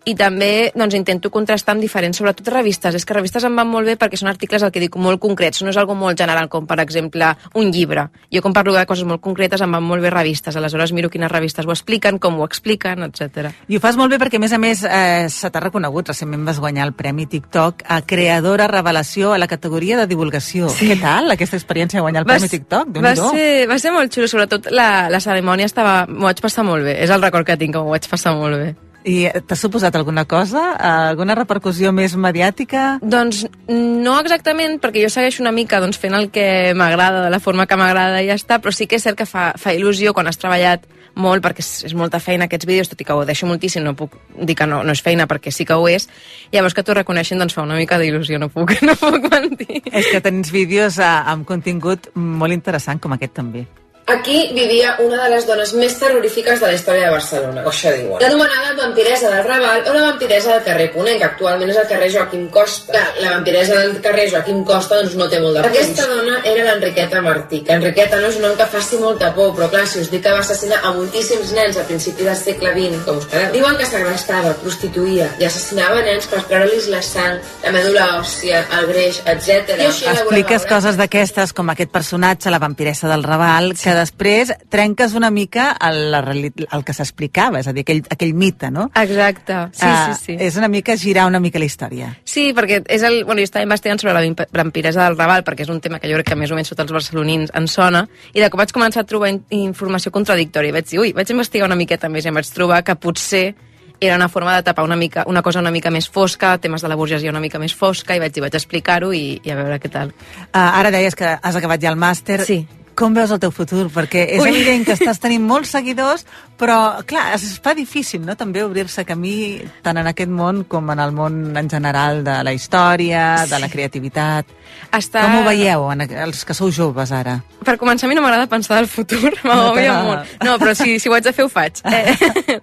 i 0.06 0.14
també 0.14 0.70
doncs, 0.70 0.94
intento 0.94 1.32
contrastar 1.34 1.74
amb 1.74 1.82
diferents, 1.82 2.20
sobretot 2.20 2.46
revistes. 2.54 2.94
És 2.94 3.04
que 3.04 3.14
revistes 3.16 3.44
em 3.44 3.56
van 3.58 3.66
molt 3.66 3.88
bé 3.90 3.96
perquè 3.98 4.18
són 4.20 4.30
articles, 4.30 4.62
el 4.62 4.70
que 4.70 4.82
dic, 4.84 4.94
molt 5.02 5.18
concrets. 5.22 5.64
No 5.66 5.72
és 5.72 5.78
algo 5.80 5.96
molt 5.98 6.18
general, 6.18 6.46
com 6.52 6.66
per 6.66 6.78
exemple 6.82 7.32
un 7.58 7.72
llibre. 7.74 8.06
Jo 8.32 8.42
quan 8.44 8.54
parlo 8.54 8.74
de 8.76 8.84
coses 8.86 9.06
molt 9.08 9.20
concretes 9.24 9.64
em 9.66 9.74
van 9.74 9.82
molt 9.82 10.04
bé 10.04 10.12
revistes. 10.14 10.54
Aleshores 10.56 10.94
miro 10.94 11.10
quines 11.10 11.32
revistes 11.32 11.66
ho 11.66 11.74
expliquen, 11.74 12.20
com 12.22 12.38
ho 12.38 12.46
expliquen, 12.46 13.02
etc. 13.08 13.50
I 13.66 13.78
ho 13.78 13.82
fas 13.82 13.98
molt 13.98 14.14
bé 14.14 14.20
perquè, 14.22 14.38
a 14.38 14.44
més 14.44 14.54
a 14.54 14.62
més, 14.62 14.84
eh, 14.86 15.26
se 15.32 15.50
t'ha 15.50 15.64
reconegut. 15.66 16.14
Recentment 16.14 16.46
vas 16.46 16.62
guanyar 16.62 16.86
el 16.86 16.94
Premi 16.94 17.26
TikTok 17.26 17.82
a 17.90 18.00
Creadora 18.06 18.70
Revelació 18.70 19.34
a 19.34 19.42
la 19.42 19.50
categoria 19.50 19.98
de 19.98 20.06
divulgació. 20.06 20.70
Sí. 20.70 20.92
Què 20.92 21.00
tal, 21.02 21.34
aquesta 21.34 21.58
experiència 21.58 21.98
de 21.98 22.06
guanyar 22.06 22.22
el 22.22 22.30
Va 22.30 22.38
Premi 22.38 22.54
TikTok? 22.54 22.94
Va 23.02 23.16
ser, 23.18 23.66
va 23.66 23.82
ser 23.82 23.90
molt 23.96 24.14
xulo, 24.14 24.30
sobretot 24.30 24.70
la, 24.70 25.08
la 25.10 25.20
cerimònia 25.20 25.66
estava... 25.66 26.04
M'ho 26.06 26.30
vaig 26.30 26.40
passar 26.44 26.62
molt 26.62 26.86
bé, 26.86 27.00
és 27.02 27.10
el 27.10 27.22
record 27.26 27.46
que 27.48 27.58
tinc, 27.58 27.74
que 27.74 27.82
m'ho 27.82 27.90
vaig 27.90 28.06
passar 28.06 28.38
molt 28.38 28.62
bé. 28.62 28.74
I 29.06 29.28
t'ha 29.46 29.54
suposat 29.54 29.94
alguna 29.94 30.24
cosa? 30.26 30.72
Alguna 30.82 31.36
repercussió 31.38 31.92
més 31.94 32.16
mediàtica? 32.18 32.96
Doncs 33.02 33.44
no 33.70 34.16
exactament, 34.18 34.80
perquè 34.82 35.04
jo 35.04 35.10
segueixo 35.12 35.44
una 35.44 35.54
mica 35.54 35.78
doncs, 35.82 36.00
fent 36.02 36.16
el 36.18 36.32
que 36.34 36.74
m'agrada, 36.74 37.22
de 37.22 37.30
la 37.30 37.40
forma 37.40 37.68
que 37.70 37.78
m'agrada 37.78 38.18
i 38.24 38.26
ja 38.26 38.34
està, 38.34 38.58
però 38.58 38.74
sí 38.74 38.88
que 38.90 38.98
és 38.98 39.06
cert 39.06 39.18
que 39.20 39.28
fa, 39.30 39.52
fa 39.62 39.76
il·lusió 39.76 40.10
quan 40.16 40.26
has 40.26 40.42
treballat 40.42 40.88
molt, 41.16 41.40
perquè 41.44 41.62
és, 41.62 41.70
és 41.88 41.94
molta 41.96 42.20
feina 42.20 42.50
aquests 42.50 42.66
vídeos, 42.68 42.90
tot 42.90 43.00
i 43.00 43.06
que 43.06 43.14
ho 43.14 43.24
deixo 43.28 43.46
moltíssim, 43.48 43.86
no 43.86 43.94
puc 43.96 44.18
dir 44.36 44.58
que 44.58 44.66
no, 44.68 44.82
no 44.84 44.92
és 44.92 45.02
feina 45.06 45.28
perquè 45.30 45.54
sí 45.54 45.64
que 45.64 45.78
ho 45.78 45.86
és, 45.88 46.10
llavors 46.52 46.76
que 46.76 46.84
t'ho 46.84 46.98
reconeixen 46.98 47.40
doncs 47.40 47.56
fa 47.56 47.64
una 47.64 47.78
mica 47.78 48.00
d'il·lusió, 48.02 48.42
no 48.42 48.50
puc, 48.52 48.74
no 48.88 48.98
puc 49.00 49.30
mentir. 49.30 49.84
És 49.86 50.10
que 50.10 50.20
tens 50.24 50.52
vídeos 50.52 50.98
eh, 50.98 51.16
amb 51.32 51.46
contingut 51.48 52.10
molt 52.14 52.56
interessant, 52.56 53.00
com 53.00 53.16
aquest 53.16 53.38
també. 53.38 53.66
Aquí 54.08 54.52
vivia 54.54 54.94
una 55.02 55.24
de 55.24 55.30
les 55.32 55.46
dones 55.48 55.72
més 55.74 55.96
terrorífiques 55.98 56.60
de 56.62 56.68
la 56.68 56.74
història 56.76 57.08
de 57.08 57.14
Barcelona, 57.16 57.64
o 57.66 57.72
això 57.72 57.90
diuen. 57.90 58.20
L'anomenada 58.22 58.76
vampiresa 58.78 59.32
del 59.32 59.42
Raval 59.42 59.80
o 59.82 59.94
la 59.96 60.02
vampiresa 60.04 60.52
del 60.52 60.62
carrer 60.62 60.92
Ponent, 60.94 61.16
que 61.18 61.26
actualment 61.26 61.72
és 61.72 61.80
el 61.80 61.88
carrer 61.90 62.10
Joaquim 62.14 62.44
Costa. 62.54 62.92
Clar, 62.92 63.08
la 63.24 63.32
vampiresa 63.32 63.80
del 63.80 63.96
carrer 64.04 64.28
Joaquim 64.30 64.60
Costa 64.68 65.00
doncs 65.00 65.16
no 65.18 65.26
té 65.26 65.40
molt 65.42 65.58
de 65.58 65.64
punts. 65.64 65.74
Aquesta 65.74 66.06
dona 66.12 66.36
era 66.46 66.68
l'Enriqueta 66.68 67.22
Martí, 67.24 67.60
que 67.66 67.74
Enriqueta 67.80 68.20
no 68.22 68.28
és 68.30 68.38
un 68.38 68.46
nom 68.46 68.54
que 68.60 68.68
faci 68.76 69.00
molta 69.02 69.32
por, 69.34 69.50
però 69.58 69.68
clar, 69.74 69.82
si 69.90 69.98
us 70.04 70.12
dic 70.14 70.22
que 70.22 70.36
va 70.36 70.44
assassinar 70.44 70.78
a 70.86 70.94
moltíssims 70.94 71.50
nens 71.58 71.82
a 71.82 71.84
principi 71.90 72.28
del 72.28 72.38
segle 72.38 72.76
XX, 72.78 73.02
com 73.08 73.18
us 73.18 73.26
quedeu? 73.34 73.50
Diuen 73.58 73.74
que 73.82 73.90
segrestava, 73.90 74.54
prostituïa 74.62 75.32
i 75.42 75.48
assassinava 75.50 75.98
nens 76.06 76.30
per 76.30 76.44
treure-los 76.46 76.86
la 76.94 77.02
sang, 77.02 77.42
la 77.66 77.74
medul·la 77.74 78.06
òssia, 78.20 78.62
el 78.78 78.86
greix, 78.94 79.18
etc. 79.34 79.74
Expliques 80.14 80.70
coses 80.70 81.02
d'aquestes, 81.02 81.56
com 81.58 81.74
aquest 81.74 81.90
personatge, 81.90 82.54
la 82.54 82.62
vampiressa 82.62 83.10
del 83.10 83.26
Raval, 83.26 83.74
que 83.74 83.95
després 83.96 84.52
trenques 84.72 85.14
una 85.18 85.30
mica 85.34 85.70
el, 85.88 86.14
el 86.14 86.84
que 86.84 86.94
s'explicava, 86.96 87.60
és 87.60 87.66
a 87.68 87.74
dir, 87.74 87.82
aquell, 87.86 88.02
aquell 88.12 88.34
mite, 88.36 88.70
no? 88.70 88.88
Exacte, 88.94 89.56
sí, 89.72 89.82
Ah, 89.88 90.14
sí, 90.14 90.24
sí. 90.32 90.36
És 90.38 90.56
una 90.60 90.68
mica 90.68 90.96
girar 90.96 91.26
una 91.26 91.40
mica 91.40 91.58
la 91.58 91.66
història. 91.68 92.12
Sí, 92.24 92.52
perquè 92.56 92.82
és 92.92 93.02
el, 93.02 93.22
bueno, 93.24 93.40
jo 93.40 93.48
estava 93.50 93.64
investigant 93.66 94.00
sobre 94.02 94.14
la 94.14 94.22
vamp- 94.24 94.46
vampiresa 94.52 95.04
del 95.04 95.16
Raval, 95.18 95.44
perquè 95.44 95.64
és 95.66 95.72
un 95.72 95.80
tema 95.80 95.98
que 95.98 96.08
jo 96.10 96.16
crec 96.20 96.30
que 96.32 96.36
més 96.38 96.50
o 96.52 96.58
menys 96.58 96.70
tots 96.70 96.84
els 96.86 96.92
barcelonins 96.92 97.50
en 97.54 97.66
sona, 97.68 98.06
i 98.32 98.40
de 98.40 98.50
cop 98.50 98.60
vaig 98.62 98.72
començar 98.76 99.02
a 99.04 99.08
trobar 99.08 99.30
in 99.34 99.42
informació 99.50 100.12
contradictòria. 100.12 100.70
I 100.70 100.76
vaig 100.80 100.90
dir, 100.90 101.00
ui, 101.00 101.12
vaig 101.16 101.30
investigar 101.30 101.66
una 101.66 101.76
miqueta 101.78 102.08
més 102.12 102.24
i 102.24 102.28
em 102.28 102.34
vaig 102.38 102.48
trobar 102.52 102.82
que 102.84 102.94
potser 102.96 103.54
era 103.98 104.16
una 104.16 104.28
forma 104.28 104.54
de 104.54 104.62
tapar 104.62 104.84
una, 104.84 104.96
mica, 104.96 105.22
una 105.26 105.40
cosa 105.40 105.60
una 105.62 105.70
mica 105.72 105.88
més 105.90 106.04
fosca, 106.12 106.58
temes 106.60 106.82
de 106.84 106.88
la 106.88 106.96
burgesia 107.00 107.30
una 107.32 107.40
mica 107.40 107.58
més 107.58 107.72
fosca, 107.74 108.12
i 108.14 108.20
vaig 108.20 108.34
dir, 108.34 108.42
vaig 108.44 108.54
explicar-ho 108.58 109.08
i, 109.16 109.40
i 109.42 109.50
a 109.50 109.56
veure 109.56 109.78
què 109.80 109.88
tal. 109.88 110.10
Uh, 110.52 110.58
ara 110.60 110.90
deies 110.92 111.16
que 111.16 111.30
has 111.40 111.56
acabat 111.56 111.80
ja 111.80 111.88
el 111.94 111.96
màster. 111.96 112.42
Sí. 112.44 112.58
Com 112.96 113.12
veus 113.12 113.28
el 113.34 113.40
teu 113.42 113.50
futur? 113.52 113.90
Perquè 113.92 114.22
és 114.38 114.40
Ui. 114.40 114.48
evident 114.48 114.86
que 114.88 114.94
estàs 114.96 115.18
tenint 115.20 115.44
molts 115.50 115.74
seguidors, 115.74 116.24
però, 116.56 117.02
clar, 117.04 117.34
es 117.36 117.58
fa 117.60 117.74
difícil, 117.76 118.22
no?, 118.24 118.36
també 118.40 118.62
obrir-se 118.64 119.04
camí 119.04 119.60
tant 119.84 120.00
en 120.00 120.08
aquest 120.08 120.32
món 120.32 120.62
com 120.64 120.88
en 120.94 121.02
el 121.04 121.12
món 121.12 121.56
en 121.60 121.68
general 121.68 122.22
de 122.24 122.38
la 122.46 122.54
història, 122.56 123.44
de 123.50 123.58
la 123.60 123.68
creativitat. 123.68 124.48
Està... 124.96 125.26
Com 125.26 125.42
ho 125.42 125.44
veieu, 125.44 125.84
en, 125.92 126.06
els 126.24 126.44
que 126.48 126.56
sou 126.56 126.72
joves 126.72 127.12
ara? 127.12 127.36
Per 127.68 127.76
començar, 127.76 128.08
a 128.08 128.12
mi 128.12 128.16
no 128.16 128.24
m'agrada 128.24 128.48
pensar 128.48 128.80
del 128.80 128.88
futur, 128.88 129.34
No 129.44 129.50
m'agòbia 129.52 129.92
t'agrada. 129.92 130.06
molt. 130.08 130.38
No, 130.48 130.56
però 130.62 130.72
si, 130.78 130.96
si 131.02 131.12
ho 131.12 131.16
haig 131.18 131.28
de 131.28 131.34
fer, 131.36 131.44
ho 131.44 131.52
faig. 131.52 131.84
Eh, 131.96 132.60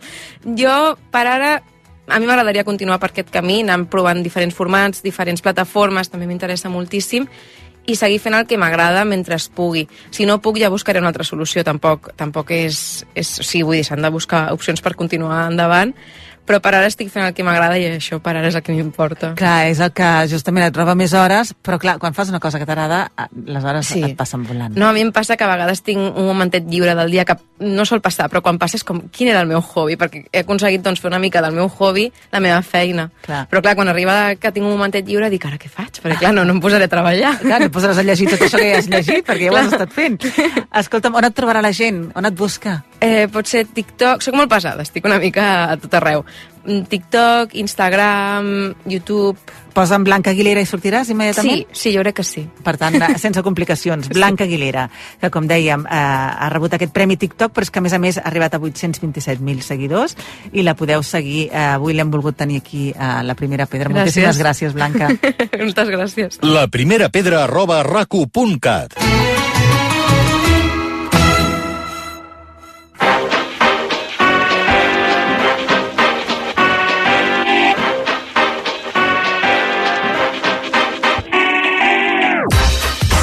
jo, 0.57 0.73
per 1.13 1.27
ara, 1.29 1.55
a 2.07 2.19
mi 2.19 2.25
m'agradaria 2.25 2.65
continuar 2.65 2.97
per 2.99 3.11
aquest 3.13 3.29
camí, 3.31 3.61
anar 3.61 3.83
provant 3.91 4.23
diferents 4.25 4.55
formats, 4.57 5.05
diferents 5.05 5.45
plataformes, 5.45 6.09
també 6.09 6.25
m'interessa 6.27 6.71
moltíssim, 6.73 7.29
i 7.85 7.95
seguir 7.99 8.19
fent 8.23 8.37
el 8.37 8.47
que 8.47 8.57
m'agrada 8.59 9.03
mentre 9.07 9.35
es 9.35 9.49
pugui. 9.51 9.87
Si 10.11 10.27
no 10.29 10.39
puc, 10.43 10.59
ja 10.61 10.71
buscaré 10.71 11.01
una 11.01 11.11
altra 11.11 11.25
solució. 11.27 11.65
Tampoc, 11.67 12.13
tampoc 12.19 12.53
és, 12.55 13.03
és... 13.15 13.31
Sí, 13.43 13.63
vull 13.63 13.81
dir, 13.81 13.87
s'han 13.87 14.03
de 14.03 14.11
buscar 14.13 14.45
opcions 14.55 14.83
per 14.83 14.95
continuar 14.99 15.47
endavant, 15.49 15.93
però 16.45 16.59
per 16.61 16.73
ara 16.75 16.87
estic 16.89 17.09
fent 17.13 17.25
el 17.25 17.33
que 17.33 17.43
m'agrada 17.45 17.77
i 17.79 17.85
això 17.87 18.19
per 18.23 18.35
ara 18.35 18.47
és 18.49 18.55
el 18.55 18.63
que 18.63 18.73
m'importa. 18.75 19.33
Clar, 19.39 19.67
és 19.71 19.79
el 19.79 19.91
que 19.95 20.09
justament 20.31 20.65
et 20.67 20.75
roba 20.75 20.95
més 20.95 21.13
hores, 21.13 21.53
però 21.63 21.79
clar, 21.79 21.97
quan 21.99 22.13
fas 22.13 22.29
una 22.29 22.39
cosa 22.43 22.59
que 22.59 22.65
t'agrada, 22.65 23.11
les 23.45 23.63
hores 23.63 23.87
Sí. 23.87 24.03
et 24.03 24.17
passen 24.17 24.43
volant. 24.43 24.75
No, 24.77 24.87
a 24.89 24.93
mi 24.93 25.01
em 25.01 25.11
passa 25.11 25.37
que 25.37 25.43
a 25.43 25.47
vegades 25.51 25.81
tinc 25.83 25.99
un 25.99 26.25
momentet 26.25 26.65
lliure 26.69 26.95
del 26.95 27.11
dia 27.11 27.25
que 27.25 27.37
no 27.59 27.85
sol 27.85 28.01
passar, 28.01 28.29
però 28.29 28.41
quan 28.41 28.57
passa 28.59 28.75
és 28.77 28.83
com, 28.83 29.01
quin 29.09 29.29
era 29.29 29.41
el 29.41 29.47
meu 29.47 29.61
hobby? 29.61 29.95
Perquè 29.95 30.25
he 30.31 30.39
aconseguit 30.43 30.81
doncs, 30.83 30.99
fer 30.99 31.09
una 31.09 31.19
mica 31.19 31.41
del 31.41 31.53
meu 31.53 31.69
hobby 31.69 32.11
la 32.31 32.39
meva 32.39 32.61
feina. 32.61 33.09
Clar. 33.23 33.47
Però 33.49 33.61
clar, 33.61 33.75
quan 33.75 33.87
arriba 33.87 34.35
que 34.35 34.51
tinc 34.51 34.65
un 34.65 34.71
momentet 34.73 35.07
lliure, 35.07 35.29
dic, 35.29 35.45
ara 35.45 35.57
què 35.57 35.69
faig? 35.69 36.01
Perquè 36.03 36.19
clar, 36.19 36.33
no, 36.33 36.43
no 36.43 36.53
em 36.57 36.59
posaré 36.59 36.85
a 36.85 36.91
treballar. 36.91 37.37
Clar, 37.43 37.59
no 37.61 37.69
posaràs 37.71 37.97
a 37.99 38.03
llegir 38.03 38.27
tot 38.29 38.41
això 38.41 38.57
que 38.59 38.69
ja 38.71 38.77
has 38.79 38.87
llegit, 38.89 39.25
perquè 39.25 39.47
ja 39.47 39.51
ho 39.53 39.57
has 39.61 39.71
estat 39.71 39.91
fent. 39.93 40.19
Escolta'm, 40.73 41.15
on 41.15 41.25
et 41.27 41.35
trobarà 41.35 41.61
la 41.61 41.71
gent? 41.71 42.11
On 42.15 42.25
et 42.25 42.33
busca? 42.35 42.81
Eh, 43.03 43.27
pot 43.27 43.49
ser 43.49 43.65
TikTok, 43.67 44.23
sóc 44.23 44.35
molt 44.37 44.51
pesada, 44.51 44.85
estic 44.87 45.03
una 45.03 45.19
mica 45.19 45.45
a 45.73 45.77
tot 45.81 45.93
arreu. 45.99 46.23
Mm, 46.63 46.85
TikTok, 46.87 47.55
Instagram, 47.59 48.73
YouTube... 48.85 49.37
Posa 49.73 49.95
en 49.97 50.03
Blanca 50.05 50.29
Aguilera 50.29 50.61
i 50.61 50.67
sortiràs 50.69 51.09
immediatament? 51.09 51.63
Sí, 51.73 51.89
sí, 51.89 51.91
jo 51.95 52.03
crec 52.03 52.19
que 52.19 52.23
sí. 52.23 52.43
Per 52.63 52.75
tant, 52.77 52.93
eh, 53.01 53.17
sense 53.17 53.41
complicacions. 53.43 54.07
Blanca 54.13 54.45
Aguilera, 54.45 54.85
que 55.19 55.31
com 55.33 55.49
dèiem, 55.49 55.87
eh, 55.89 55.97
ha 55.97 56.49
rebut 56.53 56.77
aquest 56.77 56.93
premi 56.93 57.17
TikTok, 57.17 57.51
però 57.51 57.65
és 57.65 57.73
que 57.73 57.81
a 57.81 57.83
més 57.83 57.97
a 57.97 57.99
més 57.99 58.21
ha 58.21 58.27
arribat 58.29 58.53
a 58.53 58.61
827.000 58.61 59.65
seguidors 59.65 60.15
i 60.53 60.63
la 60.63 60.77
podeu 60.79 61.03
seguir. 61.03 61.47
Eh, 61.49 61.65
avui 61.73 61.97
l'hem 61.97 62.13
volgut 62.13 62.37
tenir 62.39 62.61
aquí 62.61 62.91
a 62.93 63.23
la 63.25 63.35
primera 63.35 63.65
pedra. 63.65 63.89
Gràcies. 63.89 64.13
Moltíssimes 64.13 64.43
gràcies, 64.45 64.77
Blanca. 64.77 65.09
Moltes 65.65 65.91
gràcies. 65.97 66.43
La 66.45 66.69
primera 66.69 67.09
pedra 67.09 67.43
arroba 67.49 67.81
racu.cat. 67.83 68.95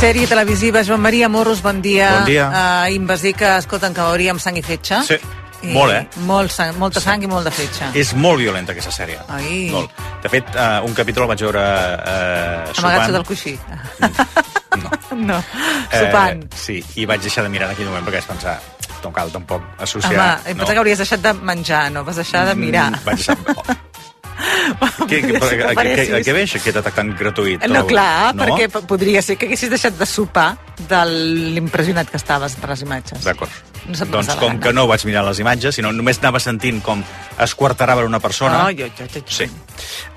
Sèrie 0.01 0.25
televisiva, 0.25 0.81
Joan 0.81 1.03
Maria 1.05 1.29
Morros, 1.29 1.61
bon 1.61 1.83
dia. 1.85 2.07
Bon 2.15 2.25
dia. 2.25 2.47
Uh, 2.49 2.85
ahir 2.87 2.97
em 2.97 3.05
vas 3.05 3.21
dir 3.21 3.35
que, 3.37 3.45
escolta, 3.61 3.91
que 3.93 4.01
veuríem 4.01 4.39
sang 4.41 4.57
i 4.57 4.63
fetge. 4.65 4.97
Sí, 5.05 5.19
I 5.61 5.75
molt, 5.75 5.93
eh? 5.93 6.23
Molt 6.25 6.55
sang, 6.55 6.73
molta 6.81 7.03
sang 7.05 7.21
i 7.21 7.29
molt 7.29 7.45
de 7.45 7.53
fetge. 7.53 7.91
És 8.01 8.15
molt 8.17 8.41
violenta, 8.41 8.73
aquesta 8.73 8.95
sèrie. 8.97 9.19
Ai. 9.29 9.67
Molt. 9.75 9.93
De 10.25 10.31
fet, 10.33 10.49
uh, 10.57 10.81
un 10.89 10.97
capítol 10.97 11.27
el 11.27 11.31
vaig 11.35 11.45
veure 11.45 11.61
uh, 11.61 12.73
Amagat 12.81 13.11
sota 13.11 13.21
el 13.21 13.29
coixí. 13.29 13.53
No. 14.81 14.95
no. 15.35 15.39
Sopant. 15.93 16.47
Eh, 16.49 16.63
sí, 16.65 16.79
i 16.97 17.05
vaig 17.05 17.21
deixar 17.29 17.45
de 17.45 17.53
mirar 17.53 17.69
en 17.69 17.77
aquell 17.77 17.93
moment 17.93 18.09
perquè 18.09 18.23
vaig 18.23 18.33
pensar 18.33 18.57
no 19.05 19.13
cal 19.13 19.37
tampoc 19.37 19.69
associar... 19.85 20.17
Home, 20.17 20.55
em 20.55 20.65
pensa 20.65 20.73
que 20.73 20.81
hauries 20.87 21.05
deixat 21.05 21.29
de 21.29 21.37
menjar, 21.45 21.85
no 21.93 22.09
vas 22.09 22.25
deixar 22.25 22.49
de 22.49 22.57
mirar. 22.57 22.89
Mm, 22.97 23.05
vaig 23.05 23.21
deixar... 23.21 23.81
Oh. 24.81 25.07
Què, 25.11 25.21
a, 25.25 25.41
a, 25.41 25.71
a, 25.71 25.75
paressis. 25.75 26.13
a, 26.15 26.21
què 26.25 26.35
ve 26.37 26.45
aquest 26.45 26.77
atac 26.81 26.95
tan 26.97 27.13
gratuït? 27.19 27.65
No, 27.71 27.83
clar, 27.89 28.35
no? 28.37 28.45
perquè 28.47 28.69
podria 28.89 29.23
ser 29.25 29.37
que 29.41 29.49
haguessis 29.49 29.73
deixat 29.73 29.97
de 29.99 30.07
sopar 30.09 30.53
de 30.89 31.01
l'impressionat 31.57 32.09
que 32.11 32.21
estaves 32.21 32.57
per 32.61 32.71
les 32.73 32.85
imatges. 32.87 33.25
D'acord. 33.27 33.53
No 33.91 34.07
doncs 34.13 34.35
com 34.37 34.53
gana. 34.55 34.61
que 34.63 34.73
no 34.77 34.85
vaig 34.87 35.03
mirar 35.09 35.23
les 35.27 35.41
imatges, 35.43 35.75
sinó 35.75 35.91
només 35.97 36.21
anava 36.21 36.39
sentint 36.43 36.83
com 36.85 37.01
es 37.41 37.55
quarterava 37.57 38.05
una 38.07 38.21
persona... 38.21 38.67
Ai, 38.69 38.85
ai, 38.85 38.93
ai, 39.01 39.09
ai. 39.17 39.23
Sí. 39.27 39.47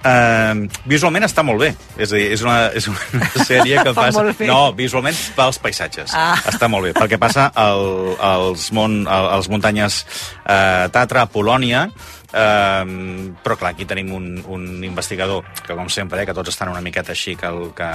Uh, 0.04 0.68
visualment 0.90 1.26
està 1.26 1.46
molt 1.48 1.64
bé. 1.64 1.72
És 1.98 2.12
a 2.12 2.20
dir, 2.20 2.28
és 2.36 2.44
una, 2.44 2.58
és 2.76 2.88
una 2.92 3.30
sèrie 3.50 3.80
que 3.80 3.94
Fa 3.96 4.10
passa... 4.10 4.26
No, 4.46 4.60
visualment 4.78 5.18
pels 5.38 5.62
paisatges. 5.64 6.12
Ah. 6.14 6.36
Està 6.52 6.70
molt 6.72 6.90
bé. 6.90 6.94
Pel 6.98 7.10
que 7.16 7.22
passa 7.22 7.50
al, 7.56 8.14
als, 8.20 8.70
món, 8.76 9.04
al- 9.08 9.32
als 9.40 9.50
muntanyes 9.52 10.04
uh, 10.44 10.92
Tatra, 10.94 11.24
a 11.26 11.32
Polònia, 11.32 11.88
Uh, 12.34 13.30
però 13.46 13.54
clar, 13.62 13.76
aquí 13.76 13.86
tenim 13.86 14.10
un, 14.18 14.26
un 14.50 14.64
investigador 14.82 15.46
que 15.68 15.76
com 15.78 15.86
sempre, 15.94 16.24
eh, 16.24 16.26
que 16.26 16.34
tots 16.34 16.50
estan 16.50 16.72
una 16.72 16.82
miqueta 16.82 17.14
així 17.14 17.36
que, 17.38 17.46
el, 17.46 17.68
que 17.78 17.90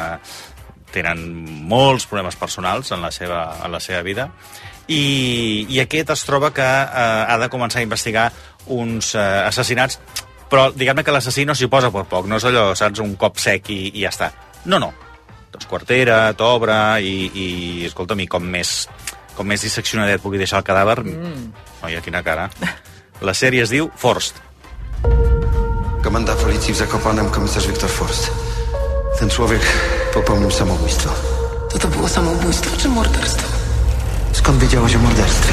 tenen 0.95 1.25
molts 1.67 2.07
problemes 2.07 2.39
personals 2.39 2.93
en 2.95 3.03
la 3.03 3.11
seva, 3.11 3.41
en 3.67 3.75
la 3.75 3.81
seva 3.83 4.05
vida 4.07 4.29
i, 4.87 5.67
i 5.67 5.83
aquest 5.83 6.15
es 6.15 6.23
troba 6.23 6.53
que 6.55 6.63
eh, 6.63 7.25
ha 7.27 7.37
de 7.43 7.51
començar 7.51 7.83
a 7.83 7.87
investigar 7.89 8.29
uns 8.79 9.11
eh, 9.19 9.27
assassinats 9.49 9.99
però 10.49 10.69
diguem-ne 10.73 11.05
que 11.05 11.13
l'assassí 11.13 11.45
no 11.45 11.55
s'hi 11.59 11.69
posa 11.69 11.91
per 11.93 12.07
poc, 12.09 12.29
no 12.31 12.39
és 12.41 12.47
allò, 12.49 12.71
saps, 12.79 13.03
un 13.05 13.15
cop 13.21 13.37
sec 13.43 13.69
i, 13.75 13.81
i 13.93 14.07
ja 14.07 14.13
està. 14.15 14.31
No, 14.65 14.81
no. 14.81 14.93
Doncs 15.53 15.69
quartera, 15.69 16.23
t'obre 16.37 16.77
i, 17.05 17.15
i 17.29 17.49
escolta'm, 17.89 18.23
i 18.25 18.29
com 18.31 18.45
més, 18.49 18.87
com 19.37 19.49
més 19.49 19.65
disseccionadet 19.65 20.25
pugui 20.25 20.41
deixar 20.41 20.63
el 20.63 20.69
cadàver, 20.69 21.03
mm. 21.05 21.49
noia, 21.83 22.05
quina 22.05 22.25
cara. 22.25 22.49
La 23.21 23.35
sèrie 23.35 23.63
es 23.63 23.71
diu 23.71 23.91
Forst. 23.97 24.35
Komenda 26.03 26.35
policji 26.35 26.75
w 26.75 26.77
Zakopanem, 26.77 27.31
komisarz 27.31 27.67
Wiktor 27.67 27.91
Forst. 27.91 28.31
Ten 29.19 29.31
człowiek 29.31 29.63
popełnił 30.15 30.51
samobójstwo. 30.51 31.11
To 31.71 31.79
to 31.79 31.89
było 31.89 32.09
samobójstwo 32.09 32.77
czy 32.77 32.89
morderstwo? 32.89 33.49
Skąd 34.33 34.59
wiedziałeś 34.59 34.97
o 34.97 34.99
morderstwie? 34.99 35.53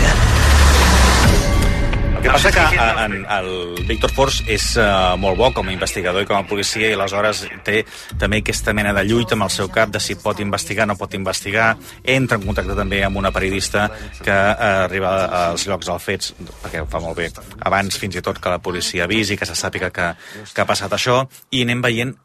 Que 2.25 2.31
passa 2.31 2.51
que 2.51 2.59
eh, 2.59 3.05
en, 3.05 3.13
el 3.29 3.85
Víctor 3.85 4.09
Force 4.09 4.41
és 4.49 4.63
uh, 4.81 5.13
molt 5.21 5.37
bo 5.37 5.51
com 5.53 5.67
a 5.69 5.73
investigador 5.75 6.23
i 6.23 6.25
com 6.25 6.39
a 6.39 6.47
policia 6.49 6.87
i 6.89 6.95
aleshores 6.95 7.43
té 7.67 7.83
també 8.17 8.39
aquesta 8.41 8.73
mena 8.73 8.95
de 8.97 9.03
lluita 9.05 9.37
amb 9.37 9.45
el 9.45 9.51
seu 9.53 9.69
cap 9.69 9.91
de 9.93 10.01
si 10.01 10.15
pot 10.17 10.41
investigar, 10.41 10.87
no 10.89 10.95
pot 10.97 11.13
investigar. 11.13 11.75
Entra 12.01 12.39
en 12.41 12.47
contacte 12.47 12.73
també 12.73 13.03
amb 13.05 13.21
una 13.21 13.29
periodista 13.35 13.85
que 14.25 14.33
uh, 14.33 14.65
arriba 14.87 15.13
als 15.43 15.67
llocs 15.69 15.91
dels 15.91 16.09
fets, 16.09 16.33
perquè 16.63 16.81
ho 16.81 16.89
fa 16.89 17.03
molt 17.03 17.21
bé, 17.21 17.29
abans 17.61 18.01
fins 18.01 18.17
i 18.17 18.25
tot 18.25 18.41
que 18.41 18.55
la 18.55 18.57
policia 18.57 19.05
avisi, 19.05 19.37
que 19.37 19.45
se 19.45 19.53
sàpiga 19.53 19.93
que, 19.93 20.09
que 20.49 20.65
ha 20.65 20.69
passat 20.73 20.97
això, 20.97 21.21
i 21.53 21.61
anem 21.61 21.85
veient 21.85 22.17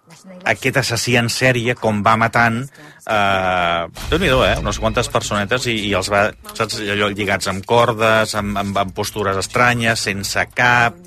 aquest 0.48 0.80
assassí 0.80 1.20
en 1.20 1.28
sèrie 1.28 1.76
com 1.76 2.01
va 2.07 2.16
matant 2.16 2.62
eh, 3.07 4.07
déu 4.11 4.20
nhi 4.22 4.30
eh? 4.46 4.57
unes 4.61 4.78
quantes 4.82 5.09
personetes 5.12 5.66
i, 5.70 5.76
i 5.88 5.92
els 5.96 6.11
va, 6.12 6.26
saps, 6.55 6.80
allò 6.80 7.11
lligats 7.12 7.51
amb 7.53 7.64
cordes, 7.66 8.34
amb, 8.38 8.59
amb, 8.61 8.76
amb 8.84 8.96
postures 8.96 9.38
estranyes, 9.40 10.07
sense 10.11 10.46
cap... 10.55 10.98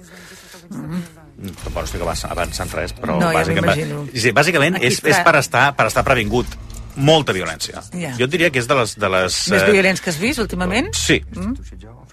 Mm. 0.69 1.03
Tampoc 1.43 1.81
no 1.81 1.83
estic 1.83 2.03
avançant, 2.31 2.71
res, 2.71 2.93
però 2.95 3.17
No, 3.19 3.27
ja 3.33 3.41
bàsicament, 3.41 3.81
m'imagino. 3.81 4.03
sí, 4.15 4.31
bàsicament 4.31 4.77
Aquí 4.77 4.87
és, 4.87 5.01
està. 5.01 5.09
és 5.11 5.17
per, 5.25 5.33
estar, 5.41 5.63
per 5.75 5.89
estar 5.89 6.03
previngut. 6.07 6.47
Molta 6.95 7.33
violència. 7.33 7.81
Ja. 7.97 8.13
Jo 8.19 8.27
diria 8.29 8.51
que 8.53 8.59
és 8.61 8.67
de 8.69 8.75
les... 8.77 8.95
De 8.99 9.09
les 9.09 9.37
Més 9.53 9.63
eh, 9.63 9.71
violents 9.71 10.01
que 10.01 10.09
has 10.13 10.19
vist 10.21 10.39
últimament? 10.43 10.91
Sí. 10.93 11.21
Mm? 11.35 11.55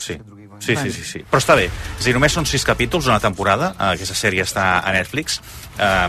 Sí. 0.01 0.19
Sí, 0.61 0.75
sí, 0.77 0.91
sí, 0.93 1.05
sí. 1.09 1.21
Però 1.25 1.39
està 1.41 1.55
bé. 1.57 1.71
És 1.99 2.05
dir, 2.05 2.13
només 2.13 2.35
són 2.37 2.45
sis 2.45 2.61
capítols, 2.69 3.07
una 3.09 3.17
temporada. 3.21 3.71
Eh, 3.79 3.95
Aquesta 3.95 4.13
sèrie 4.19 4.45
està 4.45 4.83
a 4.85 4.93
Netflix. 4.93 5.39
Eh, 5.81 6.09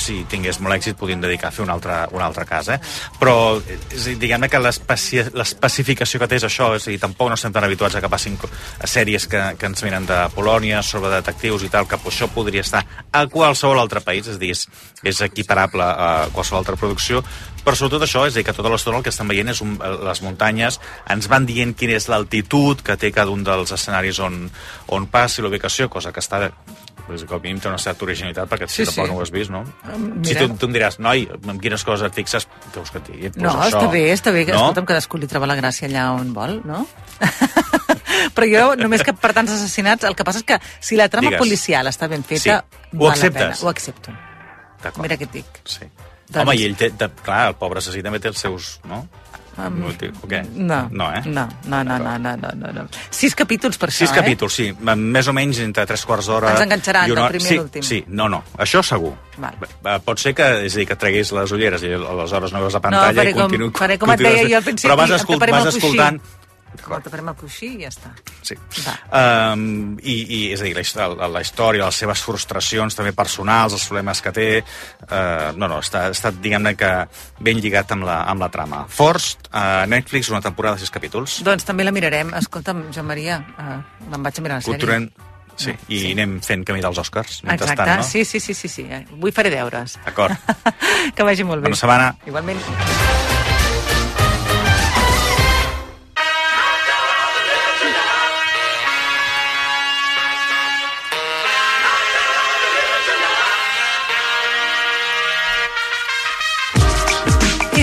si 0.00 0.22
tingués 0.32 0.56
molt 0.64 0.72
èxit, 0.78 0.96
podríem 0.96 1.20
dedicar 1.20 1.50
a 1.50 1.52
fer 1.52 1.60
un 1.66 1.70
altre, 1.74 1.98
un 2.16 2.22
altre 2.24 2.46
cas, 2.48 2.70
eh? 2.72 2.78
Però, 3.20 3.34
eh, 3.60 4.14
diguem-ne 4.16 4.48
que 4.48 4.60
l'especi- 4.64 5.26
l'especificació 5.36 6.20
que 6.22 6.28
té 6.32 6.38
és 6.40 6.46
això, 6.48 6.70
és 6.74 6.86
a 6.88 6.90
dir, 6.90 6.98
tampoc 7.02 7.28
no 7.28 7.36
estem 7.36 7.52
tan 7.52 7.64
habituats 7.68 7.94
a 7.94 8.00
que 8.00 8.08
passin 8.08 8.38
sèries 8.84 9.28
que, 9.28 9.42
que 9.60 9.66
ens 9.68 9.84
miren 9.84 10.06
de 10.08 10.22
Polònia, 10.34 10.80
sobre 10.82 11.10
detectius 11.12 11.62
i 11.62 11.68
tal, 11.68 11.86
que 11.86 12.00
això 12.00 12.28
podria 12.32 12.64
estar 12.64 12.80
a 13.12 13.26
qualsevol 13.26 13.78
altre 13.78 14.00
país, 14.00 14.26
és 14.26 14.36
a 14.36 14.40
dir, 14.40 14.52
és, 14.56 14.64
és 15.04 15.20
equiparable 15.28 15.84
a 15.84 16.28
qualsevol 16.32 16.62
altra 16.64 16.76
producció, 16.80 17.20
però 17.64 17.76
sobretot 17.78 18.02
això, 18.06 18.26
és 18.26 18.34
a 18.34 18.40
dir, 18.40 18.44
que 18.46 18.52
tota 18.56 18.68
l'estona 18.72 18.98
el 18.98 19.04
que 19.06 19.10
estan 19.14 19.28
veient 19.30 19.48
és 19.52 19.60
un, 19.64 19.76
les 20.06 20.22
muntanyes, 20.22 20.80
ens 21.10 21.28
van 21.30 21.46
dient 21.46 21.74
quina 21.78 21.94
és 21.98 22.08
l'altitud 22.10 22.82
que 22.82 22.96
té 22.96 23.12
cada 23.14 23.30
un 23.30 23.44
dels 23.46 23.70
escenaris 23.72 24.18
on, 24.20 24.48
on 24.88 25.06
passi 25.06 25.42
l'ubicació, 25.42 25.88
cosa 25.90 26.12
que 26.12 26.20
està 26.20 26.50
pues, 27.06 27.24
com 27.26 27.36
a 27.36 27.42
mínim 27.42 27.58
té 27.60 27.66
una 27.68 27.78
certa 27.82 28.04
originalitat, 28.06 28.46
perquè 28.48 28.68
Sí, 28.70 28.84
tampoc 28.86 29.04
sí. 29.06 29.10
no 29.10 29.18
ho 29.18 29.22
has 29.22 29.30
vist, 29.34 29.50
no? 29.50 29.64
mira. 29.98 30.22
Si 30.28 30.34
tu, 30.38 30.48
tu 30.56 30.66
em 30.70 30.74
diràs, 30.76 30.98
noi, 31.02 31.24
amb 31.42 31.58
quines 31.60 31.82
coses 31.84 32.06
et 32.06 32.14
fixes, 32.14 32.46
què 32.70 32.76
vols 32.78 32.90
que 32.94 32.98
et 33.02 33.08
digui? 33.10 33.30
Pues 33.34 33.42
No, 33.42 33.56
això, 33.58 33.80
està 33.80 33.90
bé, 33.90 34.02
està 34.14 34.32
bé, 34.32 34.44
que 34.46 34.52
no? 34.54 34.60
escolta'm, 34.68 34.86
cadascú 34.86 35.18
li 35.18 35.26
troba 35.30 35.48
la 35.50 35.56
gràcia 35.58 35.88
allà 35.90 36.12
on 36.14 36.30
vol, 36.36 36.60
no? 36.64 36.84
Però 38.36 38.46
jo, 38.48 38.62
només 38.78 39.02
que 39.04 39.12
per 39.18 39.32
tants 39.34 39.50
assassinats, 39.54 40.04
el 40.08 40.14
que 40.18 40.24
passa 40.24 40.40
és 40.42 40.46
que 40.46 40.58
si 40.80 40.96
la 40.96 41.08
trama 41.12 41.30
Digues. 41.32 41.42
policial 41.42 41.90
està 41.90 42.08
ben 42.08 42.22
feta, 42.22 42.42
Sí. 42.42 42.50
Ho 42.92 42.98
val 43.02 43.08
la 43.08 43.12
acceptes? 43.14 43.42
pena. 43.42 43.56
Ho 43.62 43.68
accepto. 43.72 44.14
Mira 45.02 45.16
què 45.18 45.26
et 45.28 45.32
dic. 45.32 45.60
Sí. 45.64 45.86
Doncs- 46.32 46.46
Home, 46.48 46.56
i 46.56 46.64
ell 46.66 46.76
té, 46.80 46.90
té, 46.96 47.08
clar, 47.22 47.48
el 47.52 47.58
pobre 47.60 47.78
assassí 47.84 48.02
també 48.02 48.18
té 48.20 48.28
els 48.32 48.38
seus, 48.40 48.78
no? 48.88 49.04
Um, 49.52 49.82
O 49.84 50.26
què? 50.26 50.38
No, 50.56 50.88
No, 50.90 51.10
eh? 51.12 51.20
no, 51.26 51.42
no, 51.68 51.82
no, 51.84 51.98
no, 52.00 52.14
no, 52.18 52.30
no, 52.40 52.52
no, 52.56 52.70
no. 52.72 52.84
Sis 53.12 53.34
capítols 53.36 53.76
per 53.76 53.90
Sis 53.92 54.06
això, 54.08 54.16
capítols, 54.22 54.54
sí. 54.56 54.70
Més 54.80 55.28
o 55.28 55.34
menys 55.36 55.58
entre 55.60 55.84
tres 55.84 56.06
quarts 56.08 56.30
d'hora... 56.30 56.54
Ens 56.54 56.62
enganxaran 56.64 57.10
i 57.10 57.12
una 57.12 57.26
del 57.26 57.34
primer 57.36 57.48
sí, 57.50 57.58
a 57.58 57.60
l'últim. 57.60 57.82
Sí, 57.84 57.98
no, 58.08 58.30
no, 58.32 58.38
això 58.56 58.80
segur. 58.82 59.12
Val. 59.36 59.58
Eh, 59.60 59.98
Pot 60.06 60.18
ser 60.24 60.32
que, 60.38 60.46
és 60.64 60.72
a 60.72 60.80
dir, 60.80 60.86
que 60.88 60.96
treguis 60.96 61.34
les 61.36 61.52
ulleres 61.52 61.84
i 61.84 61.92
aleshores 61.92 62.54
no 62.56 62.62
veus 62.64 62.72
la 62.78 62.80
pantalla 62.80 63.12
faré 63.20 63.30
i 63.30 63.34
com- 63.36 63.42
continu, 63.44 63.68
faré 63.76 63.98
com 64.00 64.10
et 64.16 64.24
deia 64.24 64.48
jo 64.48 64.56
al 64.56 64.64
principi, 64.70 64.88
Però 64.88 64.96
vas, 64.96 65.10
em 65.12 65.20
escol 65.20 65.36
taparem 65.36 65.58
vas 65.58 65.68
el 65.74 65.80
coixí. 65.84 66.00
No, 66.90 66.98
taparem 67.04 67.30
el 67.32 67.36
coixí 67.38 67.72
i 67.76 67.84
ja 67.84 67.90
està. 67.92 68.12
Sí. 68.42 68.56
Va. 68.82 68.94
Um, 69.52 69.94
i, 70.02 70.16
I, 70.22 70.40
és 70.56 70.62
a 70.62 70.66
dir, 70.66 70.74
la, 70.98 71.08
la, 71.14 71.28
la 71.36 71.42
història, 71.44 71.86
les 71.86 72.00
seves 72.02 72.22
frustracions 72.26 72.98
també 72.98 73.14
personals, 73.16 73.76
els 73.78 73.88
problemes 73.88 74.22
que 74.24 74.34
té... 74.34 74.46
Uh, 75.06 75.52
no, 75.56 75.68
no, 75.68 75.80
està, 75.82 76.06
està 76.12 76.32
diguem-ne 76.34 76.74
que 76.78 76.92
ben 77.40 77.60
lligat 77.62 77.94
amb 77.96 78.06
la, 78.08 78.22
amb 78.30 78.44
la 78.44 78.50
trama. 78.54 78.84
Forst, 78.90 79.50
a 79.52 79.84
Netflix, 79.90 80.32
una 80.32 80.42
temporada 80.44 80.78
de 80.78 80.86
sis 80.86 80.94
capítols. 80.94 81.40
Doncs 81.46 81.68
també 81.68 81.86
la 81.86 81.94
mirarem. 81.94 82.34
Escolta'm, 82.40 82.88
Joan 82.94 83.10
Maria, 83.10 83.42
uh, 83.58 83.76
me'n 84.08 84.24
vaig 84.24 84.40
a 84.40 84.46
mirar 84.48 84.60
la 84.60 84.66
sèrie. 84.66 84.78
Culturem, 84.78 85.08
sí, 85.56 85.74
i 85.88 86.00
sí. 86.06 86.14
anem 86.16 86.38
fent 86.44 86.64
camí 86.68 86.82
dels 86.84 87.02
Oscars, 87.02 87.42
Exacte, 87.44 87.88
no? 87.90 88.06
sí, 88.06 88.24
sí, 88.24 88.40
sí, 88.40 88.54
sí, 88.54 88.68
sí. 88.68 88.86
eh. 88.88 89.04
Avui 89.18 89.34
faré 89.34 89.52
deures. 89.54 89.98
D'acord. 90.06 90.36
Que 91.16 91.26
vagi 91.26 91.44
molt 91.44 91.64
bé. 91.64 91.70
Bona 91.70 91.78
setmana. 91.82 92.12
Igualment. 92.30 93.31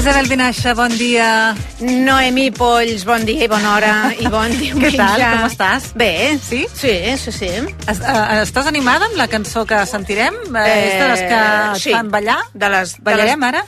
Isabel 0.10 0.26
Vinaixa, 0.26 0.72
bon 0.74 0.89
dia. 0.97 1.53
Noemi 1.86 2.47
Polls, 2.49 3.03
bon 3.05 3.22
dia 3.28 3.45
i 3.45 3.49
bona 3.51 3.76
hora 3.76 3.91
i 4.18 4.26
bon 4.26 4.49
diumenge. 4.57 4.95
Què 4.95 4.97
tal? 4.97 5.22
Com 5.22 5.43
estàs? 5.45 5.86
Bé. 6.01 6.10
Sí? 6.41 6.64
Sí, 6.74 6.95
sí, 7.22 7.34
sí. 7.36 7.49
Es, 7.86 8.01
uh, 8.01 8.39
estàs 8.41 8.66
animada 8.72 9.05
amb 9.05 9.20
la 9.22 9.28
cançó 9.30 9.68
que 9.70 9.84
sentirem? 9.86 10.34
Eh, 10.49 10.66
és 10.66 10.95
de 10.97 11.12
les 11.12 11.22
que 11.30 11.41
et 11.45 11.84
sí. 11.84 11.93
fan 11.93 12.10
ballar? 12.10 12.39
De 12.57 12.72
les, 12.74 12.95
de 12.97 13.05
Ballarem 13.05 13.45
les... 13.45 13.53
ara? 13.53 13.62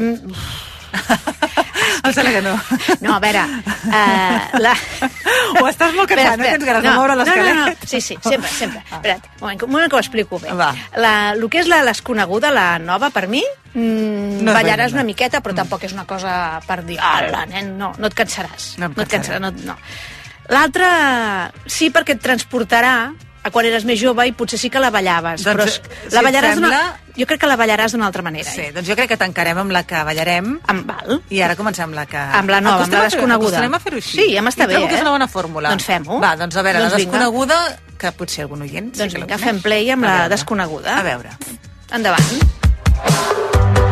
Em... 0.00 0.08
Em 2.04 2.12
sembla 2.12 2.32
que 2.34 2.42
no. 2.44 2.54
No, 3.00 3.14
a 3.14 3.20
veure... 3.22 3.44
Uh, 3.88 4.60
la... 4.60 4.74
O 5.60 5.68
estàs 5.68 5.92
molt 5.94 6.08
cansat, 6.10 6.38
no? 6.40 6.44
Tens 6.44 6.64
ganes 6.66 6.82
de 6.82 6.92
moure 6.96 7.14
l'esquelet? 7.18 7.54
No, 7.54 7.66
no, 7.66 7.72
no, 7.72 7.88
sí, 7.88 8.00
sí, 8.02 8.16
sempre, 8.24 8.48
sempre. 8.50 8.80
Espera't, 8.88 9.26
un 9.36 9.44
moment, 9.44 9.60
un 9.66 9.72
moment 9.74 9.90
que 9.92 9.96
ho 9.98 10.00
explico 10.02 10.40
bé. 10.42 10.54
Va. 10.56 10.70
La, 10.98 11.12
el 11.34 11.44
que 11.52 11.60
és 11.62 11.68
la 11.70 11.82
desconeguda, 11.86 12.50
la 12.54 12.66
nova, 12.82 13.10
per 13.14 13.26
mi, 13.30 13.42
mm, 13.74 14.40
No 14.44 14.56
ballaràs 14.56 14.96
una 14.96 15.04
miqueta, 15.06 15.42
però 15.44 15.54
tampoc 15.60 15.84
és 15.86 15.94
una 15.94 16.06
cosa 16.10 16.34
per 16.66 16.80
dir, 16.88 16.98
ala, 16.98 17.44
nen, 17.50 17.74
no, 17.78 17.92
no 17.98 18.10
et 18.10 18.16
cansaràs. 18.18 18.74
No 18.82 18.90
no 18.90 19.04
et 19.04 19.14
cansaràs, 19.14 19.42
no. 19.44 19.52
no. 19.68 19.78
L'altra, 20.52 20.88
sí, 21.66 21.92
perquè 21.94 22.18
et 22.18 22.24
transportarà 22.24 22.96
quan 23.52 23.66
eres 23.68 23.84
més 23.84 23.98
jove 24.00 24.24
i 24.28 24.32
potser 24.32 24.58
sí 24.58 24.70
que 24.72 24.80
la 24.80 24.88
ballaves, 24.94 25.42
Doncs, 25.44 25.56
però 25.56 25.66
si 25.68 25.80
et 26.06 26.12
la 26.14 26.22
ballaràs 26.24 26.54
d'una... 26.56 26.70
sembla- 26.70 27.00
Jo 27.14 27.26
crec 27.30 27.40
que 27.44 27.46
la 27.46 27.56
ballaràs 27.56 27.92
d'una 27.94 28.06
altra 28.08 28.22
manera. 28.26 28.50
Sí, 28.50 28.60
Eh? 28.60 28.72
doncs 28.74 28.88
jo 28.88 28.96
crec 28.96 29.08
que 29.12 29.16
tancarem 29.16 29.58
amb 29.58 29.70
la 29.70 29.84
que 29.86 30.00
ballarem. 30.02 30.56
Amb 30.66 30.86
val. 30.88 31.20
I 31.30 31.42
ara 31.46 31.54
comencem 31.54 31.84
amb 31.84 31.94
la 31.94 32.06
que... 32.10 32.16
Amb 32.18 32.50
la 32.50 32.60
nova, 32.60 32.82
amb 32.88 32.92
la 32.96 33.02
desconeguda. 33.04 33.52
Acostem 33.60 33.74
a 33.74 33.80
fer-ho 33.84 34.00
així. 34.02 34.16
Sí, 34.18 34.26
ja 34.34 34.42
m'està 34.42 34.66
bé, 34.66 34.80
que 34.82 34.94
és 34.96 34.98
eh? 34.98 35.04
una 35.06 35.12
bona 35.14 35.28
fórmula. 35.28 35.70
Doncs 35.70 35.84
fem-ho. 35.86 36.18
Va, 36.24 36.32
doncs 36.40 36.56
a 36.56 36.62
veure, 36.66 36.80
Doncs 36.82 36.92
la 36.96 36.98
vinga. 36.98 37.12
desconeguda, 37.12 37.60
que 38.00 38.12
potser 38.18 38.42
algun 38.48 38.62
oient... 38.66 38.90
sí 38.96 39.04
Doncs 39.04 39.14
que 39.14 39.20
la 39.22 39.26
vinga, 39.28 39.38
fem 39.38 39.62
play 39.62 39.90
amb 39.94 40.02
la 40.10 40.28
desconeguda. 40.32 40.98
A 40.98 41.02
veure. 41.06 41.36
Endavant. 41.94 43.83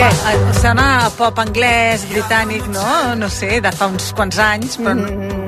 Home, 0.00 0.32
eh, 0.32 0.52
sona 0.56 0.84
a 1.04 1.08
pop 1.12 1.36
anglès, 1.42 2.06
britànic, 2.08 2.64
no? 2.72 2.84
No 3.20 3.28
sé, 3.28 3.58
de 3.60 3.72
fa 3.76 3.88
uns 3.90 4.12
quants 4.16 4.38
anys, 4.40 4.78
però, 4.80 4.94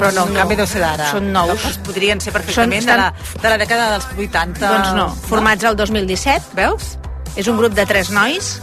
però 0.01 0.11
no, 0.13 0.27
en 0.27 0.35
no. 0.35 0.41
canvi 0.43 0.59
deu 0.59 0.67
ser 0.69 0.83
d'ara. 0.83 1.07
Són 1.15 1.31
nous. 1.33 1.55
Doncs 1.55 1.79
podrien 1.87 2.21
ser 2.21 2.35
perfectament 2.35 2.85
Són- 2.85 2.93
de, 2.93 2.99
la, 3.01 3.07
de 3.41 3.53
la 3.55 3.57
dècada 3.63 3.87
dels 3.95 4.09
80. 4.13 4.61
Doncs 4.61 4.93
no, 4.99 5.07
formats 5.31 5.65
al 5.65 5.79
2017. 5.81 6.53
Veus? 6.59 6.93
És 7.41 7.49
un 7.49 7.57
grup 7.57 7.73
de 7.79 7.87
tres 7.89 8.11
nois 8.13 8.59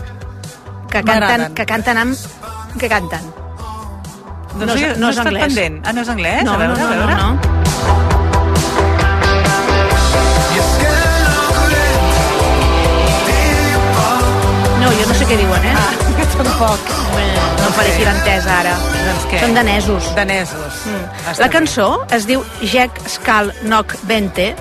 que 0.93 1.01
canten, 1.01 1.47
que 1.57 1.65
canten 1.65 1.97
amb... 2.05 2.27
que 2.77 2.89
canten. 2.91 3.25
Doncs 4.59 4.65
no, 4.65 4.75
és, 4.75 4.81
no, 4.81 4.93
no 4.93 5.07
no 5.07 5.09
és 5.09 5.23
anglès. 5.25 5.47
pendent. 5.47 5.81
Ah, 5.85 5.93
no 5.93 6.05
és 6.05 6.13
anglès? 6.13 6.43
No, 6.45 6.53
a 6.53 6.61
veure, 6.61 6.77
no, 6.77 6.85
a 6.85 6.89
no, 6.89 7.01
veure. 7.01 7.15
no, 7.15 7.33
no. 7.33 7.57
No, 7.89 7.98
que 16.60 16.66
tampoc. 16.66 16.80
No 17.60 17.68
em 17.68 17.74
faré 17.74 17.91
firantesa 17.95 18.53
ara. 18.60 18.76
Doncs 18.93 19.26
què? 19.32 19.41
Són 19.43 19.55
danesos. 19.55 20.10
Danesos. 20.16 20.80
Mm. 20.86 21.36
La 21.39 21.49
cançó 21.51 21.88
es 22.12 22.28
diu 22.28 22.43
Jack 22.62 22.99
Skal 23.07 23.53
Nok 23.64 23.95
Bente. 24.10 24.55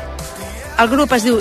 El 0.78 0.88
grup 0.88 1.12
es 1.12 1.26
diu 1.26 1.40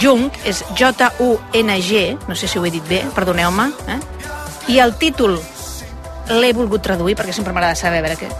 Jung, 0.00 0.30
és 0.44 0.64
J-U-N-G, 0.74 2.00
no 2.26 2.34
sé 2.34 2.48
si 2.48 2.58
ho 2.58 2.64
he 2.66 2.72
dit 2.74 2.86
bé, 2.88 3.04
perdoneu-me. 3.14 3.68
Eh? 3.94 4.00
I 4.74 4.80
el 4.82 4.96
títol 4.98 5.38
l'he 6.32 6.54
volgut 6.56 6.82
traduir 6.82 7.14
perquè 7.14 7.34
sempre 7.36 7.52
m'agrada 7.54 7.78
saber 7.78 8.02
a 8.02 8.08
veure 8.08 8.18
què. 8.18 8.32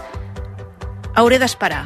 Hauré 1.15 1.39
d'esperar. 1.39 1.85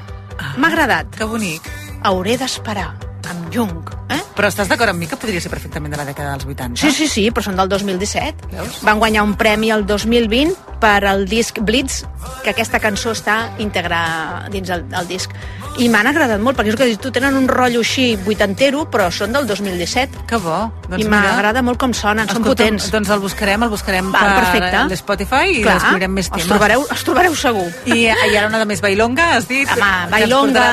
M'ha 0.58 0.72
agradat. 0.72 1.14
Que 1.14 1.28
bonic. 1.30 1.68
Hauré 2.02 2.38
d'esperar, 2.40 2.96
amb 3.30 3.50
Jung. 3.54 3.84
Eh? 4.10 4.20
Però 4.36 4.48
estàs 4.48 4.70
d'acord 4.72 4.94
amb 4.94 5.02
mi 5.02 5.08
que 5.10 5.18
podria 5.20 5.42
ser 5.44 5.52
perfectament 5.52 5.92
de 5.94 6.00
la 6.00 6.06
dècada 6.08 6.32
dels 6.34 6.46
80? 6.48 6.80
Sí, 6.80 6.92
sí, 6.96 7.08
sí, 7.12 7.26
però 7.32 7.44
són 7.46 7.58
del 7.60 7.70
2017. 7.72 8.50
Veus? 8.54 8.82
Van 8.88 9.00
guanyar 9.02 9.26
un 9.28 9.36
premi 9.40 9.72
el 9.76 9.86
2020 9.86 10.56
per 10.80 11.04
al 11.10 11.26
disc 11.28 11.60
Blitz, 11.60 12.06
que 12.44 12.54
aquesta 12.54 12.80
cançó 12.80 13.12
està 13.12 13.50
íntegra 13.60 14.46
dins 14.54 14.70
el, 14.72 14.86
el 14.96 15.10
disc. 15.10 15.34
I 15.80 15.88
m'han 15.92 16.08
agradat 16.10 16.42
molt, 16.44 16.58
perquè 16.58 16.72
és 16.74 16.78
que 16.80 16.88
tu, 17.00 17.12
tenen 17.16 17.36
un 17.40 17.48
rotllo 17.52 17.84
així 17.84 18.14
vuitantero, 18.24 18.86
però 18.92 19.10
són 19.12 19.36
del 19.36 19.46
2017. 19.48 20.26
Que 20.28 20.40
bo. 20.42 20.58
Doncs 20.88 21.04
I 21.04 21.10
m'agrada 21.12 21.62
molt 21.64 21.80
com 21.80 21.94
sonen, 21.96 22.28
són 22.28 22.42
Escolta'm, 22.42 22.80
potents. 22.80 22.90
Doncs 22.96 23.12
el 23.16 23.22
buscarem, 23.24 23.64
el 23.68 23.72
buscarem 23.72 24.12
Val, 24.12 24.24
per 24.24 24.46
perfecte. 24.46 24.86
l'Spotify 24.92 25.60
i 25.60 25.62
Clar, 25.64 25.78
descobrirem 25.80 26.16
més 26.16 26.32
temes. 26.32 26.44
els 26.48 26.52
trobareu, 26.52 26.88
els 26.90 27.04
trobareu 27.08 27.36
segur. 27.36 27.68
I, 27.86 28.00
I 28.08 28.38
ara 28.40 28.48
una 28.48 28.64
de 28.64 28.68
més 28.72 28.82
bailonga, 28.84 29.36
has 29.38 29.48
dit? 29.52 29.70
Home, 29.76 29.92
bailonga... 30.16 30.66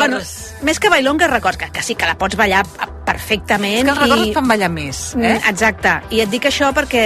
Bueno, 0.00 0.20
més 0.66 0.78
que 0.82 0.90
bailonga, 0.92 1.28
records, 1.30 1.58
que, 1.58 1.70
que 1.74 1.82
sí 1.82 1.96
que 1.98 2.06
la 2.08 2.16
pots 2.18 2.36
ballar 2.38 2.62
perfectament. 3.06 3.82
És 3.82 3.88
que 3.88 3.94
els 3.94 4.02
records 4.04 4.26
i... 4.26 4.30
et 4.30 4.38
fan 4.38 4.48
ballar 4.52 4.70
més, 4.72 5.02
eh? 5.16 5.34
Mm, 5.34 5.50
Exacte. 5.52 5.96
I 6.14 6.22
et 6.26 6.32
dic 6.32 6.48
això 6.50 6.72
perquè... 6.76 7.04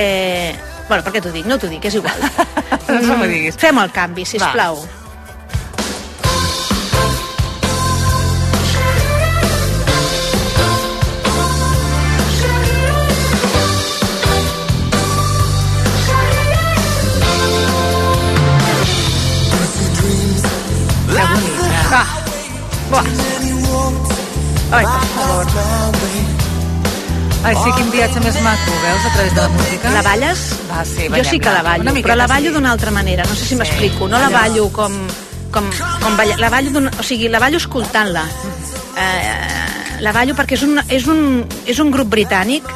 Bueno, 0.86 1.02
per 1.02 1.16
què 1.16 1.22
t'ho 1.24 1.32
dic? 1.34 1.48
No 1.50 1.58
t'ho 1.58 1.70
dic, 1.72 1.84
és 1.88 1.98
igual. 1.98 2.22
No 2.86 3.16
m'ho 3.18 3.26
diguis. 3.26 3.56
Fem 3.58 3.78
el 3.82 3.90
canvi, 3.94 4.24
si 4.28 4.38
plau. 4.38 4.78
Ah. 21.92 22.06
Buah. 22.90 23.35
Ai, 24.72 24.84
per 24.84 25.06
favor. 25.14 25.46
Ai, 27.46 27.54
sí, 27.54 27.70
quin 27.76 27.90
viatge 27.92 28.20
més 28.24 28.38
maco, 28.42 28.72
veus, 28.82 29.04
a 29.06 29.12
través 29.14 29.34
de 29.36 29.40
la 29.44 29.48
música? 29.54 29.92
La 29.94 30.02
balles? 30.02 30.42
Va, 30.70 30.82
sí, 30.84 31.06
jo 31.12 31.22
sí 31.28 31.38
que 31.38 31.52
la 31.54 31.62
ballo, 31.62 31.94
però 32.02 32.16
la 32.18 32.26
ballo 32.26 32.50
d'una 32.52 32.72
altra 32.74 32.90
manera. 32.90 33.26
No 33.28 33.36
sé 33.38 33.46
si 33.46 33.58
m'explico. 33.58 34.08
No 34.10 34.18
la 34.18 34.30
ballo 34.34 34.66
com... 34.74 34.96
com, 35.54 35.70
com 36.02 36.16
balla, 36.18 36.36
la 36.42 36.50
ballo. 36.50 36.86
O 36.98 37.06
sigui, 37.06 37.30
la 37.30 37.38
ballo 37.38 37.62
escoltant-la. 37.62 38.26
Eh, 38.96 40.02
la 40.02 40.12
ballo 40.12 40.34
perquè 40.34 40.58
és 40.58 40.64
un, 40.66 40.80
és, 40.88 41.06
un, 41.06 41.44
és 41.68 41.78
un 41.80 41.92
grup 41.94 42.10
britànic 42.12 42.66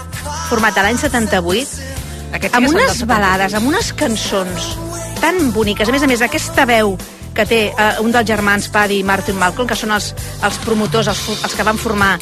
format 0.49 0.78
a 0.78 0.86
l'any 0.86 0.99
78 1.01 1.91
Aquests 2.30 2.47
sí 2.47 2.51
que 2.51 2.57
amb 2.57 2.70
unes 2.70 2.86
del 2.86 2.99
78. 3.03 3.09
balades, 3.11 3.55
amb 3.59 3.68
unes 3.72 3.93
cançons 3.99 4.68
tan 5.20 5.51
boniques. 5.53 5.88
A 5.88 5.93
més 5.93 6.05
a 6.07 6.09
més, 6.09 6.22
aquesta 6.22 6.64
veu 6.68 6.95
que 7.35 7.47
té 7.47 7.61
eh, 7.70 7.91
un 8.05 8.12
dels 8.14 8.28
germans, 8.28 8.68
Paddy 8.72 9.01
i 9.01 9.07
Martin 9.07 9.39
Malcolm, 9.39 9.68
que 9.68 9.78
són 9.78 9.95
els, 9.95 10.12
els 10.45 10.61
promotors, 10.64 11.11
els, 11.12 11.26
els 11.41 11.57
que 11.57 11.66
van 11.66 11.78
formar 11.81 12.16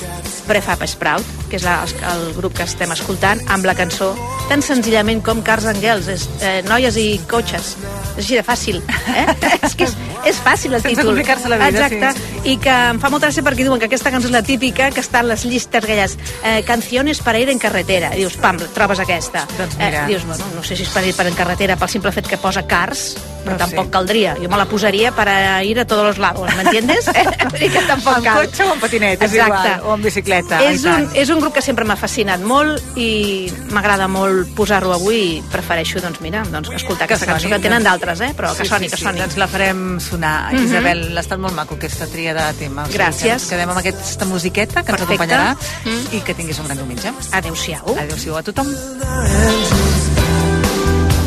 Prefab 0.49 0.85
Sprout, 0.89 1.37
que 1.49 1.59
és 1.59 1.65
la, 1.65 1.83
el 2.13 2.33
grup 2.37 2.57
que 2.57 2.65
estem 2.65 2.93
escoltant, 2.95 3.41
amb 3.53 3.69
la 3.69 3.77
cançó 3.77 4.15
tan 4.49 4.63
senzillament 4.65 5.21
com 5.25 5.43
Cars 5.45 5.67
and 5.69 5.81
Girls, 5.85 6.09
és, 6.09 6.25
eh, 6.41 6.61
noies 6.69 6.97
i 6.97 7.09
cotxes. 7.29 7.75
És 8.17 8.25
així 8.25 8.39
de 8.39 8.43
fàcil. 8.43 8.81
Eh? 9.13 9.27
és 9.69 9.77
que 9.77 9.87
és, 9.87 9.95
és 10.33 10.41
fàcil 10.43 10.73
el 10.75 10.83
Sense 10.83 10.97
títol. 10.97 11.13
complicar-se 11.13 11.53
la 11.53 11.61
vida, 11.61 11.87
Exacte. 11.87 12.49
I 12.49 12.57
que 12.63 12.75
em 12.95 13.01
fa 13.03 13.11
molta 13.13 13.29
gràcia 13.29 13.45
perquè 13.45 13.67
diuen 13.67 13.81
que 13.81 13.89
aquesta 13.91 14.13
cançó 14.15 14.31
és 14.31 14.35
la 14.35 14.43
típica 14.43 14.91
que 14.95 15.05
està 15.05 15.23
en 15.23 15.29
les 15.31 15.45
llistes 15.45 15.85
aquelles 15.85 16.17
eh, 16.43 16.63
canciones 16.67 17.21
para 17.21 17.39
ir 17.39 17.53
en 17.53 17.61
carretera. 17.61 18.15
I 18.17 18.25
dius, 18.25 18.39
pam, 18.41 18.59
trobes 18.75 19.05
aquesta. 19.05 19.45
Doncs 19.59 19.77
mira. 19.79 20.07
Eh, 20.07 20.15
dius, 20.15 20.25
bueno, 20.27 20.49
no 20.57 20.65
sé 20.65 20.77
si 20.77 20.89
és 20.89 20.95
per 20.95 21.05
ir 21.07 21.15
per 21.17 21.29
en 21.29 21.37
carretera 21.39 21.77
pel 21.77 21.93
simple 21.93 22.13
fet 22.17 22.29
que 22.29 22.41
posa 22.41 22.65
cars, 22.67 23.13
però 23.49 23.57
No 23.57 23.65
tampoc 23.65 23.85
sé. 23.87 23.91
caldria. 23.91 24.37
Jo 24.41 24.49
me 24.49 24.57
la 24.61 24.67
posaria 24.67 25.13
per 25.17 25.29
a 25.29 25.65
ir 25.65 25.79
a 25.81 25.87
tots 25.87 26.03
los 26.03 26.19
lados, 26.19 26.49
m'entiendes? 26.55 27.09
Eh? 27.59 27.71
Que 27.73 27.81
tampoc 27.89 28.17
Amb 28.19 28.25
cal. 28.25 28.37
cotxe 28.47 28.63
o 28.65 28.73
amb 28.73 28.81
patinet, 28.81 29.23
és 29.23 29.33
Exacte. 29.33 29.69
igual, 29.69 29.81
o 29.89 29.93
amb 29.95 30.05
bicicleta. 30.05 30.61
És 30.69 30.85
un, 30.85 31.09
és 31.15 31.29
un 31.31 31.41
grup 31.41 31.55
que 31.55 31.63
sempre 31.63 31.85
m'ha 31.85 31.97
fascinat 31.97 32.41
molt 32.41 32.81
i 32.97 33.51
m'agrada 33.73 34.07
molt 34.09 34.49
posar-lo 34.55 34.93
avui 34.95 35.17
i 35.39 35.43
prefereixo, 35.51 36.01
doncs 36.01 36.21
mira, 36.21 36.45
doncs, 36.53 36.71
escoltar 36.77 37.05
aquesta 37.09 37.25
soni, 37.27 37.33
cançó 37.35 37.49
que 37.49 37.59
tenen 37.63 37.83
doncs. 37.83 37.89
d'altres, 37.91 38.21
eh? 38.21 38.35
però 38.37 38.55
que 38.55 38.63
Sí, 38.65 38.69
soni, 38.69 38.85
sí, 38.87 38.91
que 38.93 38.97
sí, 38.99 39.03
soni. 39.05 39.19
Doncs 39.21 39.37
la 39.37 39.49
farem 39.49 39.99
sonar. 40.01 40.53
Mhm. 40.53 40.65
Isabel, 40.65 41.17
ha 41.17 41.21
estat 41.21 41.39
molt 41.39 41.55
maco 41.55 41.75
aquesta 41.75 42.07
tria 42.07 42.35
de 42.35 42.53
tema. 42.59 42.83
O 42.85 42.87
sigui, 42.87 42.99
Gràcies. 42.99 43.23
que 43.23 43.33
Ens 43.39 43.47
quedem 43.49 43.69
amb 43.71 43.79
aquesta 43.79 44.25
musiqueta 44.25 44.83
que 44.85 44.93
ens 44.93 45.01
Perfecte. 45.01 45.15
acompanyarà 45.25 45.57
Mm. 45.85 46.15
i 46.17 46.21
que 46.21 46.35
tinguis 46.35 46.59
un 46.59 46.67
gran 46.67 46.77
diumenge. 46.79 47.13
Adéu-siau. 47.33 47.97
Adéu-siau 47.99 48.37
a 48.37 48.43
tothom. 48.43 48.67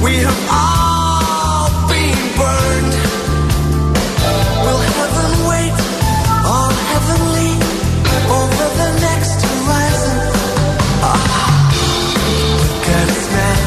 We 0.02 0.16
have 0.26 0.50
all 0.50 0.91
burned. 2.42 2.94
Will 4.66 4.82
heaven 4.98 5.32
wait 5.52 5.78
or 6.54 6.68
heavenly 6.92 7.52
over 8.40 8.68
the 8.82 8.90
next 9.08 9.38
horizon? 9.48 10.18
Ah, 11.04 11.12
look 12.62 12.86
at 13.00 13.08
us 13.16 13.26
now. 13.38 13.60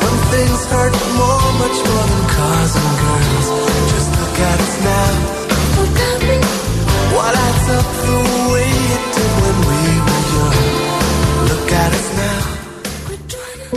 Some 0.00 0.18
things 0.32 0.60
hurt 0.72 0.94
more 1.18 1.37